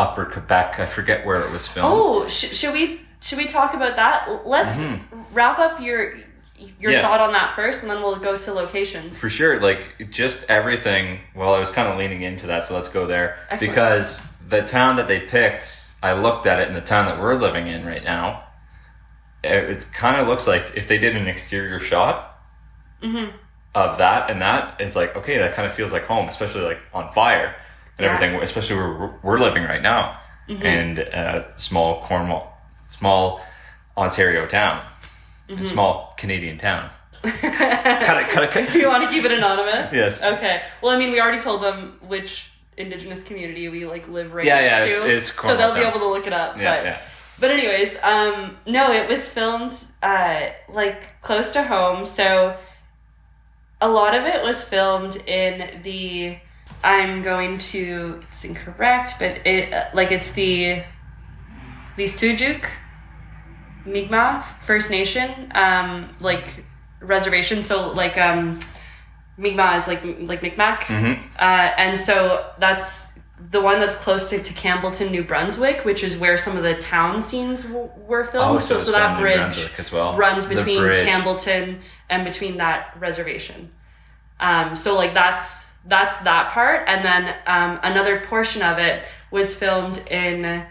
Upper 0.00 0.24
Quebec. 0.26 0.78
I 0.80 0.86
forget 0.86 1.24
where 1.26 1.42
it 1.44 1.50
was 1.50 1.68
filmed. 1.68 1.88
Oh, 1.92 2.28
sh- 2.28 2.52
should 2.58 2.72
we 2.72 3.00
should 3.20 3.38
we 3.38 3.46
talk 3.46 3.74
about 3.74 3.96
that? 3.96 4.46
Let's 4.46 4.80
wrap 5.32 5.58
up 5.58 5.80
your 5.80 6.14
your 6.14 6.22
Mm-hmm. 6.60 6.90
Yeah. 6.90 7.00
thought 7.02 7.20
on 7.20 7.32
that 7.32 7.52
first, 7.54 7.82
and 7.82 7.90
then 7.90 8.02
we'll 8.02 8.16
go 8.16 8.36
to 8.36 8.52
locations. 8.52 9.18
For 9.18 9.28
sure, 9.30 9.60
like 9.60 10.10
just 10.10 10.38
everything. 10.50 11.20
Well, 11.34 11.54
I 11.54 11.58
was 11.58 11.70
kind 11.70 11.88
of 11.88 11.96
leaning 11.98 12.22
into 12.22 12.46
that, 12.48 12.64
so 12.66 12.74
let's 12.74 12.88
go 12.90 13.06
there 13.06 13.38
Excellent. 13.50 13.72
because 13.74 14.22
the 14.48 14.62
town 14.62 14.96
that 14.96 15.08
they 15.08 15.20
picked, 15.20 15.66
I 16.02 16.12
looked 16.12 16.44
at 16.46 16.60
it 16.60 16.68
in 16.68 16.74
the 16.74 16.80
town 16.82 17.06
that 17.06 17.18
we're 17.18 17.34
living 17.36 17.66
in 17.66 17.86
right 17.86 18.04
now. 18.04 18.44
It, 19.42 19.70
it 19.70 19.86
kind 19.92 20.20
of 20.20 20.28
looks 20.28 20.46
like 20.46 20.72
if 20.74 20.86
they 20.86 20.98
did 20.98 21.16
an 21.16 21.26
exterior 21.28 21.80
shot 21.80 22.26
Mm-hmm. 23.02 23.34
of 23.74 23.96
that 23.98 24.28
and 24.30 24.42
that, 24.42 24.78
it's 24.80 24.94
like 24.96 25.16
okay, 25.16 25.38
that 25.38 25.54
kind 25.54 25.66
of 25.66 25.72
feels 25.72 25.92
like 25.92 26.04
home, 26.04 26.28
especially 26.28 26.62
like 26.62 26.80
on 26.92 27.10
fire 27.12 27.56
and 28.02 28.04
Yeah. 28.04 28.14
everything. 28.14 28.42
Especially 28.42 28.76
where 28.76 29.18
we're, 29.22 29.38
living 29.38 29.64
right 29.64 29.82
now, 29.82 30.18
Mm-hmm. 30.48 30.66
and 30.66 30.98
uh, 30.98 31.56
small 31.56 32.00
Cornwall, 32.02 32.52
small 32.90 33.40
Ontario 33.96 34.46
town, 34.46 34.82
Mm-hmm. 35.48 35.62
a 35.62 35.64
small 35.64 36.14
Canadian 36.18 36.58
town. 36.58 36.90
cut 37.22 37.34
it, 37.34 38.28
cut 38.30 38.42
it, 38.44 38.50
cut 38.50 38.56
it. 38.56 38.74
you 38.74 38.88
want 38.88 39.04
to 39.04 39.10
keep 39.10 39.24
it 39.24 39.30
anonymous? 39.32 39.92
Yes. 39.92 40.22
Okay. 40.22 40.62
Well, 40.82 40.90
I 40.92 40.98
mean, 40.98 41.10
we 41.12 41.20
already 41.20 41.38
told 41.42 41.62
them 41.62 41.98
which 42.08 42.46
indigenous 42.76 43.22
community 43.22 43.68
we 43.68 43.84
like 43.84 44.08
live 44.08 44.32
right 44.32 44.46
Yeah, 44.46 44.60
next 44.60 44.74
yeah, 44.74 44.80
to, 44.84 44.90
it's- 44.90 45.28
it's 45.30 45.42
so 45.42 45.56
they'll 45.56 45.74
be 45.74 45.80
able 45.80 46.00
to 46.00 46.08
look 46.08 46.26
it 46.26 46.32
up. 46.32 46.56
Yeah, 46.56 46.76
but, 46.76 46.84
yeah. 46.84 47.00
But 47.38 47.50
anyways, 47.52 47.96
um, 48.02 48.56
no, 48.66 48.90
it 48.92 49.08
was 49.08 49.28
filmed 49.28 49.72
uh, 50.02 50.46
like 50.68 51.20
close 51.22 51.52
to 51.52 51.62
home, 51.62 52.06
so 52.06 52.56
a 53.80 53.88
lot 53.88 54.14
of 54.14 54.24
it 54.24 54.42
was 54.42 54.62
filmed 54.62 55.16
in 55.26 55.80
the. 55.82 56.38
I'm 56.82 57.22
going 57.22 57.58
to. 57.58 58.20
It's 58.30 58.44
incorrect, 58.44 59.14
but 59.18 59.46
it 59.46 59.72
uh, 59.72 59.84
like 59.94 60.12
it's 60.12 60.30
the. 60.30 60.82
The 61.96 62.04
Listuguj, 62.04 62.64
Mi'kmaq 63.84 64.44
First 64.62 64.90
Nation, 64.90 65.50
um, 65.54 66.08
like 66.20 66.64
reservation. 67.00 67.62
So 67.62 67.90
like 67.92 68.16
um, 68.16 68.58
Mi'kmaq 69.36 69.76
is 69.76 69.88
like 69.88 70.02
like 70.04 70.42
Mi'kmaq, 70.42 70.78
Mm-hmm. 70.80 71.22
uh, 71.38 71.72
and 71.76 71.98
so 71.98 72.46
that's 72.58 73.08
the 73.50 73.60
one 73.60 73.80
that's 73.80 73.96
close 73.96 74.28
to, 74.30 74.40
to 74.42 74.52
Campbellton, 74.52 75.10
New 75.10 75.24
Brunswick, 75.24 75.84
which 75.84 76.04
is 76.04 76.16
where 76.16 76.36
some 76.36 76.56
of 76.58 76.62
the 76.62 76.74
town 76.74 77.20
scenes 77.22 77.62
w- 77.64 77.90
were 78.06 78.22
filmed. 78.24 78.56
Oh, 78.56 78.58
so, 78.58 78.78
so 78.78 78.92
that 78.92 79.18
bridge 79.18 79.68
as 79.78 79.90
well. 79.90 80.14
runs 80.14 80.44
between 80.46 80.80
bridge. 80.80 81.06
Campbellton 81.08 81.80
and 82.10 82.24
between 82.24 82.58
that 82.58 82.96
reservation. 83.00 83.72
Um, 84.38 84.76
so 84.76 84.94
like 84.94 85.14
that's 85.14 85.69
that's 85.84 86.18
that 86.18 86.52
part, 86.52 86.84
and 86.86 87.04
then 87.04 87.34
um, 87.46 87.80
another 87.82 88.20
portion 88.20 88.62
of 88.62 88.78
it 88.78 89.04
was 89.30 89.54
filmed 89.54 89.98
in 90.10 90.66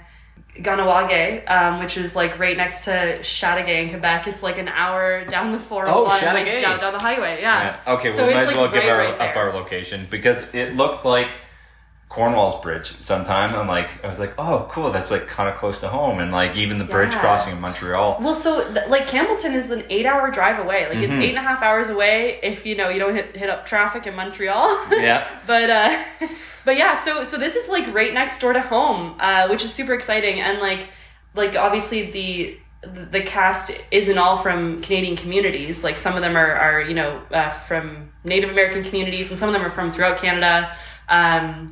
Kahnawake, 0.55 1.49
um, 1.49 1.80
which 1.80 1.97
is 1.97 2.16
like 2.16 2.38
right 2.39 2.55
next 2.57 2.84
to 2.86 3.20
Chateauguay 3.22 3.84
in 3.84 3.89
Quebec. 3.89 4.28
It's 4.28 4.43
like 4.43 4.57
an 4.57 4.68
hour 4.68 5.26
down 5.26 5.51
the 5.51 5.60
401, 5.60 6.34
like 6.34 6.62
down, 6.62 6.80
down 6.80 6.93
the 6.93 6.99
highway. 6.99 7.39
Yeah. 7.41 7.80
Yeah. 7.86 7.93
Okay, 7.93 8.16
So 8.16 8.28
we 8.28 8.34
might 8.34 8.41
as 8.41 8.47
like, 8.47 8.55
well 8.57 8.72
give 8.72 8.84
our, 8.84 8.97
right 8.97 9.20
up 9.20 9.36
our 9.36 9.53
location 9.53 10.07
because 10.10 10.43
it 10.53 10.76
looked 10.76 11.05
like 11.05 11.30
Cornwall's 12.10 12.60
Bridge 12.64 12.88
sometime. 12.99 13.53
I'm 13.55 13.68
like, 13.68 14.03
I 14.03 14.07
was 14.07 14.20
like, 14.20 14.34
oh, 14.39 14.68
cool, 14.72 14.91
that's 14.91 15.12
like 15.12 15.28
kind 15.28 15.47
of 15.47 15.55
close 15.55 15.80
to 15.82 15.88
home, 15.89 16.20
and 16.20 16.32
like 16.32 16.55
even 16.55 16.80
the 16.80 16.86
bridge 16.86 17.14
crossing 17.14 17.53
in 17.55 17.62
Montreal. 17.62 18.18
Well, 18.20 18.34
so 18.34 18.68
th- 18.74 18.88
like 18.89 19.07
Campbellton 19.07 19.53
is 19.53 19.70
an 19.70 19.84
eight-hour 19.91 20.32
drive 20.32 20.57
away. 20.60 20.88
Like 20.89 20.93
Mm-hmm. 20.97 21.03
it's 21.03 21.14
eight 21.14 21.30
and 21.30 21.38
a 21.38 21.41
half 21.41 21.62
hours 21.62 21.89
away 21.89 22.39
if 22.41 22.66
you 22.66 22.76
know 22.76 22.89
you 22.89 22.97
don't 22.99 23.14
hit 23.14 23.38
hit 23.38 23.49
up 23.49 23.66
traffic 23.66 24.07
in 24.07 24.16
Montreal. 24.16 24.68
Yeah. 24.91 25.24
but 25.45 25.70
uh, 25.70 26.03
but 26.66 26.78
yeah. 26.78 26.95
So 26.95 27.24
so 27.24 27.38
this 27.38 27.55
is 27.55 27.70
like 27.70 27.93
right 27.93 28.12
next 28.14 28.39
door 28.39 28.53
to 28.53 28.62
home, 28.62 29.16
uh, 29.20 29.47
which 29.47 29.64
is 29.64 29.72
super 29.72 29.93
exciting. 29.93 30.41
And 30.41 30.60
like 30.60 30.88
like 31.36 31.55
obviously 31.55 32.10
the 32.10 32.57
the 33.12 33.22
cast 33.22 33.72
isn't 33.91 34.18
all 34.18 34.38
from 34.38 34.82
Canadian 34.82 35.16
communities. 35.16 35.84
Like 35.84 35.99
some 35.99 36.16
of 36.16 36.22
them 36.24 36.36
are 36.36 36.51
are 36.55 36.82
you 36.82 36.95
know 36.95 37.22
uh, 37.30 37.49
from 37.49 38.10
Native 38.24 38.49
American 38.49 38.84
communities, 38.84 39.30
and 39.30 39.38
some 39.38 39.47
of 39.47 39.53
them 39.53 39.64
are 39.64 39.70
from 39.70 39.91
throughout 39.91 40.18
Canada. 40.18 40.76
Um, 41.07 41.72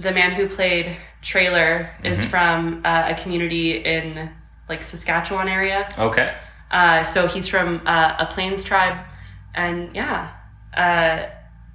the 0.00 0.12
man 0.12 0.32
who 0.32 0.46
played 0.48 0.96
Traylor 1.22 1.90
is 2.02 2.24
from 2.24 2.82
uh, 2.84 3.04
a 3.08 3.14
community 3.14 3.72
in 3.76 4.30
like 4.68 4.84
Saskatchewan 4.84 5.48
area. 5.48 5.88
Okay. 5.98 6.34
Uh, 6.70 7.02
so 7.02 7.26
he's 7.26 7.48
from 7.48 7.82
uh, 7.86 8.14
a 8.18 8.26
Plains 8.26 8.62
tribe, 8.62 8.96
and 9.54 9.94
yeah, 9.94 10.30
uh, 10.74 11.26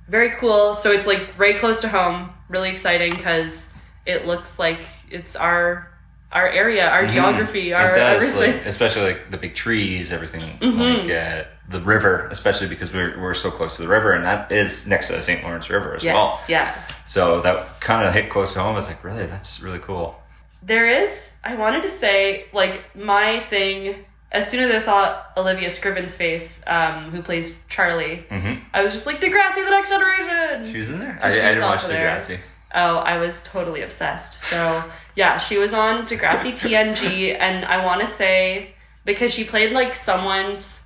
very 0.10 0.32
cool. 0.32 0.74
So 0.74 0.92
it's 0.92 1.06
like 1.08 1.38
right 1.38 1.58
close 1.60 1.82
to 1.82 1.90
home. 1.90 2.30
Really 2.50 2.70
exciting 2.70 3.12
because 3.14 3.68
it 4.06 4.26
looks 4.26 4.58
like 4.60 4.80
it's 5.10 5.36
our 5.36 5.92
our 6.32 6.48
area, 6.48 6.88
our 6.88 7.06
geography, 7.06 7.74
our 7.74 7.90
Mm-hmm. 7.92 7.96
it 7.96 8.00
does, 8.00 8.24
everything. 8.30 8.56
like, 8.58 8.66
especially 8.74 9.04
like 9.04 9.32
the 9.32 9.38
big 9.38 9.54
trees, 9.56 10.12
everything, 10.14 10.42
Mm-hmm. 10.60 10.80
like 10.80 11.10
uh, 11.12 11.44
the 11.70 11.82
river, 11.82 12.28
especially 12.32 12.68
because 12.68 12.94
we're 12.94 13.20
we're 13.20 13.34
so 13.34 13.50
close 13.50 13.76
to 13.78 13.82
the 13.82 13.88
river, 13.88 14.12
and 14.14 14.24
that 14.26 14.52
is 14.52 14.86
next 14.86 15.08
to 15.08 15.14
the 15.14 15.22
St. 15.22 15.44
Lawrence 15.44 15.70
River 15.70 15.96
as 15.96 16.04
yes, 16.04 16.14
well. 16.14 16.44
yeah. 16.48 16.76
So 17.06 17.42
that 17.42 17.80
kind 17.82 18.08
of 18.08 18.14
hit 18.14 18.30
close 18.30 18.54
to 18.54 18.60
home. 18.62 18.74
I 18.74 18.76
was 18.76 18.88
like, 18.88 19.04
really, 19.04 19.26
that's 19.26 19.62
really 19.62 19.80
cool. 19.80 20.22
There 20.62 20.88
is. 20.88 21.32
I 21.44 21.56
wanted 21.56 21.84
to 21.84 21.92
say 21.92 22.46
like 22.54 22.96
my 22.96 23.40
thing. 23.42 24.06
As 24.32 24.50
soon 24.50 24.64
as 24.64 24.72
I 24.72 24.80
saw 24.80 25.22
Olivia 25.38 25.70
Scriven's 25.70 26.14
face, 26.14 26.62
um, 26.68 27.12
who 27.12 27.22
plays 27.22 27.58
Charlie, 27.70 28.26
I 28.74 28.84
was 28.84 28.92
just 28.92 29.06
like 29.06 29.22
Degrassi, 29.22 29.64
the 29.64 29.70
next 29.70 29.90
generation. 29.90 30.70
She 30.70 30.78
was 30.80 30.90
in 30.90 31.00
there. 31.00 31.18
I, 31.22 31.30
I 31.30 31.32
didn't 31.32 31.62
watch 31.62 31.84
off 31.84 31.88
there. 31.88 32.10
Degrassi. 32.10 32.40
Oh, 32.74 32.98
I 32.98 33.18
was 33.18 33.42
totally 33.44 33.82
obsessed. 33.82 34.34
So 34.34 34.84
yeah, 35.16 35.38
she 35.38 35.58
was 35.58 35.74
on 35.74 36.06
Degrassi 36.06 36.52
TNG, 36.52 37.38
and 37.40 37.64
I 37.66 37.86
want 37.86 38.02
to 38.02 38.08
say 38.08 38.74
because 39.06 39.34
she 39.34 39.46
played 39.46 39.72
like 39.72 39.94
someone's, 39.94 40.82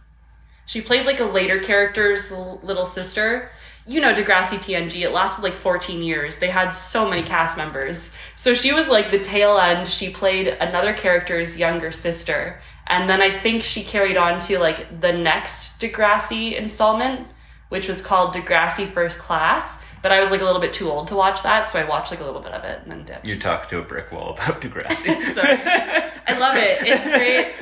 she 0.70 0.82
played 0.82 1.08
like 1.08 1.20
a 1.20 1.26
later 1.26 1.58
character's 1.58 2.32
little 2.32 2.86
sister. 2.86 3.50
You 3.88 4.02
know 4.02 4.14
Degrassi 4.14 4.60
TNG. 4.60 5.02
It 5.02 5.12
lasted 5.12 5.42
like 5.42 5.56
14 5.56 6.04
years. 6.04 6.38
They 6.38 6.50
had 6.50 6.70
so 6.70 7.10
many 7.10 7.24
cast 7.24 7.58
members. 7.58 8.12
So 8.36 8.54
she 8.54 8.72
was 8.72 8.88
like 8.88 9.10
the 9.10 9.18
tail 9.18 9.58
end. 9.58 9.88
She 9.88 10.12
played 10.12 10.48
another 10.48 10.94
character's 10.94 11.58
younger 11.58 11.92
sister, 11.92 12.62
and 12.86 13.10
then 13.10 13.20
I 13.20 13.32
think 13.32 13.64
she 13.64 13.84
carried 13.84 14.16
on 14.16 14.40
to 14.42 14.60
like 14.60 15.02
the 15.02 15.12
next 15.12 15.80
Degrassi 15.80 16.56
installment, 16.56 17.26
which 17.70 17.88
was 17.88 18.00
called 18.00 18.36
Degrassi 18.36 18.88
First 18.88 19.18
Class. 19.18 19.82
But 20.04 20.12
I 20.12 20.20
was 20.20 20.30
like 20.30 20.42
a 20.42 20.46
little 20.46 20.62
bit 20.62 20.72
too 20.72 20.92
old 20.92 21.08
to 21.08 21.16
watch 21.16 21.42
that, 21.42 21.68
so 21.68 21.80
I 21.80 21.84
watched 21.84 22.12
like 22.12 22.20
a 22.20 22.26
little 22.26 22.42
bit 22.42 22.52
of 22.52 22.64
it 22.64 22.82
and 22.84 22.92
then 22.92 23.06
dipped. 23.06 23.26
You 23.26 23.40
talk 23.40 23.70
to 23.70 23.80
a 23.80 23.82
brick 23.82 24.12
wall 24.12 24.34
about 24.34 24.62
Degrassi. 24.62 25.34
So, 25.34 25.42
I 25.44 26.38
love 26.38 26.56
it. 26.58 26.78
It's 26.84 27.04
great. 27.06 27.56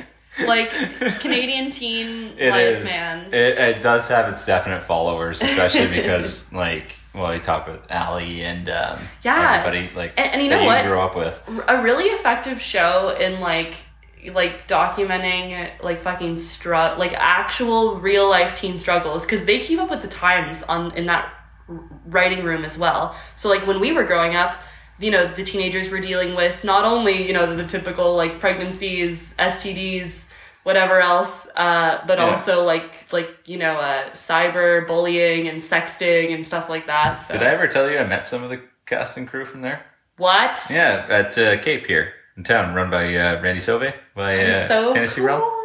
Like 0.46 0.70
Canadian 1.20 1.70
teen 1.70 2.32
It 2.38 2.50
life, 2.50 2.76
is. 2.82 2.84
man. 2.84 3.32
It, 3.34 3.58
it 3.58 3.82
does 3.82 4.08
have 4.08 4.32
its 4.32 4.44
definite 4.46 4.82
followers, 4.82 5.42
especially 5.42 5.88
because 6.00 6.50
like 6.52 6.94
well, 7.14 7.32
we 7.32 7.38
talk 7.40 7.66
with 7.66 7.80
Ali 7.90 8.42
and 8.42 8.68
um, 8.68 9.00
Yeah. 9.24 9.62
everybody 9.64 9.90
like 9.96 10.14
And- 10.18 10.34
and 10.34 10.42
you 10.42 10.50
know 10.50 10.64
what? 10.64 10.84
grew 10.84 11.00
up 11.00 11.16
with. 11.16 11.40
a 11.68 11.82
really 11.82 12.04
effective 12.04 12.60
show 12.60 13.16
in 13.18 13.40
like 13.40 13.74
like 14.32 14.66
documenting 14.68 15.70
like 15.82 16.00
fucking 16.00 16.36
stru- 16.36 16.98
like 16.98 17.12
actual 17.14 17.96
real 18.00 18.28
life 18.28 18.54
teen 18.54 18.76
struggles 18.78 19.24
because 19.24 19.44
they 19.44 19.60
keep 19.60 19.78
up 19.78 19.88
with 19.90 20.02
the 20.02 20.08
times 20.08 20.62
on 20.64 20.90
in 20.96 21.06
that 21.06 21.32
writing 22.06 22.44
room 22.44 22.64
as 22.64 22.76
well 22.76 23.14
so 23.36 23.48
like 23.48 23.64
when 23.66 23.78
we 23.78 23.92
were 23.92 24.02
growing 24.02 24.34
up 24.34 24.60
you 24.98 25.10
know 25.12 25.24
the 25.34 25.44
teenagers 25.44 25.88
were 25.88 26.00
dealing 26.00 26.34
with 26.34 26.64
not 26.64 26.84
only 26.84 27.26
you 27.26 27.32
know 27.32 27.54
the 27.54 27.64
typical 27.64 28.16
like 28.16 28.40
pregnancies 28.40 29.34
stds 29.38 30.24
whatever 30.64 31.00
else 31.00 31.46
uh, 31.56 32.02
but 32.06 32.18
Yeah. 32.18 32.24
also 32.26 32.64
like 32.64 33.10
like 33.12 33.30
you 33.46 33.58
know 33.58 33.78
uh, 33.78 34.10
cyber 34.10 34.86
bullying 34.86 35.48
and 35.48 35.58
sexting 35.58 36.34
and 36.34 36.44
stuff 36.46 36.68
like 36.68 36.86
that 36.86 37.16
so 37.16 37.32
Did 37.34 37.42
I 37.42 37.46
ever 37.46 37.66
tell 37.68 37.90
you 37.90 37.98
I 37.98 38.04
met 38.04 38.26
some 38.26 38.42
of 38.42 38.50
the 38.50 38.60
cast 38.86 39.16
and 39.16 39.26
crew 39.28 39.44
from 39.46 39.62
there? 39.62 39.84
what 40.16 40.66
Yeah, 40.70 41.06
at 41.08 41.38
uh, 41.38 41.58
Cape 41.62 41.86
here 41.86 42.12
in 42.36 42.44
town, 42.44 42.74
run 42.74 42.90
by 42.90 43.04
uh, 43.14 43.40
Randy 43.42 43.60
Sauve 43.60 43.92
by 44.14 44.44
uh, 44.44 44.68
so 44.68 44.92
Fantasy 44.94 45.20
cool. 45.20 45.26
Realm. 45.26 45.64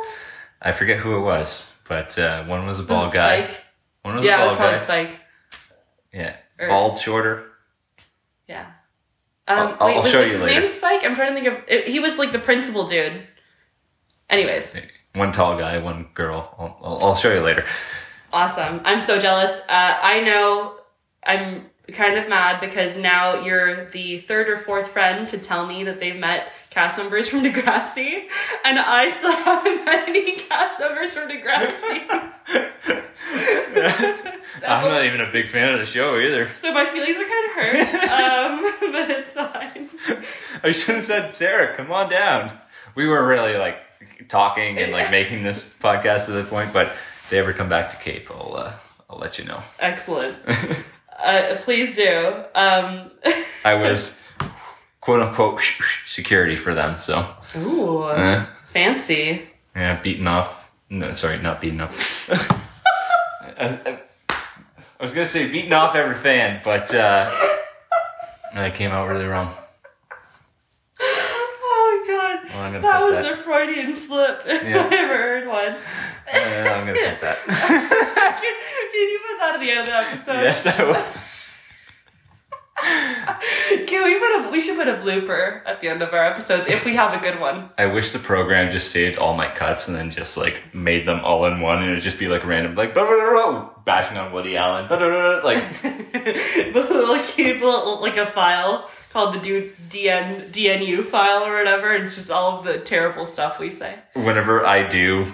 I 0.62 0.72
forget 0.72 1.00
who 1.00 1.18
it 1.18 1.22
was, 1.22 1.74
but 1.88 2.18
uh, 2.18 2.44
one 2.46 2.66
was 2.66 2.80
a 2.80 2.84
Was 2.84 2.88
bald 2.90 3.10
it 3.14 3.18
guy. 3.18 3.48
Spike? 3.48 3.64
One 4.04 4.16
was 4.16 4.24
yeah 4.24 4.38
a 4.38 4.40
it 4.40 4.44
was 4.44 4.48
bald 4.54 4.58
probably 4.58 4.78
guy. 4.78 4.84
spike 5.10 5.20
Yeah, 6.14 6.36
Or- 6.60 6.68
bald, 6.70 6.98
shorter. 7.00 7.44
Yeah. 8.48 8.66
I'll- 9.48 9.68
Um, 9.70 9.78
I'll- 9.80 9.88
wait, 9.88 9.96
I'll 9.98 10.02
was, 10.04 10.12
show 10.12 10.20
was 10.20 10.28
you 10.28 10.34
his 10.34 10.44
later. 10.44 10.60
name 10.62 10.68
Spike? 10.68 11.04
I'm 11.04 11.16
trying 11.16 11.30
to 11.30 11.42
think 11.42 11.48
of. 11.48 11.64
It, 11.68 11.88
he 11.88 12.00
was 12.00 12.18
like 12.18 12.32
the 12.32 12.40
principal 12.40 12.86
dude. 12.88 13.28
Anyways, 14.34 14.74
One 15.14 15.32
tall 15.32 15.60
guy, 15.60 15.78
one 15.78 16.08
girl. 16.16 16.56
I'll, 16.58 16.78
I'll, 16.84 17.04
I'll 17.10 17.16
show 17.16 17.32
you 17.32 17.42
later. 17.42 17.64
awesome. 18.32 18.82
I'm 18.84 19.00
so 19.00 19.20
jealous. 19.20 19.60
Uh, 19.70 19.98
I 20.02 20.22
know 20.22 20.76
I'm 21.24 21.70
kind 21.92 22.18
of 22.18 22.28
mad 22.28 22.60
because 22.60 22.98
now 22.98 23.36
you're 23.46 23.92
the 23.92 24.18
third 24.22 24.50
or 24.50 24.58
fourth 24.58 24.88
friend 24.88 25.30
to 25.30 25.38
tell 25.38 25.68
me 25.68 25.84
that 25.84 26.00
they've 26.00 26.18
met 26.20 26.52
cast 26.72 26.98
members 26.98 27.30
from 27.30 27.44
Degrassi, 27.48 28.28
and 28.66 28.80
I 28.80 29.12
still 29.12 29.36
haven't 29.36 29.86
met 29.86 30.10
any 30.10 30.38
cast 30.38 30.80
members 30.80 31.14
from 31.14 31.30
Degrassi. 31.30 32.10
I'm 34.66 34.90
not 34.90 35.06
even 35.06 35.22
a 35.22 35.32
big 35.32 35.48
fan 35.48 35.74
of 35.74 35.80
the 35.80 35.86
show 35.86 36.18
either. 36.20 36.52
So 36.56 36.74
my 36.74 36.86
feelings 36.88 37.18
are 37.20 37.26
kind 37.26 37.46
of 37.46 37.52
hurt, 37.52 38.10
um, 38.10 38.74
but 38.94 39.10
it's 39.12 39.34
fine. 39.36 39.90
I 40.64 40.72
should 40.72 40.96
have 40.96 41.06
said, 41.06 41.34
Sarah, 41.36 41.76
come 41.76 41.92
on 41.92 42.10
down. 42.10 42.58
We 42.96 43.06
were 43.06 43.28
really 43.28 43.58
like 43.58 43.78
talking 44.28 44.78
and 44.80 44.92
like 44.92 45.12
making 45.12 45.44
this 45.44 45.68
podcast 45.82 46.30
at 46.30 46.34
the 46.36 46.44
point, 46.44 46.72
but 46.74 46.88
if 46.88 47.28
they 47.30 47.40
ever 47.40 47.54
come 47.54 47.70
back 47.70 47.90
to 47.92 47.98
Cape, 47.98 48.30
I'll 48.32 48.56
uh, 48.56 48.74
I'll 49.10 49.18
let 49.20 49.38
you 49.40 49.46
know. 49.46 49.62
Excellent. 49.80 50.36
Uh, 51.24 51.56
please 51.62 51.96
do. 51.96 52.44
Um, 52.56 53.10
I 53.64 53.76
was 53.76 54.20
quote 55.00 55.22
unquote 55.22 55.62
security 56.06 56.56
for 56.58 56.74
them, 56.74 56.98
so 56.98 57.26
ooh, 57.56 58.02
uh, 58.02 58.46
fancy. 58.66 59.48
yeah, 59.76 60.02
beaten 60.02 60.28
off. 60.28 60.72
No, 60.90 61.12
sorry, 61.14 61.38
not 61.38 61.62
beaten 61.62 61.80
up. 61.82 61.94
I, 62.30 63.80
I- 63.86 64.00
I 64.30 65.04
was 65.04 65.14
gonna 65.14 65.28
say 65.28 65.50
beaten 65.50 65.72
off 65.72 65.96
every 65.96 66.16
fan, 66.16 66.62
but 66.64 66.94
uh, 66.94 67.30
I 68.54 68.72
came 68.72 68.92
out 68.92 69.08
really 69.08 69.26
wrong. 69.26 69.54
Well, 72.54 72.62
I'm 72.62 72.72
gonna 72.72 72.82
that 72.84 73.02
was 73.04 73.16
that. 73.26 73.34
a 73.34 73.38
Freudian 73.38 73.96
slip 73.96 74.44
if 74.46 74.64
Yeah. 74.64 74.88
I 74.92 74.96
ever 74.96 75.18
heard 75.18 75.48
one. 75.48 75.74
Uh, 75.74 75.80
I'm 76.36 76.86
gonna 76.86 77.00
cut 77.00 77.20
that. 77.22 77.38
can, 77.46 78.54
can 78.92 79.10
you 79.10 79.20
put 79.28 79.38
that 79.40 79.56
at 79.56 79.60
the 79.60 79.72
end 79.72 79.80
of 79.82 79.86
the 79.88 79.96
episode? 79.96 80.44
yes, 80.44 80.66
I 80.68 80.84
will. 80.84 81.04
Can 83.88 84.04
we 84.04 84.20
put 84.20 84.46
a? 84.46 84.50
We 84.52 84.60
should 84.60 84.76
put 84.78 84.88
a 84.90 84.96
blooper 84.96 85.62
at 85.66 85.80
the 85.82 85.88
end 85.88 86.02
of 86.02 86.14
our 86.14 86.26
episodes 86.26 86.68
if 86.68 86.84
we 86.84 86.96
have 86.96 87.14
a 87.14 87.20
good 87.24 87.40
one. 87.40 87.70
I 87.78 87.86
wish 87.86 88.12
the 88.12 88.20
program 88.20 88.70
just 88.72 88.92
saved 88.92 89.18
all 89.18 89.36
my 89.36 89.48
cuts 89.48 89.88
and 89.88 89.96
then 89.96 90.10
just 90.10 90.36
like 90.38 90.62
made 90.74 91.08
them 91.08 91.22
all 91.24 91.46
in 91.46 91.62
one, 91.62 91.82
and 91.82 91.92
it'd 91.92 92.04
just 92.04 92.20
be 92.20 92.28
like 92.28 92.44
random, 92.44 92.76
like 92.76 92.94
bashing 92.94 94.18
on 94.18 94.34
Woody 94.34 94.58
Allen, 94.58 94.90
like 94.90 95.64
a- 95.64 96.72
like 98.02 98.18
a 98.18 98.26
file 98.26 98.90
called 99.14 99.36
the 99.36 99.70
DN 99.90 100.50
DNU 100.52 101.06
file 101.06 101.46
or 101.46 101.56
whatever. 101.58 101.94
It's 101.94 102.16
just 102.16 102.30
all 102.32 102.58
of 102.58 102.66
the 102.66 102.80
terrible 102.80 103.26
stuff 103.26 103.60
we 103.60 103.70
say. 103.70 104.00
whenever 104.14 104.66
I 104.66 104.88
do 104.88 105.32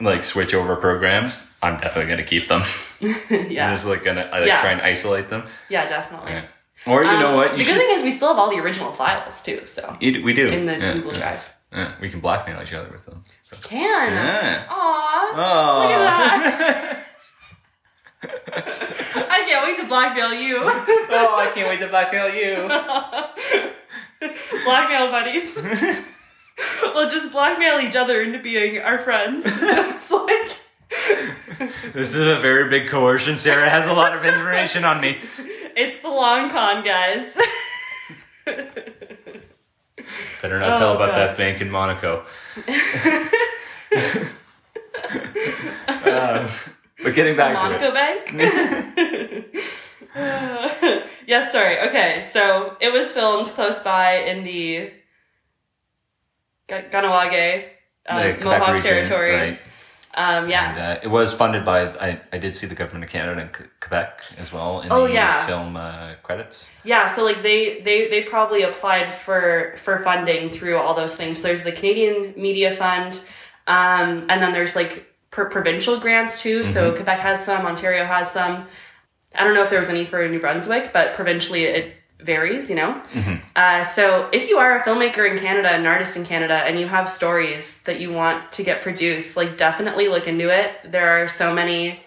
like 0.00 0.24
switch 0.24 0.54
over 0.54 0.74
programs, 0.76 1.42
I'm 1.62 1.78
definitely 1.80 2.10
gonna 2.10 2.24
keep 2.26 2.48
them. 2.48 2.62
I'm 3.02 3.50
yeah, 3.50 3.72
just 3.74 3.86
like 3.86 4.02
gonna 4.04 4.28
I 4.32 4.38
like 4.40 4.48
Yeah. 4.48 4.60
try 4.60 4.72
and 4.72 4.80
isolate 4.80 5.28
them. 5.28 5.44
yeah, 5.68 5.86
definitely. 5.86 6.32
Yeah. 6.32 6.44
Or 6.86 7.02
you 7.04 7.10
Um, 7.10 7.20
know 7.20 7.36
what? 7.36 7.52
the 7.52 7.58
You 7.58 7.64
good 7.64 7.72
should, 7.72 7.78
thing 7.80 7.90
is 7.96 8.02
we 8.02 8.12
still 8.12 8.28
have 8.28 8.38
all 8.38 8.50
the 8.50 8.60
original 8.60 8.92
files 8.92 9.42
too. 9.42 9.66
So 9.66 9.96
we 10.00 10.32
do 10.32 10.48
in 10.48 10.66
the 10.66 10.78
Yeah, 10.78 10.92
Google 10.94 11.12
Drive. 11.12 11.52
yeah. 11.72 11.92
we 12.00 12.08
can 12.08 12.20
blackmail 12.20 12.62
each 12.62 12.72
other 12.72 12.88
with 12.90 13.04
them. 13.06 13.24
So. 13.42 13.56
Can. 13.62 14.12
Yeah. 14.12 14.64
Aww. 14.68 14.72
Oh, 15.34 15.78
Look 15.82 15.90
at 15.90 17.06
I 18.24 19.44
can't 19.46 19.64
wait 19.66 19.76
to 19.80 19.86
blackmail 19.86 20.34
you. 20.34 20.56
oh, 20.60 21.36
I 21.38 21.50
can't 21.54 21.68
wait 21.68 21.80
to 21.80 21.88
blackmail 21.88 22.34
you. 22.34 22.68
blackmail 24.64 25.10
buddies. 25.10 25.62
we'll 26.82 27.08
just 27.10 27.30
blackmail 27.30 27.78
each 27.80 27.94
other 27.96 28.20
into 28.22 28.38
being 28.40 28.78
our 28.80 28.98
friends. 28.98 29.44
it's 29.46 30.10
like 30.10 30.58
This 31.92 32.14
is 32.14 32.26
a 32.26 32.40
very 32.40 32.68
big 32.68 32.88
coercion. 32.88 33.36
Sarah 33.36 33.68
has 33.68 33.86
a 33.86 33.92
lot 33.92 34.16
of 34.16 34.24
information 34.24 34.84
on 34.84 35.00
me. 35.00 35.18
it's 35.76 35.98
the 36.02 36.08
long 36.08 36.50
con, 36.50 36.82
guys. 36.84 37.36
Better 40.42 40.58
not 40.58 40.78
tell 40.78 40.90
Oh, 40.90 40.96
about 40.96 41.10
God. 41.10 41.18
that 41.18 41.36
bank 41.36 41.60
in 41.60 41.70
Monaco. 41.70 42.24
Uh, 45.88 46.50
but 47.02 47.14
getting 47.14 47.36
back 47.36 47.56
to 47.56 47.62
Monaco 47.62 47.88
it. 47.88 47.94
Bank. 47.94 49.54
yes, 51.26 51.52
sorry. 51.52 51.80
Okay, 51.88 52.26
so 52.30 52.76
it 52.80 52.92
was 52.92 53.12
filmed 53.12 53.48
close 53.48 53.80
by 53.80 54.16
in 54.16 54.44
the 54.44 54.90
Ga- 56.68 56.88
Kahnawake 56.90 57.64
um, 58.08 58.38
The 58.38 58.44
Mohawk 58.44 58.74
region, 58.74 58.82
territory. 59.04 59.32
right? 59.32 59.58
Um, 60.14 60.48
yeah. 60.50 60.70
And 60.70 60.78
uh, 60.98 61.00
it 61.04 61.08
was 61.08 61.32
funded 61.32 61.64
by, 61.64 61.82
I, 61.86 62.20
I 62.32 62.38
did 62.38 62.54
see 62.54 62.66
the 62.66 62.74
government 62.74 63.04
of 63.04 63.10
Canada 63.10 63.40
and 63.40 63.52
Quebec 63.80 64.22
as 64.38 64.52
well 64.52 64.80
in 64.80 64.90
Oh, 64.90 65.06
the 65.06 65.12
yeah. 65.12 65.46
film 65.46 65.76
uh, 65.76 66.14
credits. 66.24 66.68
Yeah, 66.82 67.06
so 67.06 67.24
like 67.24 67.42
they 67.42 67.80
they 67.82 68.08
they 68.08 68.22
probably 68.22 68.62
applied 68.62 69.12
for 69.12 69.74
for 69.76 69.98
funding 70.02 70.48
through 70.50 70.78
all 70.78 70.94
those 70.94 71.14
things. 71.14 71.42
There's 71.42 71.62
the 71.62 71.70
Canadian 71.72 72.34
Media 72.36 72.74
Fund, 72.74 73.20
um, 73.68 74.26
and 74.28 74.42
then 74.42 74.52
there's 74.52 74.74
like 74.74 75.07
per 75.30 75.48
provincial 75.50 75.98
grants 75.98 76.40
too. 76.40 76.64
So 76.64 76.92
Quebec 76.92 77.20
has 77.20 77.44
some, 77.44 77.66
Ontario 77.66 78.04
has 78.04 78.30
some. 78.30 78.66
I 79.34 79.44
don't 79.44 79.54
know 79.54 79.62
if 79.62 79.70
there 79.70 79.78
was 79.78 79.90
any 79.90 80.04
for 80.04 80.26
New 80.28 80.40
Brunswick, 80.40 80.92
but 80.92 81.14
provincially 81.14 81.64
it 81.64 81.94
varies. 82.20 82.68
You 82.70 82.76
know. 82.76 83.02
Uh, 83.56 83.84
so 83.84 84.28
if 84.32 84.48
you 84.48 84.58
are 84.58 84.78
a 84.78 84.82
filmmaker 84.82 85.30
in 85.30 85.38
Canada, 85.38 85.70
an 85.70 85.86
artist 85.86 86.16
in 86.16 86.24
Canada, 86.24 86.54
and 86.54 86.78
you 86.78 86.86
have 86.86 87.08
stories 87.08 87.82
that 87.82 88.00
you 88.00 88.12
want 88.12 88.52
to 88.52 88.62
get 88.62 88.82
produced, 88.82 89.36
like 89.36 89.56
definitely 89.56 90.08
look 90.08 90.26
into 90.26 90.48
it. 90.48 90.90
There 90.90 91.22
are 91.22 91.28
so 91.28 91.54
many 91.54 92.00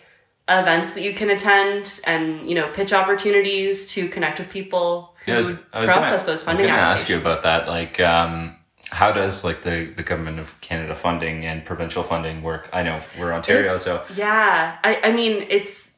events 0.49 0.93
that 0.93 1.01
you 1.01 1.13
can 1.13 1.29
attend 1.29 2.01
and 2.05 2.47
you 2.47 2.55
know 2.55 2.69
pitch 2.73 2.93
opportunities 2.93 3.85
to 3.87 4.09
connect 4.09 4.39
with 4.39 4.49
people 4.49 5.13
who 5.25 5.31
Yeah, 5.31 5.35
I 5.35 5.37
was, 5.37 5.49
I 5.73 5.79
was 5.81 5.89
process 5.89 6.21
gonna, 6.21 6.31
those 6.31 6.43
funding 6.43 6.65
I 6.65 6.69
was 6.69 6.75
gonna 6.75 6.93
ask 6.93 7.09
you 7.09 7.17
about 7.17 7.43
that. 7.43 7.67
Like, 7.67 7.99
um, 7.99 8.55
how 8.91 9.11
does 9.11 9.43
like 9.43 9.61
the, 9.63 9.85
the 9.95 10.03
government 10.03 10.39
of 10.39 10.59
Canada 10.61 10.95
funding 10.95 11.45
and 11.45 11.65
provincial 11.65 12.03
funding 12.03 12.41
work? 12.43 12.69
I 12.73 12.83
know 12.83 12.99
we're 13.17 13.33
Ontario, 13.33 13.75
It's- 13.75 13.83
so. 13.83 14.03
Yeah. 14.15 14.77
I, 14.83 14.99
I 15.03 15.11
mean 15.11 15.45
it's 15.49 15.91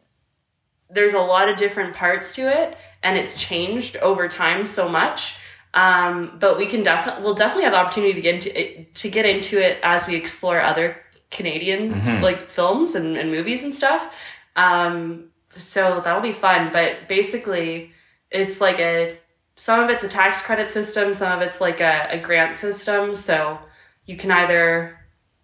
there's 0.90 1.14
a 1.14 1.20
lot 1.20 1.50
of 1.50 1.58
different 1.58 1.96
parts 1.96 2.34
to 2.34 2.42
it 2.44 2.78
and 3.02 3.18
it's 3.18 3.36
changed 3.40 3.98
over 3.98 4.28
time 4.30 4.66
so 4.66 4.88
much. 4.88 5.36
Um, 5.74 6.38
but 6.40 6.56
we 6.58 6.68
can 6.68 6.84
definitely 6.84 7.24
we'll 7.24 7.34
definitely 7.34 7.64
have 7.64 7.74
the 7.74 7.80
opportunity 7.80 8.14
to 8.14 8.22
get 8.22 8.36
into 8.36 8.60
it, 8.62 8.94
to 8.96 9.10
get 9.10 9.26
into 9.26 9.58
it 9.60 9.80
as 9.82 10.08
we 10.08 10.16
explore 10.16 10.62
other 10.62 10.98
Canadian 11.32 11.96
Mm-hmm. 11.96 12.22
like 12.24 12.42
films 12.48 12.94
and, 12.94 13.18
and 13.18 13.32
movies 13.32 13.64
and 13.64 13.74
stuff. 13.74 14.14
Um, 14.56 15.30
so 15.58 16.00
that'll 16.04 16.22
be 16.22 16.32
fun. 16.34 16.70
But 16.72 17.08
basically 17.08 17.92
it's 18.30 18.62
like 18.62 18.80
a 18.80 19.18
some 19.56 19.84
of 19.84 19.90
it's 19.90 20.04
a 20.04 20.08
tax 20.08 20.42
credit 20.42 20.70
system 20.70 21.14
some 21.14 21.32
of 21.32 21.42
it's 21.46 21.62
like 21.62 21.80
a, 21.82 22.08
a 22.12 22.18
grant 22.18 22.58
system 22.58 23.16
so 23.16 23.60
you 24.06 24.16
can 24.18 24.32
either 24.32 24.98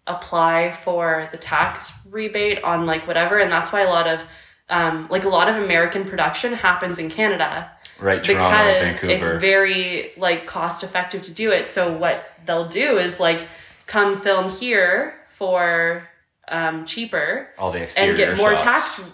apply 0.07 0.71
for 0.71 1.29
the 1.31 1.37
tax 1.37 1.93
rebate 2.09 2.63
on 2.63 2.85
like 2.85 3.07
whatever 3.07 3.37
and 3.39 3.51
that's 3.51 3.71
why 3.71 3.81
a 3.81 3.89
lot 3.89 4.07
of 4.07 4.21
um, 4.69 5.07
like 5.09 5.25
a 5.25 5.29
lot 5.29 5.47
of 5.49 5.55
american 5.55 6.05
production 6.05 6.53
happens 6.53 6.97
in 6.99 7.09
canada 7.09 7.69
Right, 7.99 8.23
Toronto, 8.23 8.73
because 8.79 8.99
Vancouver. 9.01 9.13
it's 9.13 9.41
very 9.41 10.11
like 10.15 10.45
cost 10.47 10.83
effective 10.83 11.21
to 11.23 11.31
do 11.31 11.51
it. 11.51 11.67
So 11.67 11.91
what 11.91 12.31
they'll 12.45 12.67
do 12.69 12.97
is 12.97 13.19
like 13.19 13.47
come 13.87 14.17
film 14.17 14.49
here 14.49 15.15
for 15.27 16.07
um, 16.47 16.85
cheaper 16.85 17.49
All 17.57 17.71
the 17.73 17.83
exterior 17.83 18.09
and 18.09 18.17
get 18.17 18.37
more 18.37 18.55
shots. 18.55 18.95
tax 18.95 19.11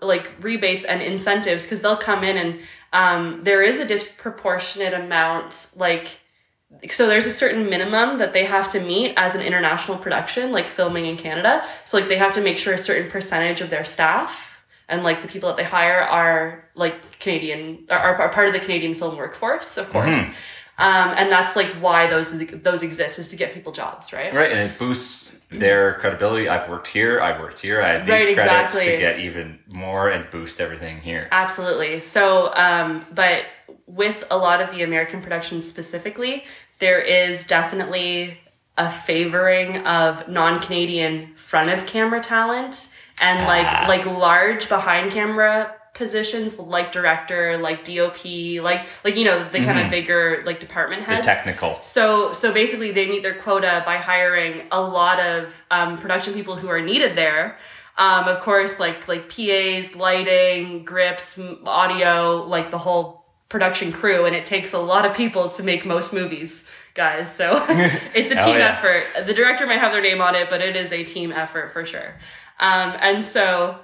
like 0.00 0.30
rebates 0.40 0.84
and 0.84 1.02
incentives 1.02 1.64
because 1.64 1.80
they'll 1.80 1.96
come 1.96 2.22
in 2.22 2.36
and 2.36 2.60
um, 2.92 3.40
there 3.44 3.62
is 3.62 3.78
a 3.78 3.86
disproportionate 3.86 4.94
amount 4.94 5.68
like 5.76 6.20
so 6.90 7.06
there's 7.06 7.24
a 7.24 7.30
certain 7.30 7.70
minimum 7.70 8.18
that 8.18 8.34
they 8.34 8.44
have 8.44 8.68
to 8.72 8.80
meet 8.80 9.14
as 9.16 9.34
an 9.34 9.40
international 9.40 9.96
production 9.96 10.52
like 10.52 10.66
filming 10.66 11.06
in 11.06 11.16
canada. 11.16 11.66
So 11.84 11.96
like 11.96 12.08
they 12.08 12.18
have 12.18 12.32
to 12.32 12.42
make 12.42 12.58
sure 12.58 12.74
a 12.74 12.78
certain 12.78 13.10
percentage 13.10 13.62
of 13.62 13.70
their 13.70 13.84
staff 13.84 14.48
and 14.88 15.02
like 15.02 15.22
the 15.22 15.28
people 15.28 15.48
that 15.48 15.56
they 15.56 15.64
hire 15.64 16.00
are 16.00 16.68
like 16.74 17.18
canadian 17.18 17.86
are, 17.90 18.16
are 18.16 18.28
part 18.30 18.48
of 18.48 18.54
the 18.54 18.60
canadian 18.60 18.94
film 18.94 19.16
workforce 19.16 19.76
of 19.76 19.88
course 19.90 20.24
um, 20.78 21.10
and 21.16 21.30
that's 21.30 21.56
like 21.56 21.70
why 21.80 22.06
those 22.06 22.30
those 22.62 22.82
exist 22.82 23.18
is 23.18 23.28
to 23.28 23.36
get 23.36 23.52
people 23.52 23.72
jobs 23.72 24.12
right 24.12 24.32
Right, 24.32 24.52
and 24.52 24.70
it 24.70 24.78
boosts 24.78 25.38
their 25.50 25.94
credibility. 25.94 26.48
I've 26.48 26.68
worked 26.68 26.88
here. 26.88 27.20
I've 27.20 27.40
worked 27.40 27.60
here. 27.60 27.80
I 27.82 27.88
had 27.94 28.02
these 28.04 28.10
Right, 28.10 28.34
credits 28.36 28.74
exactly. 28.74 28.92
to 28.92 28.98
get 28.98 29.18
even 29.20 29.58
more 29.66 30.10
and 30.10 30.28
boost 30.30 30.60
everything 30.60 31.00
here. 31.00 31.26
Absolutely. 31.32 32.00
So, 32.00 32.52
um, 32.54 33.06
but 33.14 33.44
with 33.86 34.24
a 34.30 34.36
lot 34.36 34.60
of 34.60 34.70
the 34.74 34.82
American 34.82 35.22
productions 35.22 35.66
specifically, 35.66 36.44
there 36.80 37.00
is 37.00 37.44
definitely 37.44 38.38
a 38.76 38.90
favoring 38.90 39.86
of 39.86 40.28
non-Canadian 40.28 41.34
front 41.34 41.70
of 41.70 41.86
camera 41.86 42.20
talent 42.20 42.88
and 43.20 43.40
Ah. 43.40 43.46
like 43.48 43.88
like 44.06 44.18
large 44.18 44.68
behind 44.68 45.10
camera 45.12 45.74
positions 45.94 46.58
like 46.58 46.92
director, 46.92 47.58
like 47.58 47.84
DOP, 47.84 48.24
like 48.62 48.86
like 49.04 49.16
you 49.16 49.24
know 49.24 49.48
the 49.48 49.60
kind 49.60 49.78
of 49.78 49.90
bigger 49.90 50.42
like 50.44 50.60
department 50.60 50.98
Mm-hmm. 51.02 51.10
The 51.10 51.14
heads. 51.16 51.26
technical. 51.26 51.82
So 51.82 52.32
so 52.32 52.52
basically, 52.52 52.90
they 52.92 53.08
meet 53.08 53.22
their 53.22 53.34
quota 53.34 53.82
by 53.84 53.96
hiring 53.96 54.62
a 54.70 54.80
lot 54.80 55.20
of 55.20 55.64
um, 55.70 55.96
production 55.98 56.34
people 56.34 56.56
who 56.56 56.68
are 56.68 56.80
needed 56.80 57.16
there. 57.16 57.58
Um, 57.96 58.28
of 58.28 58.40
course, 58.40 58.78
like 58.78 59.08
like 59.08 59.28
PAs, 59.28 59.94
lighting, 59.96 60.84
grips, 60.84 61.38
audio, 61.66 62.44
like 62.46 62.70
the 62.70 62.78
whole 62.78 63.24
production 63.48 63.92
crew, 63.92 64.24
and 64.24 64.36
it 64.36 64.46
takes 64.46 64.72
a 64.72 64.78
lot 64.78 65.06
of 65.06 65.16
people 65.16 65.48
to 65.48 65.62
make 65.62 65.84
most 65.86 66.12
movies, 66.12 66.64
guys. 66.94 67.32
So 67.32 67.52
it's 68.14 68.30
a 68.30 68.36
team 68.36 68.58
yeah. 68.58 68.78
effort. 68.78 69.26
The 69.26 69.34
director 69.34 69.66
might 69.66 69.78
have 69.78 69.92
their 69.92 70.02
name 70.02 70.20
on 70.20 70.34
it, 70.34 70.48
but 70.50 70.60
it 70.60 70.76
is 70.76 70.92
a 70.92 71.02
team 71.04 71.32
effort 71.32 71.72
for 71.72 71.84
sure. 71.84 72.14
Um, 72.60 72.94
and 73.00 73.24
so 73.24 73.78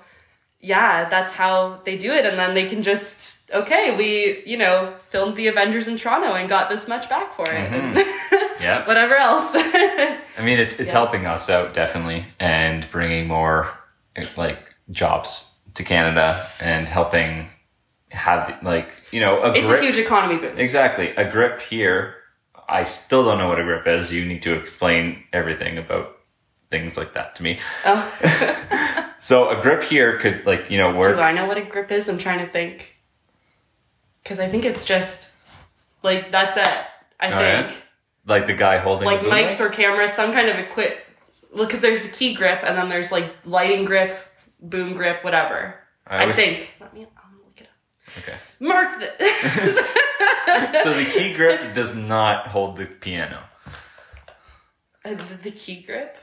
yeah, 0.65 1.09
that's 1.09 1.33
how 1.33 1.81
they 1.85 1.97
do 1.97 2.11
it. 2.13 2.25
And 2.25 2.39
then 2.39 2.55
they 2.55 2.67
can 2.69 2.83
just, 2.83 3.51
okay, 3.53 3.95
we, 3.97 4.43
you 4.51 4.57
know, 4.57 4.95
filmed 5.11 5.37
the 5.37 5.49
Avengers 5.49 5.89
in 5.89 5.97
Toronto 5.97 6.33
and 6.35 6.49
got 6.49 6.69
this 6.71 6.89
much 6.89 7.09
back 7.09 7.35
for 7.35 7.45
it. 7.49 7.71
Mm-hmm. 7.71 8.31
Yeah. 8.61 8.87
Whatever 8.87 9.15
else. 9.17 9.51
I 9.53 10.19
mean, 10.43 10.59
it's 10.59 10.79
it's 10.81 10.93
helping 10.93 11.27
us 11.27 11.51
out 11.51 11.75
definitely, 11.75 12.25
and 12.41 12.89
bringing 12.91 13.27
more 13.27 13.69
like 14.37 14.59
jobs 14.91 15.53
to 15.75 15.83
Canada, 15.85 16.47
and 16.63 16.89
helping 16.89 17.49
have 18.11 18.57
like 18.63 18.89
you 19.11 19.21
know 19.21 19.43
a 19.43 19.53
it's 19.53 19.69
grip. 19.69 19.81
a 19.83 19.85
huge 19.85 19.99
economy 19.99 20.37
boost. 20.39 20.61
exactly 20.63 21.09
a 21.17 21.31
grip 21.31 21.61
here. 21.61 22.15
I 22.69 22.85
still 22.85 23.25
don't 23.25 23.39
know 23.39 23.49
what 23.49 23.59
a 23.61 23.65
grip 23.65 23.87
is. 23.87 24.11
You 24.13 24.25
need 24.25 24.43
to 24.43 24.55
explain 24.55 25.25
everything 25.33 25.77
about 25.77 26.14
things 26.75 26.97
like 26.97 27.15
that 27.15 27.37
to 27.37 27.43
me. 27.45 27.61
Oh. 27.87 29.11
so 29.21 29.49
a 29.51 29.63
grip 29.63 29.85
here 29.85 30.19
could 30.19 30.45
like 30.45 30.71
you 30.71 30.79
know 30.79 30.93
work. 30.97 31.17
Do. 31.17 31.23
I 31.23 31.31
know 31.31 31.47
what 31.47 31.57
a 31.57 31.63
grip 31.63 31.93
is? 31.93 32.09
I'm 32.09 32.19
trying 32.19 32.45
to 32.45 32.51
think. 32.51 32.97
Because 34.23 34.41
I 34.41 34.49
think 34.49 34.65
it's 34.65 34.85
just, 34.85 35.31
like, 36.03 36.33
that's 36.33 36.57
it. 36.57 36.63
I 37.21 37.27
Oh, 37.27 37.41
yeah? 37.41 37.69
think. 37.69 37.83
like 38.27 38.47
the 38.47 38.55
guy 38.55 38.79
holding 38.79 39.05
Like 39.05 39.21
mics 39.21 39.61
or 39.61 39.69
cameras, 39.69 40.15
some 40.15 40.33
kind 40.33 40.49
of 40.49 40.57
equip. 40.57 40.99
Well, 41.55 41.67
because 41.67 41.83
there's 41.83 42.01
the 42.01 42.09
key 42.09 42.33
grip 42.35 42.61
and 42.65 42.77
then 42.77 42.89
there's 42.89 43.13
like 43.13 43.35
lighting 43.45 43.85
grip, 43.85 44.19
boom 44.61 44.95
grip, 44.95 45.23
whatever. 45.23 45.79
I 46.07 46.25
I, 46.25 46.33
think. 46.33 46.73
Let 46.81 46.95
me, 46.95 47.03
I'm 47.03 47.33
gonna 47.33 47.45
look 47.45 47.61
it 47.61 47.69
up. 47.69 48.19
Okay. 48.23 48.37
Mark 48.61 48.99
this. 48.99 49.91
So 50.85 50.93
the 50.95 51.05
key 51.05 51.35
grip 51.35 51.75
does 51.75 51.97
not 51.97 52.47
hold 52.49 52.77
the 52.77 52.87
piano. 52.87 53.43
Uh, 55.05 55.15
the, 55.15 55.25
the 55.43 55.51
key 55.51 55.83
grip? 55.83 56.17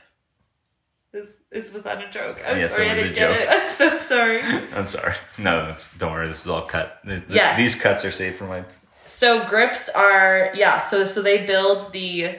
Is, 1.12 1.28
is 1.50 1.72
was 1.72 1.82
that 1.82 2.02
a 2.02 2.10
joke? 2.10 2.42
I'm 2.46 2.58
Yes, 2.58 2.74
sorry, 2.74 2.88
it 2.88 2.92
I 2.92 2.94
didn't 2.94 3.14
get 3.14 3.28
joke. 3.28 3.40
it. 3.40 3.48
I'm 3.50 3.70
so 3.70 3.98
sorry. 3.98 4.40
I'm 4.74 4.86
sorry. 4.86 5.14
No, 5.38 5.66
that's, 5.66 5.92
don't 5.96 6.12
worry. 6.12 6.26
This 6.28 6.40
is 6.42 6.46
all 6.48 6.62
cut. 6.62 7.00
Yes. 7.28 7.58
These 7.58 7.74
cuts 7.74 8.04
are 8.04 8.10
saved 8.10 8.36
for 8.36 8.44
my. 8.46 8.64
So 9.04 9.44
grips 9.44 9.88
are 9.90 10.50
yeah. 10.54 10.78
So 10.78 11.04
so 11.06 11.20
they 11.20 11.44
build 11.44 11.92
the 11.92 12.38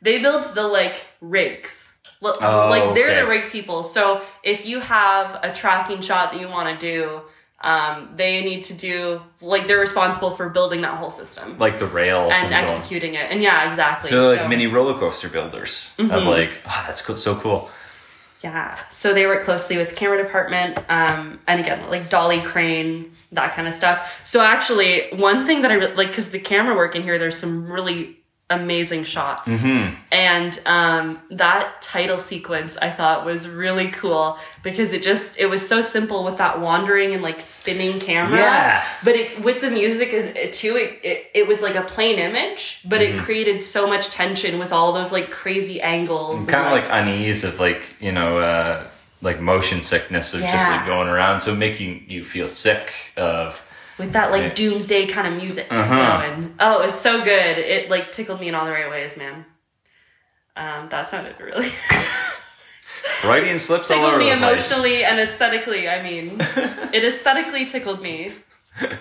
they 0.00 0.20
build 0.20 0.52
the 0.54 0.66
like 0.66 1.06
rigs. 1.20 1.92
L- 2.24 2.34
Oh, 2.40 2.68
like 2.70 2.94
they're 2.94 3.22
the 3.22 3.28
rig 3.28 3.50
people. 3.50 3.82
So 3.82 4.22
if 4.42 4.66
you 4.66 4.80
have 4.80 5.38
a 5.42 5.52
tracking 5.52 6.00
shot 6.00 6.32
that 6.32 6.40
you 6.40 6.48
want 6.48 6.78
to 6.78 6.86
do, 6.86 7.20
um, 7.60 8.10
they 8.16 8.42
need 8.42 8.62
to 8.64 8.74
do 8.74 9.20
like 9.40 9.66
they're 9.68 9.78
responsible 9.80 10.30
for 10.32 10.48
building 10.48 10.80
that 10.82 10.98
whole 10.98 11.10
system 11.10 11.56
Like 11.58 11.78
the 11.78 11.86
rails 11.86 12.32
and 12.34 12.50
going- 12.50 12.62
executing 12.64 13.14
it. 13.14 13.30
And 13.30 13.42
yeah, 13.42 13.68
exactly. 13.68 14.10
So 14.10 14.34
like 14.34 14.48
mini 14.48 14.66
roller 14.66 14.98
coaster 14.98 15.28
builders 15.28 15.94
Mm-hmm. 15.98 16.10
of 16.10 16.22
like, 16.24 16.60
oh, 16.66 16.82
that's 16.86 17.02
cool, 17.02 17.16
so 17.16 17.34
cool. 17.36 17.70
Yeah. 18.42 18.78
So 18.88 19.14
they 19.14 19.26
work 19.26 19.44
closely 19.44 19.76
with 19.76 19.90
the 19.90 19.94
camera 19.94 20.20
department, 20.22 20.78
um, 20.88 21.38
and 21.46 21.60
again, 21.60 21.88
like 21.88 22.10
dolly 22.10 22.40
crane, 22.40 23.12
that 23.30 23.54
kind 23.54 23.68
of 23.68 23.74
stuff. 23.74 24.20
So 24.24 24.40
actually, 24.40 25.10
one 25.12 25.46
thing 25.46 25.62
that 25.62 25.70
I 25.70 25.74
re- 25.74 25.94
like, 25.94 26.08
because 26.08 26.30
the 26.30 26.40
camera 26.40 26.74
work 26.74 26.96
in 26.96 27.02
here, 27.02 27.18
there's 27.18 27.38
some 27.38 27.70
really 27.70 28.21
amazing 28.52 29.04
shots, 29.04 29.50
and 30.12 30.60
um, 30.66 31.20
that 31.30 31.82
title 31.82 32.18
sequence 32.18 32.76
I 32.76 32.90
thought 32.90 33.24
was 33.24 33.48
really 33.48 33.88
cool 33.88 34.38
because 34.62 34.92
it 34.92 35.02
just 35.02 35.38
it 35.38 35.46
was 35.46 35.66
so 35.66 35.82
simple 35.82 36.24
with 36.24 36.38
that 36.38 36.60
wandering 36.60 37.12
and 37.12 37.22
like 37.22 37.40
spinning 37.40 38.00
camera. 38.00 38.38
Yeah. 38.38 38.84
But 39.04 39.16
it 39.16 39.42
with 39.42 39.60
the 39.60 39.70
music 39.70 40.12
it, 40.12 40.36
it, 40.36 40.52
too, 40.52 40.76
it, 40.76 41.00
it 41.04 41.30
it 41.34 41.46
was 41.46 41.60
like 41.60 41.74
a 41.74 41.82
plain 41.82 42.18
image, 42.18 42.80
but 42.84 43.00
it 43.02 43.18
created 43.18 43.62
so 43.62 43.86
much 43.86 44.10
tension 44.10 44.58
with 44.58 44.72
all 44.72 44.92
those 44.92 45.12
like 45.12 45.30
crazy 45.30 45.80
angles. 45.80 46.46
Kind 46.46 46.66
of 46.66 46.72
like 46.72 46.86
unease 46.88 47.44
of 47.44 47.58
like 47.60 47.82
you 48.00 48.12
know 48.12 48.38
uh, 48.38 48.86
like 49.20 49.40
motion 49.40 49.82
sickness 49.82 50.34
of 50.34 50.40
just 50.40 50.70
like 50.70 50.86
going 50.86 51.08
around, 51.08 51.40
so 51.40 51.54
making 51.54 52.04
you 52.08 52.24
feel 52.24 52.46
sick 52.46 52.92
of. 53.16 53.62
With 53.98 54.12
that 54.12 54.30
like 54.30 54.42
Yeah. 54.42 54.54
doomsday 54.54 55.06
kind 55.06 55.26
of 55.26 55.34
music 55.34 55.66
Uh-huh. 55.70 56.20
going. 56.20 56.54
Oh, 56.60 56.80
it 56.80 56.84
was 56.86 56.98
so 56.98 57.22
good. 57.22 57.58
It 57.58 57.90
like 57.90 58.12
tickled 58.12 58.40
me 58.40 58.48
in 58.48 58.54
all 58.54 58.64
the 58.66 58.72
right 58.72 58.90
ways, 58.90 59.16
man. 59.16 59.44
Um, 60.56 60.88
that 60.90 61.08
sounded 61.08 61.36
really 61.40 61.68
Freudian 63.20 63.58
slips 63.58 63.90
all 63.90 63.96
tickled 63.98 64.14
over 64.14 64.18
me 64.18 64.30
the 64.30 64.36
place. 64.36 64.70
emotionally 64.70 65.04
and 65.04 65.18
aesthetically. 65.20 65.88
I 65.88 66.02
mean, 66.02 66.36
it 66.92 67.04
aesthetically 67.04 67.64
tickled 67.66 68.02
me. 68.02 68.32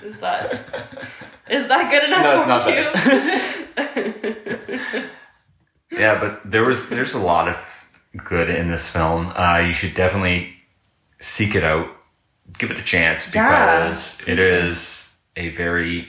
Is 0.04 0.18
that 0.18 0.54
is 1.50 1.68
that 1.68 1.90
good 1.92 2.04
enough 2.04 2.24
No, 2.24 2.34
it's 2.34 2.44
for 2.44 2.48
not 2.48 2.68
you? 4.96 5.10
Yeah, 5.92 6.20
but 6.20 6.50
there 6.50 6.64
was 6.64 6.88
there's 6.90 7.14
a 7.14 7.20
lot 7.20 7.50
of 7.50 7.58
good 8.24 8.50
in 8.50 8.70
this 8.72 8.90
film. 8.90 9.28
Uh, 9.36 9.58
you 9.66 9.74
should 9.74 9.94
definitely 9.94 10.54
seek 11.20 11.54
it 11.54 11.64
out, 11.66 11.88
give 12.62 12.72
it 12.72 12.80
a 12.80 12.84
chance 12.84 13.26
because 13.30 14.20
it 14.22 14.24
please 14.26 14.38
do. 14.38 14.44
is 14.44 15.10
a 15.36 15.50
very 15.50 16.08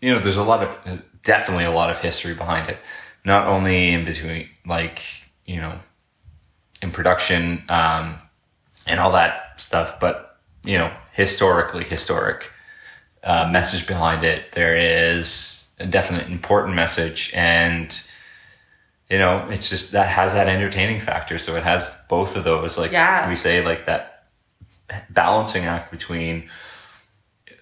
you 0.00 0.12
know 0.12 0.20
there's 0.20 0.36
a 0.36 0.42
lot 0.44 0.62
of 0.62 1.02
definitely 1.24 1.64
a 1.64 1.70
lot 1.70 1.90
of 1.90 1.98
history 2.00 2.34
behind 2.34 2.68
it. 2.68 2.78
Not 3.24 3.46
only 3.46 3.92
in 3.92 4.04
between 4.04 4.48
like 4.66 5.02
you 5.44 5.60
know 5.60 5.78
in 6.80 6.90
production 6.90 7.64
um, 7.68 8.18
and 8.86 8.98
all 9.00 9.12
that 9.12 9.60
stuff, 9.60 10.00
but 10.00 10.38
you 10.64 10.78
know 10.78 10.90
historically 11.12 11.84
historic 11.84 12.50
uh, 13.24 13.48
message 13.52 13.86
behind 13.86 14.24
it. 14.24 14.52
There 14.52 14.76
is 14.76 15.68
a 15.78 15.86
definite 15.86 16.28
important 16.28 16.74
message 16.76 17.30
and 17.34 18.02
you 19.10 19.18
know, 19.18 19.46
it's 19.50 19.68
just 19.68 19.92
that 19.92 20.06
has 20.08 20.32
that 20.32 20.48
entertaining 20.48 20.98
factor. 20.98 21.36
So 21.36 21.54
it 21.56 21.64
has 21.64 21.98
both 22.08 22.34
of 22.34 22.44
those, 22.44 22.78
like 22.78 22.92
Yeah. 22.92 23.28
we 23.28 23.34
say, 23.34 23.62
like 23.62 23.84
that 23.84 24.11
balancing 25.10 25.64
act 25.64 25.90
between 25.90 26.48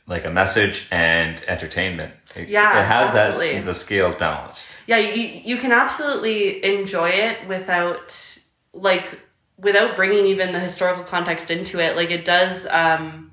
like 0.06 0.24
a 0.24 0.30
message 0.30 0.88
and 0.90 1.42
entertainment. 1.44 2.12
It, 2.34 2.48
Yeah, 2.48 2.80
it 2.80 2.84
has 2.86 3.14
absolutely. 3.14 3.58
that 3.60 3.64
the 3.64 3.74
scales 3.74 4.14
balanced. 4.16 4.78
yeah, 4.86 4.98
you 4.98 5.22
you 5.44 5.56
can 5.56 5.72
absolutely 5.72 6.64
enjoy 6.64 7.10
it 7.10 7.46
without 7.46 8.38
like 8.72 9.20
without 9.58 9.94
bringing 9.96 10.26
even 10.26 10.52
the 10.52 10.60
historical 10.60 11.04
context 11.04 11.50
into 11.50 11.78
it. 11.80 11.96
Like 11.96 12.10
it 12.10 12.24
does. 12.24 12.66
um 12.66 13.30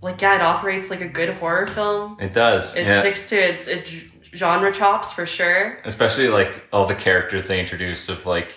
like 0.00 0.20
yeah, 0.20 0.34
it 0.34 0.42
operates 0.42 0.90
like 0.90 1.00
a 1.00 1.08
good 1.08 1.28
horror 1.30 1.66
film. 1.68 2.16
It 2.20 2.32
does, 2.32 2.74
It 2.76 2.86
yeah. 2.86 3.00
sticks 3.00 3.28
to 3.28 3.36
its, 3.36 3.68
its 3.68 3.90
genre 4.34 4.72
chops 4.72 5.12
for 5.12 5.26
sure. 5.26 5.78
Especially 5.84 6.26
like 6.28 6.66
all 6.72 6.86
the 6.86 6.94
characters 6.96 7.46
they 7.46 7.60
introduce 7.60 8.08
of 8.08 8.26
like 8.26 8.52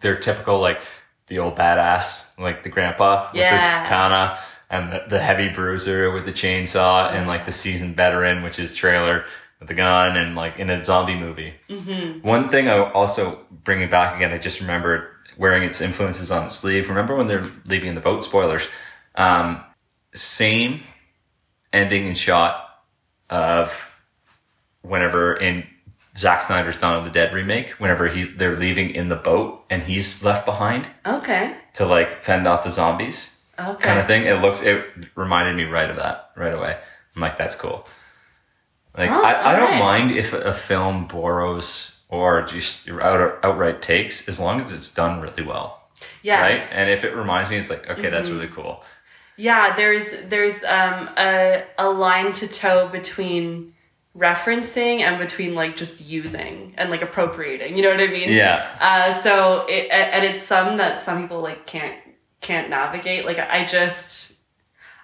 their 0.00 0.16
typical 0.16 0.58
like 0.58 0.80
the 1.28 1.38
old 1.38 1.56
badass, 1.56 2.26
like 2.38 2.62
the 2.62 2.68
grandpa 2.68 3.28
with 3.32 3.40
Yeah. 3.40 3.56
this 3.56 3.64
katana. 3.88 4.38
and 4.68 4.92
the, 4.92 5.02
the 5.08 5.20
heavy 5.20 5.48
bruiser 5.48 6.10
with 6.10 6.24
the 6.24 6.32
chainsaw, 6.32 7.12
and 7.12 7.28
like 7.28 7.46
the 7.46 7.52
seasoned 7.52 7.94
veteran, 7.96 8.42
which 8.42 8.58
is 8.58 8.74
Traylor 8.74 9.24
with 9.60 9.68
the 9.68 9.74
gun, 9.74 10.16
and 10.16 10.34
like 10.34 10.58
in 10.58 10.70
a 10.70 10.84
zombie 10.84 11.14
movie. 11.14 11.54
Mm-hmm. 11.70 12.26
One 12.26 12.48
thing 12.48 12.68
I 12.68 12.78
also 12.90 13.38
bring 13.50 13.80
it 13.82 13.90
back 13.92 14.16
again. 14.16 14.32
I 14.32 14.38
just 14.38 14.60
remembered 14.60 15.06
wearing 15.38 15.62
its 15.62 15.80
influences 15.80 16.32
on 16.32 16.44
the 16.44 16.50
sleeve. 16.50 16.88
Remember 16.88 17.14
when 17.14 17.28
they're 17.28 17.46
leaving 17.66 17.94
the 17.94 18.00
boat? 18.00 18.24
Spoilers. 18.24 18.68
Um, 19.14 19.62
same 20.14 20.82
ending 21.72 22.06
and 22.08 22.16
shot 22.18 22.80
of 23.30 23.92
whenever 24.82 25.36
in 25.36 25.64
Zack 26.16 26.42
Snyder's 26.42 26.76
Dawn 26.76 26.96
of 26.96 27.04
the 27.04 27.10
Dead 27.10 27.32
remake, 27.34 27.70
whenever 27.72 28.08
he's 28.08 28.34
they're 28.36 28.56
leaving 28.56 28.90
in 28.90 29.08
the 29.08 29.16
boat 29.16 29.64
and 29.70 29.82
he's 29.82 30.22
left 30.24 30.46
behind 30.46 30.88
Okay. 31.04 31.54
to 31.74 31.84
like 31.86 32.24
fend 32.24 32.46
off 32.46 32.64
the 32.64 32.70
zombies 32.70 33.38
Okay. 33.58 33.82
kind 33.82 33.98
of 33.98 34.06
thing. 34.06 34.24
It 34.26 34.40
looks 34.40 34.62
it 34.62 34.84
reminded 35.14 35.56
me 35.56 35.64
right 35.64 35.90
of 35.90 35.96
that 35.96 36.30
right 36.36 36.54
away. 36.54 36.78
I'm 37.14 37.22
like, 37.22 37.36
that's 37.38 37.54
cool. 37.54 37.86
Like 38.96 39.10
Oh, 39.10 39.22
I, 39.22 39.52
I 39.52 39.56
don't 39.56 39.62
alright. 39.64 39.80
mind 39.80 40.10
if 40.16 40.32
a 40.32 40.52
film 40.54 41.06
borrows 41.06 42.00
or 42.08 42.42
just 42.42 42.88
out, 42.88 43.38
outright 43.42 43.82
takes 43.82 44.26
as 44.28 44.38
long 44.40 44.60
as 44.60 44.72
it's 44.72 44.92
done 44.92 45.20
really 45.20 45.42
well. 45.42 45.82
Yes. 46.22 46.40
Right? 46.70 46.78
And 46.78 46.90
if 46.90 47.04
it 47.04 47.14
reminds 47.14 47.50
me, 47.50 47.56
it's 47.56 47.68
like, 47.70 47.88
okay, 47.90 48.08
that's 48.10 48.28
Mm-hmm. 48.28 48.36
really 48.38 48.48
cool. 48.52 48.84
Yeah, 49.38 49.74
there's 49.76 50.12
there's 50.28 50.64
um 50.64 51.08
a 51.18 51.64
a 51.78 51.90
line 51.90 52.32
to 52.34 52.48
toe 52.48 52.88
between 52.88 53.74
referencing 54.16 55.00
and 55.00 55.18
between 55.18 55.54
like 55.54 55.76
just 55.76 56.00
using 56.00 56.74
and 56.76 56.90
like 56.90 57.02
appropriating. 57.02 57.76
You 57.76 57.82
know 57.82 57.90
what 57.90 58.00
I 58.00 58.06
mean? 58.06 58.32
Yeah. 58.32 58.68
Uh, 58.80 59.12
so 59.12 59.66
it 59.68 59.90
and 59.90 60.24
it's 60.24 60.42
some 60.42 60.78
that 60.78 61.00
some 61.00 61.22
people 61.22 61.40
like 61.40 61.66
can't 61.66 61.96
can't 62.40 62.70
navigate. 62.70 63.26
Like 63.26 63.38
I 63.38 63.64
just 63.64 64.32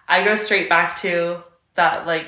I 0.08 0.24
go 0.24 0.36
straight 0.36 0.68
back 0.68 0.96
to 0.96 1.42
that 1.74 2.06
like 2.06 2.26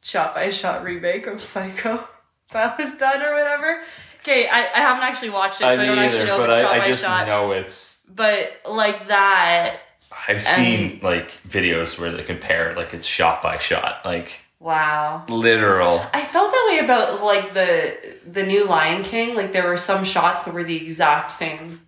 shot 0.00 0.34
by 0.34 0.48
shot 0.50 0.84
remake 0.84 1.26
of 1.26 1.40
Psycho 1.40 2.06
that 2.52 2.78
was 2.78 2.94
done 2.96 3.22
or 3.22 3.32
whatever. 3.32 3.82
Okay, 4.20 4.48
I, 4.48 4.58
I 4.58 4.80
haven't 4.80 5.04
actually 5.04 5.30
watched 5.30 5.60
it, 5.60 5.64
so 5.64 5.68
I, 5.68 5.86
don't 5.86 5.98
actually 5.98 6.24
know 6.24 6.38
but 6.38 6.50
if 6.50 6.56
it's 6.56 6.62
shot 6.62 6.72
I, 6.72 6.76
I 6.76 6.78
by 6.80 6.86
just 6.88 7.02
shot. 7.02 7.26
know 7.28 7.52
it's. 7.52 7.98
But 8.08 8.60
like 8.68 9.08
that, 9.08 9.80
I've 10.28 10.42
seen 10.42 11.00
like 11.02 11.30
videos 11.48 11.98
where 11.98 12.10
they 12.10 12.24
compare 12.24 12.74
like 12.74 12.94
it's 12.94 13.06
shot 13.06 13.42
by 13.42 13.58
shot, 13.58 14.04
like 14.04 14.40
wow. 14.66 15.24
literal. 15.28 16.04
I 16.12 16.24
felt 16.24 16.50
that 16.50 16.66
way 16.68 16.84
about 16.84 17.22
like 17.22 17.54
the 17.54 18.16
the 18.26 18.42
new 18.42 18.66
Lion 18.66 19.02
King. 19.02 19.34
Like 19.34 19.52
there 19.52 19.66
were 19.68 19.76
some 19.76 20.04
shots 20.04 20.44
that 20.44 20.54
were 20.54 20.64
the 20.64 20.76
exact 20.76 21.32
same, 21.32 21.80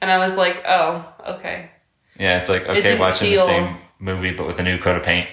and 0.00 0.10
I 0.10 0.18
was 0.18 0.34
like, 0.36 0.62
oh, 0.66 1.06
okay. 1.36 1.70
Yeah, 2.18 2.38
it's 2.38 2.48
like 2.48 2.62
okay, 2.66 2.82
didn't 2.82 2.98
watching 2.98 3.30
feel- 3.32 3.46
the 3.46 3.52
same 3.52 3.76
movie 3.98 4.32
but 4.32 4.46
with 4.46 4.58
a 4.58 4.62
new 4.62 4.78
coat 4.78 4.96
of 4.96 5.02
paint. 5.02 5.28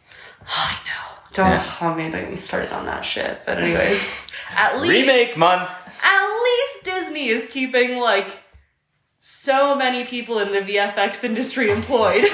I 0.48 0.72
know. 0.86 1.18
Don't 1.34 1.50
Yeah. 1.50 1.74
oh 1.82 1.94
man, 1.94 2.10
don't 2.10 2.22
get 2.22 2.30
me 2.30 2.36
started 2.36 2.72
on 2.72 2.86
that 2.86 3.04
shit. 3.04 3.42
But 3.46 3.58
anyways, 3.62 4.14
at 4.56 4.80
least 4.80 5.06
Remake 5.06 5.36
month. 5.36 5.70
at 6.02 6.42
least 6.42 6.84
Disney 6.84 7.28
is 7.28 7.46
keeping 7.48 7.98
like 7.98 8.42
so 9.20 9.76
many 9.76 10.04
people 10.04 10.38
in 10.38 10.52
the 10.52 10.60
VFX 10.60 11.22
industry 11.22 11.70
employed. 11.70 12.24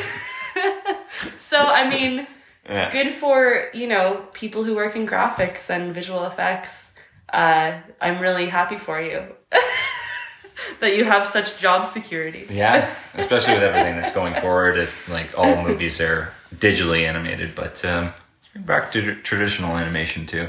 so 1.37 1.59
I 1.59 1.89
mean, 1.91 2.27
Yeah. 2.69 2.91
good 2.91 3.13
for 3.13 3.69
you 3.75 3.87
know 3.87 4.27
people 4.33 4.65
who 4.65 4.75
work 4.75 4.97
in 4.97 5.07
graphics 5.07 5.71
and 5.71 5.95
visual 5.95 6.25
effects. 6.25 6.91
Uh, 7.33 7.81
I'm 8.01 8.21
really 8.21 8.47
happy 8.47 8.79
for 8.79 9.01
you 9.01 9.25
that 10.81 10.97
you 10.97 11.05
have 11.05 11.27
such 11.27 11.59
job 11.59 11.87
security. 11.87 12.47
Yeah, 12.51 12.93
especially 13.15 13.55
with 13.55 13.65
everything 13.65 13.97
that's 13.97 14.13
going 14.13 14.35
forward. 14.35 14.77
It's 14.77 15.09
like 15.09 15.37
all 15.37 15.63
movies 15.63 16.01
are 16.01 16.33
digitally 16.55 17.07
animated, 17.07 17.55
but 17.55 17.85
um, 17.85 18.13
back 18.55 18.93
to 18.93 19.03
tr- 19.03 19.21
traditional 19.21 19.77
animation 19.77 20.27
too. 20.27 20.49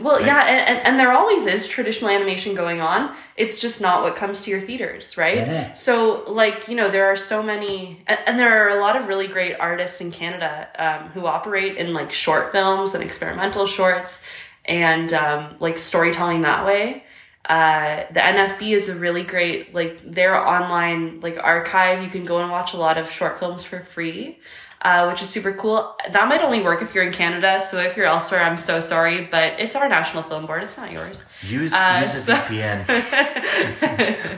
Well, 0.00 0.20
yeah, 0.20 0.44
and, 0.46 0.68
and, 0.68 0.86
and 0.86 0.98
there 0.98 1.12
always 1.12 1.46
is 1.46 1.66
traditional 1.66 2.10
animation 2.10 2.54
going 2.54 2.80
on. 2.80 3.14
It's 3.36 3.60
just 3.60 3.80
not 3.80 4.02
what 4.02 4.14
comes 4.14 4.42
to 4.42 4.50
your 4.50 4.60
theaters, 4.60 5.16
right? 5.16 5.38
Yeah. 5.38 5.72
So, 5.72 6.24
like, 6.26 6.68
you 6.68 6.76
know, 6.76 6.90
there 6.90 7.06
are 7.06 7.16
so 7.16 7.42
many, 7.42 8.02
and, 8.06 8.18
and 8.26 8.38
there 8.38 8.66
are 8.66 8.76
a 8.76 8.80
lot 8.80 8.96
of 8.96 9.08
really 9.08 9.26
great 9.26 9.58
artists 9.58 10.00
in 10.00 10.10
Canada 10.10 10.68
um, 10.78 11.08
who 11.10 11.26
operate 11.26 11.76
in 11.76 11.92
like 11.92 12.12
short 12.12 12.52
films 12.52 12.94
and 12.94 13.02
experimental 13.02 13.66
shorts 13.66 14.22
and 14.64 15.12
um, 15.12 15.56
like 15.60 15.78
storytelling 15.78 16.42
that 16.42 16.64
way. 16.64 17.04
Uh, 17.46 18.04
the 18.10 18.20
NFB 18.20 18.70
is 18.72 18.88
a 18.88 18.94
really 18.94 19.22
great, 19.22 19.74
like, 19.74 20.00
their 20.02 20.34
online 20.34 21.20
like 21.20 21.38
archive. 21.42 22.02
You 22.02 22.08
can 22.08 22.24
go 22.24 22.38
and 22.38 22.50
watch 22.50 22.72
a 22.72 22.78
lot 22.78 22.96
of 22.96 23.10
short 23.10 23.38
films 23.38 23.64
for 23.64 23.80
free. 23.80 24.38
Uh, 24.84 25.06
which 25.08 25.22
is 25.22 25.30
super 25.30 25.50
cool. 25.54 25.96
That 26.10 26.28
might 26.28 26.42
only 26.42 26.60
work 26.60 26.82
if 26.82 26.94
you're 26.94 27.04
in 27.04 27.12
Canada. 27.12 27.58
So 27.58 27.78
if 27.78 27.96
you're 27.96 28.04
elsewhere, 28.04 28.42
I'm 28.42 28.58
so 28.58 28.80
sorry, 28.80 29.24
but 29.24 29.58
it's 29.58 29.74
our 29.74 29.88
national 29.88 30.22
film 30.22 30.44
board. 30.44 30.62
It's 30.62 30.76
not 30.76 30.92
yours. 30.92 31.24
Use 31.42 31.72
Uh, 31.72 32.00
use 32.02 32.28
a 32.28 32.32
VPN. 32.34 32.84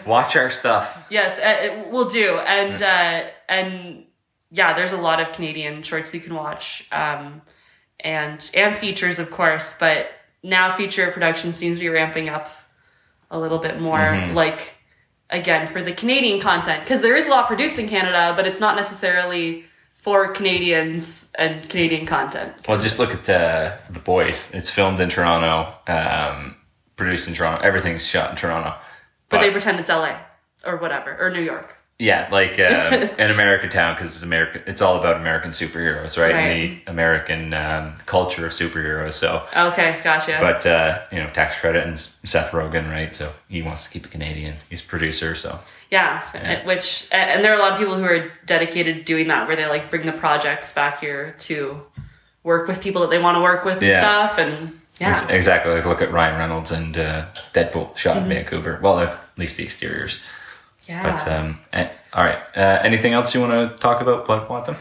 Watch 0.06 0.36
our 0.36 0.48
stuff. 0.48 1.04
Yes, 1.10 1.36
uh, 1.40 1.66
it 1.66 1.90
will 1.90 2.04
do. 2.08 2.38
And 2.38 2.80
uh, 2.80 3.24
and 3.48 4.04
yeah, 4.52 4.72
there's 4.72 4.92
a 4.92 4.96
lot 4.96 5.20
of 5.20 5.32
Canadian 5.32 5.82
shorts 5.82 6.14
you 6.14 6.20
can 6.20 6.36
watch, 6.36 6.86
um, 6.92 7.42
and 7.98 8.48
and 8.54 8.76
features, 8.76 9.18
of 9.18 9.32
course. 9.32 9.74
But 9.80 10.10
now 10.44 10.70
feature 10.70 11.10
production 11.10 11.50
seems 11.50 11.78
to 11.78 11.82
be 11.82 11.88
ramping 11.88 12.28
up 12.28 12.52
a 13.32 13.38
little 13.38 13.58
bit 13.58 13.80
more. 13.80 14.30
Like 14.32 14.74
again 15.28 15.66
for 15.66 15.82
the 15.82 15.90
Canadian 15.90 16.38
content 16.40 16.84
because 16.84 17.00
there 17.00 17.16
is 17.16 17.26
a 17.26 17.30
lot 17.30 17.48
produced 17.48 17.80
in 17.80 17.88
Canada, 17.88 18.32
but 18.36 18.46
it's 18.46 18.60
not 18.60 18.76
necessarily 18.76 19.64
for 20.06 20.28
Canadians 20.28 21.24
and 21.34 21.68
Canadian 21.68 22.06
content. 22.06 22.52
Well, 22.68 22.78
just 22.78 23.00
look 23.00 23.12
at 23.12 23.28
uh, 23.28 23.76
the 23.90 23.98
boys. 23.98 24.48
It's 24.54 24.70
filmed 24.70 25.00
in 25.00 25.08
Toronto, 25.08 25.74
um, 25.88 26.54
produced 26.94 27.26
in 27.26 27.34
Toronto. 27.34 27.60
Everything's 27.66 28.06
shot 28.06 28.30
in 28.30 28.36
Toronto. 28.36 28.76
But 29.30 29.40
they 29.40 29.50
pretend 29.50 29.80
it's 29.80 29.88
LA 29.88 30.16
or 30.64 30.76
whatever 30.76 31.16
or 31.18 31.30
New 31.30 31.42
York. 31.42 31.75
Yeah, 31.98 32.28
like 32.30 32.58
uh, 32.58 32.62
an 33.18 33.30
American 33.30 33.70
town 33.70 33.94
because 33.94 34.14
it's 34.14 34.22
American. 34.22 34.62
It's 34.66 34.82
all 34.82 34.98
about 34.98 35.16
American 35.16 35.50
superheroes, 35.50 36.20
right? 36.20 36.34
And 36.34 36.70
the 36.86 36.90
American 36.90 37.54
um, 37.54 37.94
culture 38.04 38.44
of 38.44 38.52
superheroes. 38.52 39.14
So, 39.14 39.46
Okay, 39.56 39.98
gotcha. 40.04 40.36
but 40.38 40.66
uh, 40.66 41.00
you 41.10 41.22
know, 41.22 41.30
tax 41.30 41.58
credit 41.58 41.86
and 41.86 41.98
Seth 41.98 42.50
Rogen, 42.50 42.90
right? 42.90 43.16
So 43.16 43.32
he 43.48 43.62
wants 43.62 43.84
to 43.84 43.90
keep 43.90 44.04
it 44.04 44.10
Canadian. 44.10 44.56
He's 44.68 44.82
producer, 44.82 45.34
so 45.34 45.58
Yeah, 45.90 46.22
and- 46.34 46.66
which 46.66 47.08
and 47.12 47.30
and 47.30 47.42
there 47.44 47.52
are 47.52 47.56
a 47.56 47.62
lot 47.62 47.72
of 47.72 47.78
people 47.78 47.94
who 47.94 48.04
are 48.04 48.30
dedicated 48.44 48.96
to 48.98 49.02
doing 49.02 49.28
that, 49.28 49.46
where 49.46 49.56
they 49.56 49.66
like 49.66 49.88
bring 49.90 50.04
the 50.04 50.12
projects 50.12 50.72
back 50.74 51.00
here 51.00 51.34
to 51.38 51.80
work 52.42 52.68
with 52.68 52.80
people 52.82 53.00
that 53.00 53.10
they 53.10 53.18
want 53.18 53.36
to 53.36 53.40
work 53.40 53.64
with 53.64 53.78
and 53.78 53.86
Yeah. 53.86 54.00
stuff, 54.00 54.38
and 54.38 54.78
yeah, 55.00 55.28
exactly. 55.30 55.72
Like 55.72 55.86
look 55.86 56.02
at 56.02 56.12
Ryan 56.12 56.36
Reynolds 56.38 56.72
and 56.72 56.96
uh, 56.98 57.26
Deadpool 57.54 57.96
shot 57.96 58.16
Mm-hmm. 58.18 58.30
in 58.32 58.36
Vancouver. 58.44 58.78
Well, 58.82 58.98
at 59.00 59.26
least 59.38 59.56
the 59.56 59.64
exteriors. 59.64 60.20
Yeah. 60.86 61.02
But 61.02 61.28
um, 61.30 61.58
eh, 61.72 61.88
all 62.12 62.24
right. 62.24 62.38
Uh, 62.56 62.80
anything 62.82 63.12
else 63.12 63.34
you 63.34 63.40
want 63.40 63.52
to 63.52 63.78
talk 63.78 64.00
about 64.00 64.24
Blood 64.24 64.46
Quantum? 64.46 64.76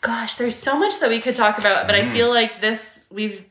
Gosh, 0.00 0.36
there's 0.36 0.56
so 0.56 0.78
much 0.78 0.98
that 1.00 1.10
we 1.10 1.20
could 1.20 1.36
talk 1.36 1.58
about, 1.58 1.86
but 1.86 1.94
I 1.94 2.08
feel 2.10 2.30
like 2.30 2.62
this 2.62 3.06
we've 3.10 3.44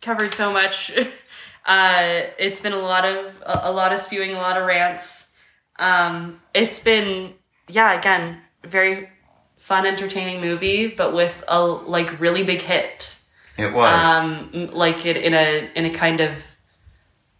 covered 0.00 0.34
so 0.34 0.52
much. 0.52 0.92
uh, 1.66 2.20
it's 2.38 2.60
been 2.60 2.72
a 2.72 2.78
lot 2.78 3.04
of 3.04 3.34
a, 3.42 3.60
a 3.64 3.72
lot 3.72 3.92
of 3.92 3.98
spewing, 3.98 4.32
a 4.32 4.36
lot 4.36 4.56
of 4.56 4.66
rants. 4.66 5.30
Um, 5.78 6.40
it's 6.54 6.78
been 6.78 7.34
yeah, 7.68 7.98
again, 7.98 8.40
very 8.62 9.08
fun, 9.56 9.84
entertaining 9.84 10.40
movie, 10.40 10.86
but 10.86 11.12
with 11.12 11.42
a 11.48 11.60
like 11.60 12.20
really 12.20 12.44
big 12.44 12.62
hit. 12.62 13.18
It 13.58 13.72
was. 13.72 14.04
um 14.04 14.68
like 14.72 15.06
it 15.06 15.16
in 15.16 15.34
a 15.34 15.68
in 15.74 15.86
a 15.86 15.90
kind 15.90 16.20
of 16.20 16.44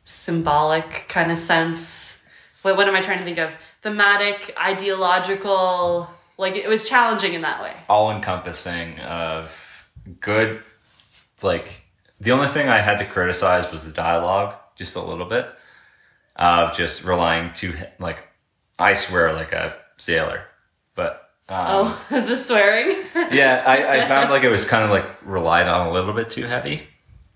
symbolic 0.04 1.04
kind 1.09 1.30
of 1.30 1.38
sense 1.38 2.15
what, 2.66 2.76
what 2.76 2.88
am 2.88 2.94
i 2.94 3.00
trying 3.00 3.18
to 3.18 3.24
think 3.24 3.38
of? 3.38 3.54
Thematic 3.82 4.54
ideological 4.60 6.10
like 6.38 6.54
it 6.56 6.68
was 6.68 6.86
challenging 6.86 7.32
in 7.32 7.40
that 7.42 7.62
way. 7.62 7.74
All 7.88 8.10
encompassing 8.10 9.00
of 9.00 9.88
good 10.20 10.62
like 11.42 11.82
the 12.20 12.30
only 12.30 12.48
thing 12.48 12.68
i 12.68 12.78
had 12.78 12.98
to 12.98 13.04
criticize 13.04 13.70
was 13.70 13.84
the 13.84 13.90
dialogue 13.90 14.54
just 14.76 14.96
a 14.96 15.02
little 15.02 15.26
bit 15.26 15.48
of 16.36 16.74
just 16.74 17.04
relying 17.04 17.52
too 17.52 17.74
like 17.98 18.24
i 18.78 18.94
swear 18.94 19.32
like 19.32 19.52
a 19.52 19.74
sailor 19.96 20.44
but 20.94 21.30
um, 21.48 21.66
oh 21.68 22.06
the 22.10 22.36
swearing? 22.36 22.96
Yeah 23.32 23.62
I, 23.66 23.98
I 23.98 24.08
found 24.08 24.30
like 24.30 24.44
it 24.44 24.48
was 24.48 24.64
kind 24.64 24.84
of 24.84 24.90
like 24.90 25.06
relied 25.24 25.66
on 25.66 25.88
a 25.88 25.90
little 25.90 26.12
bit 26.12 26.30
too 26.30 26.44
heavy 26.44 26.86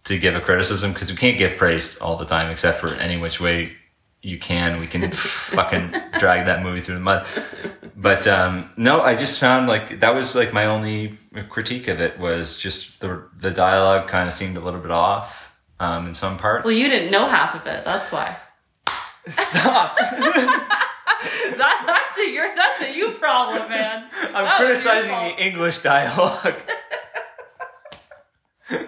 to 0.05 0.19
give 0.19 0.35
a 0.35 0.41
criticism 0.41 0.93
because 0.93 1.11
we 1.11 1.17
can't 1.17 1.39
give 1.39 1.57
praise 1.57 1.99
all 1.99 2.17
the 2.17 2.25
time 2.25 2.51
except 2.51 2.81
for 2.81 2.89
any 2.95 3.17
which 3.17 3.41
way 3.41 3.77
you 4.23 4.39
can 4.39 4.81
we 4.81 4.87
can 4.87 5.11
fucking 5.13 5.91
drag 6.19 6.47
that 6.47 6.63
movie 6.63 6.81
through 6.81 6.97
the 6.97 7.01
mud. 7.01 7.27
But 7.97 8.27
um 8.27 8.71
no 8.77 9.01
i 9.03 9.15
just 9.15 9.39
found 9.39 9.67
like 9.69 10.01
that 10.01 10.15
was 10.15 10.35
like 10.35 10.53
my 10.53 10.67
only 10.67 11.19
critique 11.49 11.89
of 11.89 12.01
it 12.01 12.19
was 12.19 12.59
just 12.59 13.01
the 13.01 13.29
the 13.39 13.51
dialogue 13.51 14.09
kind 14.09 14.29
of 14.29 14.35
seemed 14.35 14.57
a 14.57 14.61
little 14.61 14.81
bit 14.81 14.91
off 14.91 15.57
um 15.79 16.07
in 16.07 16.15
some 16.15 16.37
parts. 16.37 16.65
Well 16.65 16.75
you 16.75 16.89
didn't 16.89 17.11
know 17.11 17.29
half 17.29 17.55
of 17.55 17.67
it 17.67 17.85
that's 17.85 18.13
why. 18.13 18.37
Stop. 19.29 19.99
That, 21.23 21.85
that's 21.87 22.19
a 22.19 22.31
your 22.33 22.55
that's 22.57 22.83
a 22.83 22.97
you 22.97 23.11
problem, 23.11 23.69
man. 23.69 24.09
I'm 24.29 24.45
That 24.45 24.57
criticizing 24.57 25.11
the 25.11 25.45
English 25.45 25.79
dialogue. 25.81 26.55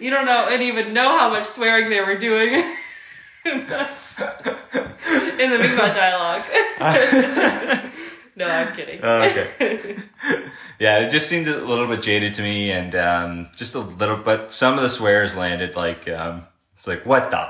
You 0.00 0.10
don't 0.10 0.26
know 0.26 0.46
and 0.50 0.62
even 0.62 0.92
know 0.92 1.18
how 1.18 1.28
much 1.28 1.46
swearing 1.46 1.90
they 1.90 2.00
were 2.00 2.16
doing 2.16 2.64
in 3.44 3.66
the, 5.50 5.58
Mi'kmaq 5.58 5.94
dialogue. 5.94 6.42
no, 8.36 8.46
I'm 8.46 8.74
kidding. 8.74 9.00
Oh, 9.02 9.22
okay. 9.22 9.96
yeah, 10.78 11.00
it 11.00 11.10
just 11.10 11.28
seemed 11.28 11.48
a 11.48 11.56
little 11.64 11.86
bit 11.86 12.02
jaded 12.02 12.34
to 12.34 12.42
me, 12.42 12.70
and 12.70 12.94
um, 12.94 13.48
just 13.56 13.74
a 13.74 13.80
little. 13.80 14.16
But 14.16 14.52
some 14.52 14.76
of 14.76 14.82
the 14.82 14.90
swears 14.90 15.36
landed 15.36 15.76
like 15.76 16.08
um, 16.08 16.46
it's 16.74 16.86
like 16.86 17.06
what 17.06 17.30
the 17.30 17.48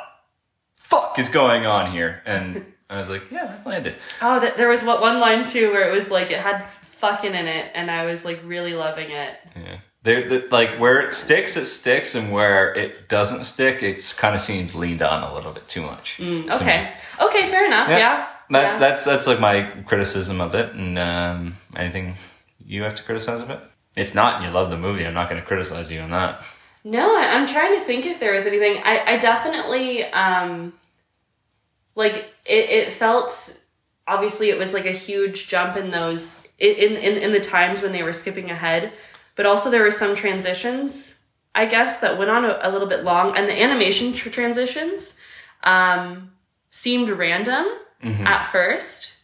fuck 0.77 1.19
is 1.19 1.29
going 1.29 1.67
on 1.67 1.93
here, 1.93 2.23
and 2.25 2.65
I 2.91 2.99
was 2.99 3.09
like, 3.09 3.31
yeah, 3.31 3.47
that 3.47 3.67
landed. 3.67 3.97
Oh, 4.23 4.41
that, 4.41 4.57
there 4.57 4.69
was 4.69 4.83
what 4.83 5.01
one 5.01 5.21
line 5.21 5.45
too 5.45 5.71
where 5.73 5.89
it 5.89 5.93
was 5.93 6.09
like 6.09 6.31
it 6.31 6.39
had 6.39 6.69
fucking 6.99 7.35
in 7.35 7.47
it, 7.47 7.71
and 7.75 7.91
I 7.91 8.07
was 8.07 8.25
like 8.25 8.41
really 8.45 8.75
loving 8.75 9.11
it. 9.11 9.37
Yeah. 9.57 9.79
There, 10.05 10.29
the, 10.29 10.49
like 10.51 10.79
where 10.79 11.01
it 11.01 11.13
sticks, 11.13 11.57
it 11.57 11.67
sticks, 11.67 12.15
and 12.15 12.33
where 12.33 12.73
it 12.75 13.09
doesn't 13.09 13.45
stick, 13.45 13.83
it's 13.83 14.13
kind 14.13 14.35
of 14.35 14.41
seems 14.41 14.75
leaned 14.75 15.03
on 15.03 15.23
a 15.25 15.35
little 15.35 15.53
bit 15.53 15.69
too 15.69 15.83
much. 15.83 16.17
to 16.17 16.23
me. 16.23 16.51
Okay, 16.51 16.93
okay, 17.21 17.47
fair 17.49 17.67
enough. 17.67 17.89
Yeah, 17.89 18.29
That, 18.51 18.63
yeah. 18.63 18.79
That's 18.79 19.05
that's 19.05 19.27
like 19.27 19.41
my 19.41 19.63
criticism 19.87 20.41
of 20.41 20.55
it, 20.55 20.73
and 20.73 20.99
um, 20.99 21.57
anything 21.75 22.15
you 22.65 22.83
have 22.85 22.95
to 22.95 23.03
criticize 23.03 23.43
of 23.43 23.51
it. 23.51 23.61
If 23.97 24.15
not, 24.15 24.37
and 24.37 24.45
you 24.45 24.51
love 24.53 24.71
the 24.71 24.77
movie, 24.77 25.05
I'm 25.05 25.15
not 25.15 25.29
going 25.29 25.41
to 25.41 25.47
criticize 25.47 25.91
you 25.91 26.01
on 26.01 26.11
that. 26.11 26.43
No, 26.85 27.17
I, 27.17 27.35
I'm 27.35 27.47
trying 27.47 27.75
to 27.75 27.81
think 27.85 28.07
if 28.07 28.21
there 28.21 28.33
was 28.35 28.47
anything. 28.47 28.81
I, 28.85 29.15
I 29.15 29.17
definitely 29.17 30.05
um 30.05 30.73
like 31.97 32.33
it, 32.47 32.71
it 32.71 32.93
felt 32.93 33.55
obviously 34.07 34.51
it 34.51 34.59
was 34.59 34.73
like 34.73 34.87
a 34.87 34.93
huge 34.93 35.49
jump 35.49 35.77
in 35.77 35.91
those 35.91 36.41
in, 36.59 36.97
in 36.97 37.17
in 37.17 37.33
the 37.33 37.41
times 37.41 37.83
when 37.83 37.93
they 37.93 38.03
were 38.05 38.13
skipping 38.13 38.51
ahead, 38.51 38.93
but 39.39 39.47
also 39.47 39.71
there 39.71 39.83
were 39.83 39.91
some 40.03 40.15
transitions, 40.15 41.15
I 41.55 41.65
guess, 41.67 41.99
that 42.03 42.19
went 42.19 42.31
on 42.31 42.45
a, 42.45 42.59
a 42.61 42.69
little 42.71 42.89
bit 42.89 43.05
long, 43.05 43.37
and 43.37 43.49
the 43.49 43.57
animation 43.63 44.13
tr- 44.13 44.29
transitions 44.39 45.15
um 45.63 46.33
seemed 46.71 47.09
random 47.09 47.65
at 48.27 48.43
first, 48.43 49.15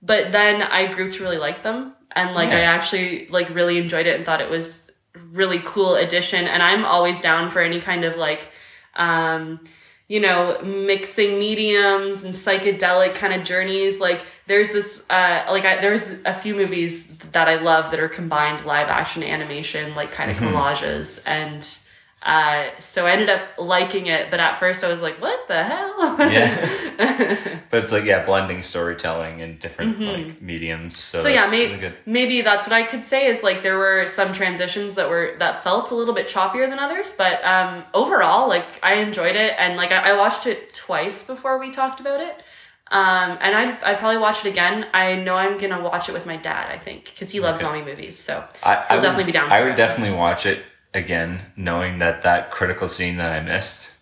but 0.00 0.32
then 0.32 0.62
I 0.62 0.86
grew 0.94 1.10
to 1.12 1.22
really 1.24 1.38
like 1.48 1.62
them, 1.62 1.94
and 2.12 2.34
like 2.34 2.50
I 2.50 2.60
actually 2.76 3.26
like 3.36 3.48
really 3.54 3.76
enjoyed 3.78 4.06
it 4.06 4.16
and 4.16 4.24
thought 4.24 4.40
it 4.40 4.50
was 4.50 4.90
really 5.32 5.60
cool 5.64 5.96
addition. 5.96 6.46
And 6.46 6.62
i'm 6.62 6.84
always 6.84 7.20
down 7.20 7.50
for 7.50 7.60
any 7.60 7.80
kind 7.80 8.04
of 8.04 8.16
like 8.16 8.48
um 8.96 9.60
you 10.08 10.20
know 10.20 10.60
mixing 10.62 11.38
mediums 11.38 12.24
and 12.24 12.34
psychedelic 12.34 13.14
kind 13.14 13.32
of 13.32 13.44
journeys. 13.44 14.00
Like 14.00 14.24
there's 14.46 14.68
this 14.70 15.02
uh 15.10 15.44
like 15.48 15.64
I, 15.64 15.80
there's 15.80 16.10
a 16.24 16.34
few 16.34 16.54
movies 16.54 17.08
that 17.32 17.48
i 17.48 17.56
love 17.56 17.90
that 17.90 18.00
are 18.00 18.08
combined 18.08 18.64
live 18.66 18.88
action 18.88 19.22
animation 19.22 19.94
like 19.94 20.10
kind 20.12 20.30
of 20.30 20.36
collages. 20.36 21.22
And 21.26 21.66
uh 22.24 22.68
so 22.78 23.06
i 23.06 23.10
ended 23.12 23.28
up 23.28 23.42
liking 23.58 24.06
it 24.06 24.30
but 24.30 24.40
at 24.40 24.58
first 24.58 24.82
i 24.82 24.88
was 24.88 25.00
like 25.02 25.20
what 25.20 25.46
the 25.48 25.62
hell 25.62 26.16
Yeah, 26.30 27.60
but 27.70 27.82
it's 27.82 27.92
like 27.92 28.04
yeah, 28.04 28.24
blending 28.24 28.62
storytelling 28.62 29.40
in 29.40 29.58
different 29.58 30.00
like 30.00 30.40
mediums. 30.40 30.96
So, 30.98 31.18
Mm-hmm. 31.18 31.22
so 31.26 31.28
yeah, 31.32 31.50
maybe 31.50 31.74
really 31.80 31.94
maybe 32.06 32.40
that's 32.40 32.66
what 32.66 32.72
I 32.72 32.84
could 32.84 33.04
say 33.04 33.26
is 33.26 33.42
like 33.42 33.62
there 33.62 33.78
were 33.78 34.06
some 34.06 34.32
transitions 34.32 34.94
that 34.94 35.08
were 35.08 35.34
that 35.38 35.62
felt 35.64 35.90
a 35.90 35.94
little 35.94 36.14
bit 36.14 36.28
choppier 36.28 36.68
than 36.68 36.78
others, 36.78 37.12
but 37.12 37.44
um, 37.44 37.84
overall, 37.94 38.48
like 38.48 38.66
I 38.82 38.94
enjoyed 38.94 39.36
it, 39.36 39.54
and 39.58 39.76
like 39.76 39.92
I, 39.92 40.10
I 40.12 40.16
watched 40.16 40.46
it 40.46 40.72
twice 40.72 41.22
before 41.24 41.58
we 41.58 41.70
talked 41.70 42.00
about 42.00 42.20
it, 42.20 42.36
um, 42.90 43.38
and 43.40 43.54
I 43.56 43.92
I 43.92 43.94
probably 43.94 44.18
watch 44.18 44.44
it 44.44 44.48
again. 44.48 44.86
I 44.94 45.14
know 45.16 45.34
I'm 45.36 45.58
gonna 45.58 45.82
watch 45.82 46.08
it 46.08 46.12
with 46.12 46.26
my 46.26 46.36
dad. 46.36 46.70
I 46.70 46.78
think 46.78 47.04
because 47.06 47.30
he 47.32 47.40
loves 47.40 47.60
Okay. 47.60 47.70
zombie 47.70 47.84
movies, 47.90 48.18
so 48.18 48.44
I, 48.62 48.94
would- 48.94 49.02
definitely 49.02 49.24
be 49.24 49.32
down. 49.32 49.50
I 49.52 49.62
would 49.62 49.72
it. 49.72 49.76
definitely 49.76 50.16
watch 50.16 50.46
it 50.46 50.62
again, 50.94 51.40
knowing 51.56 51.98
that 51.98 52.22
that 52.22 52.50
critical 52.50 52.88
scene 52.88 53.16
that 53.18 53.32
I 53.32 53.40
missed. 53.44 53.92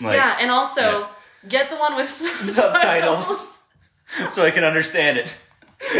Like, 0.00 0.16
yeah, 0.16 0.36
and 0.40 0.50
also 0.50 0.80
yeah. 0.82 1.08
get 1.48 1.70
the 1.70 1.76
one 1.76 1.96
with 1.96 2.10
subtitles. 2.10 2.56
Subtitles. 2.56 3.60
so 4.30 4.44
I 4.44 4.50
can 4.50 4.62
understand 4.62 5.18
it. 5.18 5.34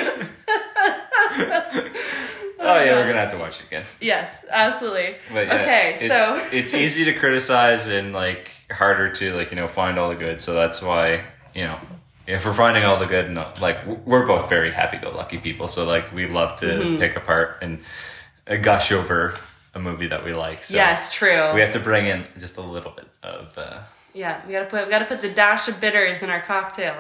oh 2.59 2.83
yeah, 2.83 2.93
we're 2.95 3.07
gonna 3.07 3.15
have 3.15 3.31
to 3.33 3.39
watch 3.39 3.61
it 3.61 3.67
again. 3.67 3.85
Yes, 4.01 4.45
absolutely. 4.51 5.17
But 5.33 5.47
yeah, 5.47 5.55
okay, 5.55 5.97
it's, 6.01 6.15
so 6.15 6.47
it's 6.53 6.75
easy 6.75 7.05
to 7.07 7.15
criticize 7.15 7.89
and 7.89 8.13
like 8.13 8.51
harder 8.71 9.11
to 9.13 9.35
like 9.35 9.51
you 9.51 9.57
know 9.57 9.69
find 9.69 9.99
all 9.99 10.09
the 10.09 10.15
good. 10.15 10.41
So 10.41 10.55
that's 10.55 10.81
why 10.81 11.25
you 11.55 11.65
know 11.65 11.79
if 12.27 12.45
we're 12.45 12.55
finding 12.55 12.85
all 12.85 12.99
the 12.99 13.07
good, 13.07 13.31
no, 13.31 13.53
like 13.61 13.85
we're 14.07 14.27
both 14.27 14.49
very 14.49 14.73
happy-go-lucky 14.73 15.39
people. 15.39 15.69
So 15.69 15.85
like 15.85 16.13
we 16.13 16.27
love 16.27 16.59
to 16.61 16.67
Mm-hmm. 16.67 16.97
pick 16.99 17.17
apart 17.17 17.59
and 17.63 17.81
gush 18.63 18.93
over 18.93 19.39
a 19.77 19.81
movie 19.81 20.09
that 20.09 20.25
we 20.25 20.33
like. 20.33 20.65
So 20.65 20.75
yes, 20.75 21.13
true. 21.13 21.53
we 21.55 21.61
have 21.61 21.73
to 21.73 21.81
bring 21.81 22.07
in 22.07 22.25
just 22.39 22.57
a 22.57 22.63
little 22.63 22.93
bit 22.99 23.09
of. 23.23 23.57
Uh, 23.57 23.81
Yeah, 24.15 24.41
we 24.47 24.53
gotta 24.57 24.67
put 24.67 24.87
we 24.87 24.91
gotta 24.91 25.05
put 25.13 25.21
the 25.21 25.29
dash 25.43 25.69
of 25.69 25.79
bitters 25.81 26.23
in 26.23 26.31
our 26.31 26.41
cocktail. 26.41 26.97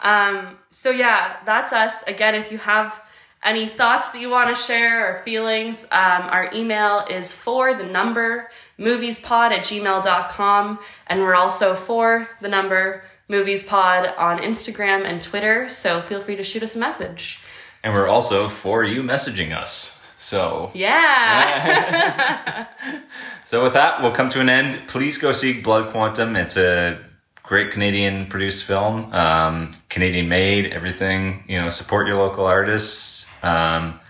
Um, 0.00 0.58
so 0.70 0.90
yeah, 0.90 1.36
that's 1.46 1.72
us. 1.72 2.02
Again, 2.14 2.34
if 2.34 2.50
you 2.52 2.58
have 2.58 3.00
any 3.44 3.66
thoughts 3.66 4.08
that 4.10 4.20
you 4.20 4.30
want 4.30 4.48
to 4.54 4.60
share 4.60 4.96
or 5.08 5.22
feelings, 5.22 5.84
um, 5.92 6.22
our 6.36 6.50
email 6.52 7.04
is 7.10 7.32
for 7.32 7.74
the 7.74 7.84
number 7.84 8.50
moviespod 8.78 9.50
at 9.52 9.62
gmail.com. 9.64 10.78
And 11.06 11.20
we're 11.20 11.34
also 11.36 11.74
for 11.74 12.28
the 12.40 12.48
number 12.48 13.04
moviespod 13.28 14.16
on 14.18 14.38
Instagram 14.38 15.04
and 15.04 15.22
Twitter. 15.22 15.68
So 15.68 16.00
feel 16.02 16.20
free 16.20 16.36
to 16.36 16.42
shoot 16.42 16.62
us 16.62 16.74
a 16.76 16.78
message. 16.78 17.40
and 17.84 17.92
we're 17.94 18.08
also 18.08 18.48
for 18.48 18.84
you 18.84 19.02
messaging 19.02 19.56
us. 19.56 19.98
So 20.22 20.70
Yeah. 20.74 22.66
So 23.44 23.62
with 23.62 23.74
that, 23.74 24.00
we'll 24.00 24.12
come 24.12 24.30
to 24.30 24.40
an 24.40 24.48
end. 24.48 24.88
Please 24.88 25.18
go 25.18 25.32
see 25.32 25.60
Blood 25.60 25.90
Quantum. 25.90 26.36
It's 26.36 26.56
a 26.56 26.98
great 27.42 27.70
Canadian 27.70 28.24
produced 28.24 28.64
film, 28.64 29.12
um, 29.12 29.72
Canadian 29.90 30.30
made. 30.30 30.72
Everything 30.72 31.44
you 31.48 31.60
know, 31.60 31.68
support 31.68 32.06
your 32.06 32.16
local 32.16 32.46
artists, 32.46 33.30
um, 33.44 34.00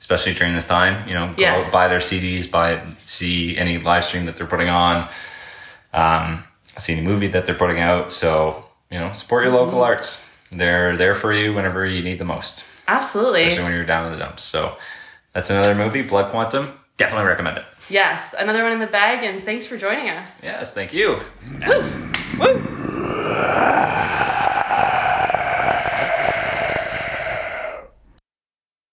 especially 0.00 0.32
during 0.32 0.54
this 0.54 0.64
time. 0.64 1.06
You 1.06 1.14
know, 1.16 1.26
go 1.26 1.34
Yes. 1.36 1.66
out, 1.66 1.72
buy 1.72 1.88
their 1.88 1.98
CDs, 1.98 2.50
buy 2.50 2.80
see 3.04 3.58
any 3.58 3.76
live 3.76 4.04
stream 4.06 4.24
that 4.24 4.36
they're 4.36 4.46
putting 4.46 4.70
on, 4.70 5.06
um, 5.92 6.44
see 6.78 6.94
any 6.94 7.02
movie 7.02 7.28
that 7.28 7.44
they're 7.44 7.54
putting 7.54 7.80
out. 7.80 8.10
So 8.10 8.64
you 8.90 8.98
know, 8.98 9.12
support 9.12 9.44
your 9.44 9.52
local 9.52 9.82
arts. 9.82 10.26
They're 10.50 10.96
there 10.96 11.14
for 11.14 11.30
you 11.30 11.52
whenever 11.52 11.84
you 11.84 12.02
need 12.02 12.18
the 12.18 12.24
most, 12.24 12.64
Absolutely. 12.86 13.42
especially 13.42 13.64
when 13.64 13.72
you're 13.74 13.84
down 13.84 14.06
in 14.06 14.12
the 14.12 14.18
dumps. 14.18 14.44
So 14.44 14.78
that's 15.38 15.50
another 15.50 15.76
movie, 15.76 16.02
Blood 16.02 16.32
Quantum. 16.32 16.72
Definitely 16.96 17.28
recommend 17.28 17.58
it. 17.58 17.64
Yes, 17.88 18.34
another 18.36 18.64
one 18.64 18.72
in 18.72 18.80
the 18.80 18.88
bag, 18.88 19.22
and 19.22 19.44
thanks 19.44 19.66
for 19.66 19.76
joining 19.76 20.08
us. 20.10 20.42
Yes, 20.42 20.74
thank 20.74 20.92
you. 20.92 21.20
Yes. 21.60 22.00
Woo. 22.40 22.54
Woo. 22.54 24.34